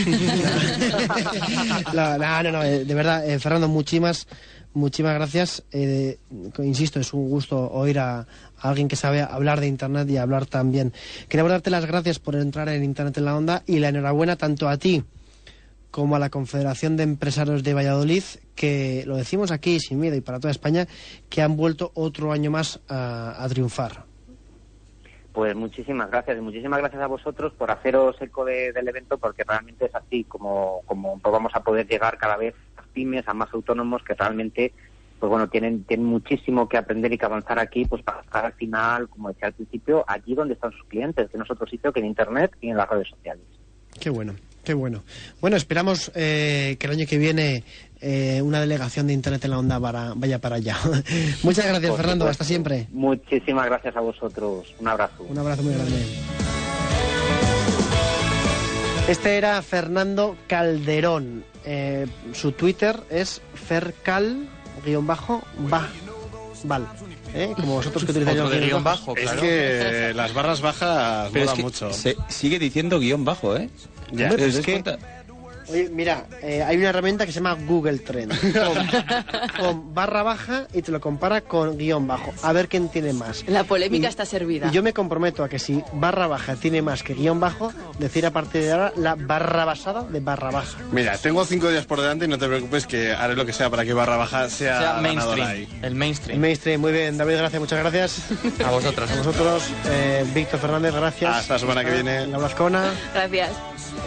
[1.94, 4.26] no, no, no, no, eh, de verdad, eh, Fernando, muchísimas,
[4.74, 5.64] muchísimas gracias.
[5.72, 6.18] Eh,
[6.58, 8.26] insisto, es un gusto oír a,
[8.68, 10.92] alguien que sabe hablar de Internet y hablar también.
[11.28, 14.68] Queremos darte las gracias por entrar en Internet en la Onda y la enhorabuena tanto
[14.68, 15.04] a ti
[15.90, 18.24] como a la Confederación de Empresarios de Valladolid,
[18.56, 20.88] que lo decimos aquí sin miedo y para toda España,
[21.28, 24.04] que han vuelto otro año más a, triunfar.
[25.32, 29.44] Pues muchísimas gracias y muchísimas gracias a vosotros por haceros eco de- del evento porque
[29.44, 33.52] realmente es así como, como vamos a poder llegar cada vez a pymes, a más
[33.52, 34.72] autónomos que realmente
[35.18, 38.52] pues bueno tienen, tienen muchísimo que aprender y que avanzar aquí pues para estar al
[38.54, 41.92] final, como decía al principio, allí donde están sus clientes, que no es otro sitio
[41.92, 43.42] que en internet y en las redes sociales.
[44.00, 44.34] Qué bueno,
[44.64, 45.02] qué bueno.
[45.40, 47.62] Bueno, esperamos eh, que el año que viene
[48.00, 50.76] eh, una delegación de Internet en la Onda para- vaya para allá.
[51.42, 52.24] Muchas gracias, Por Fernando.
[52.24, 52.26] supuesto.
[52.30, 52.88] Hasta siempre.
[52.92, 54.74] Muchísimas gracias a vosotros.
[54.80, 55.22] Un abrazo.
[55.22, 55.94] Un abrazo muy grande.
[59.08, 61.44] Este era Fernando Calderón.
[61.66, 63.40] Eh, su Twitter es
[64.82, 65.88] fercal-va.
[66.66, 66.86] Val.
[67.34, 67.52] ¿eh?
[67.56, 71.62] Como vosotros que utilizáis los guion bajo, Es que las barras bajas Pero es que
[71.62, 71.92] mucho.
[71.92, 73.68] se- sigue diciendo guion bajo, ¿eh?
[74.12, 74.28] Ya.
[74.30, 75.23] Hombre, Es ¿te das que- cuenta?
[75.68, 78.32] Oye, mira, eh, hay una herramienta que se llama Google Trend.
[78.52, 78.86] Con,
[79.58, 82.32] con barra baja y te lo compara con guion bajo.
[82.42, 83.44] A ver quién tiene más.
[83.48, 84.68] La polémica Y- está servida.
[84.68, 88.26] Y yo me comprometo a que si barra baja tiene más que guion bajo, decir
[88.26, 90.78] a partir de ahora la barra basada de barra baja.
[90.92, 93.70] Mira, tengo cinco días por delante y no te preocupes que haré lo que sea
[93.70, 95.02] para que barra baja sea, sea ganadora
[95.44, 95.48] mainstream.
[95.48, 95.68] ahí.
[95.80, 96.40] El El mainstream.
[96.40, 97.16] mainstream, muy bien.
[97.16, 98.22] David, gracias, muchas gracias.
[98.64, 99.10] A vosotros.
[99.14, 101.36] A vosotros, eh, Víctor Fernández, gracias.
[101.36, 102.26] Hasta la semana que viene.
[102.26, 103.50] La Blascona, Gracias.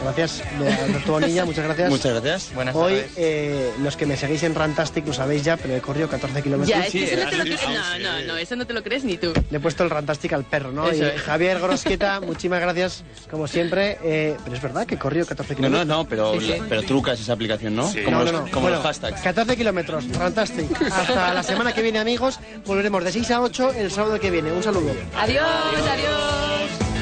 [0.03, 0.43] gracias.
[0.59, 1.89] De Alberto Bonilla, muchas gracias.
[1.89, 2.53] Muchas gracias.
[2.53, 3.11] Buenas Hoy, tardes.
[3.17, 6.69] eh, los que me seguís en Rantastic lo sabéis ya, pero he corrido 14 kilómetros.
[6.77, 7.61] Ya, es que eso no te lo sí, crees.
[7.61, 9.33] sí, No, no, no, eso no te lo crees ni tú.
[9.49, 10.87] Le he puesto el Rantastic al perro, ¿no?
[10.89, 11.21] Eso y es.
[11.21, 13.97] Javier Gorosqueta, muchísimas gracias, como siempre.
[14.03, 15.87] Eh, pero es verdad que he corrido 14 No, no, kilómetros.
[15.97, 16.61] no, pero, Sí, sí.
[16.69, 17.89] pero trucas esa aplicación, ¿no?
[17.91, 18.01] Sí.
[18.03, 18.47] Como, No, los, no, no.
[18.51, 19.21] como Bueno, los hashtags.
[19.21, 20.81] 14 kilómetros, Rantastic.
[20.91, 22.39] Hasta la semana que viene, amigos.
[22.65, 24.51] Volveremos de 6 a 8 el sábado que viene.
[24.51, 24.91] Un saludo.
[25.15, 25.43] Adiós,
[25.91, 26.96] adiós.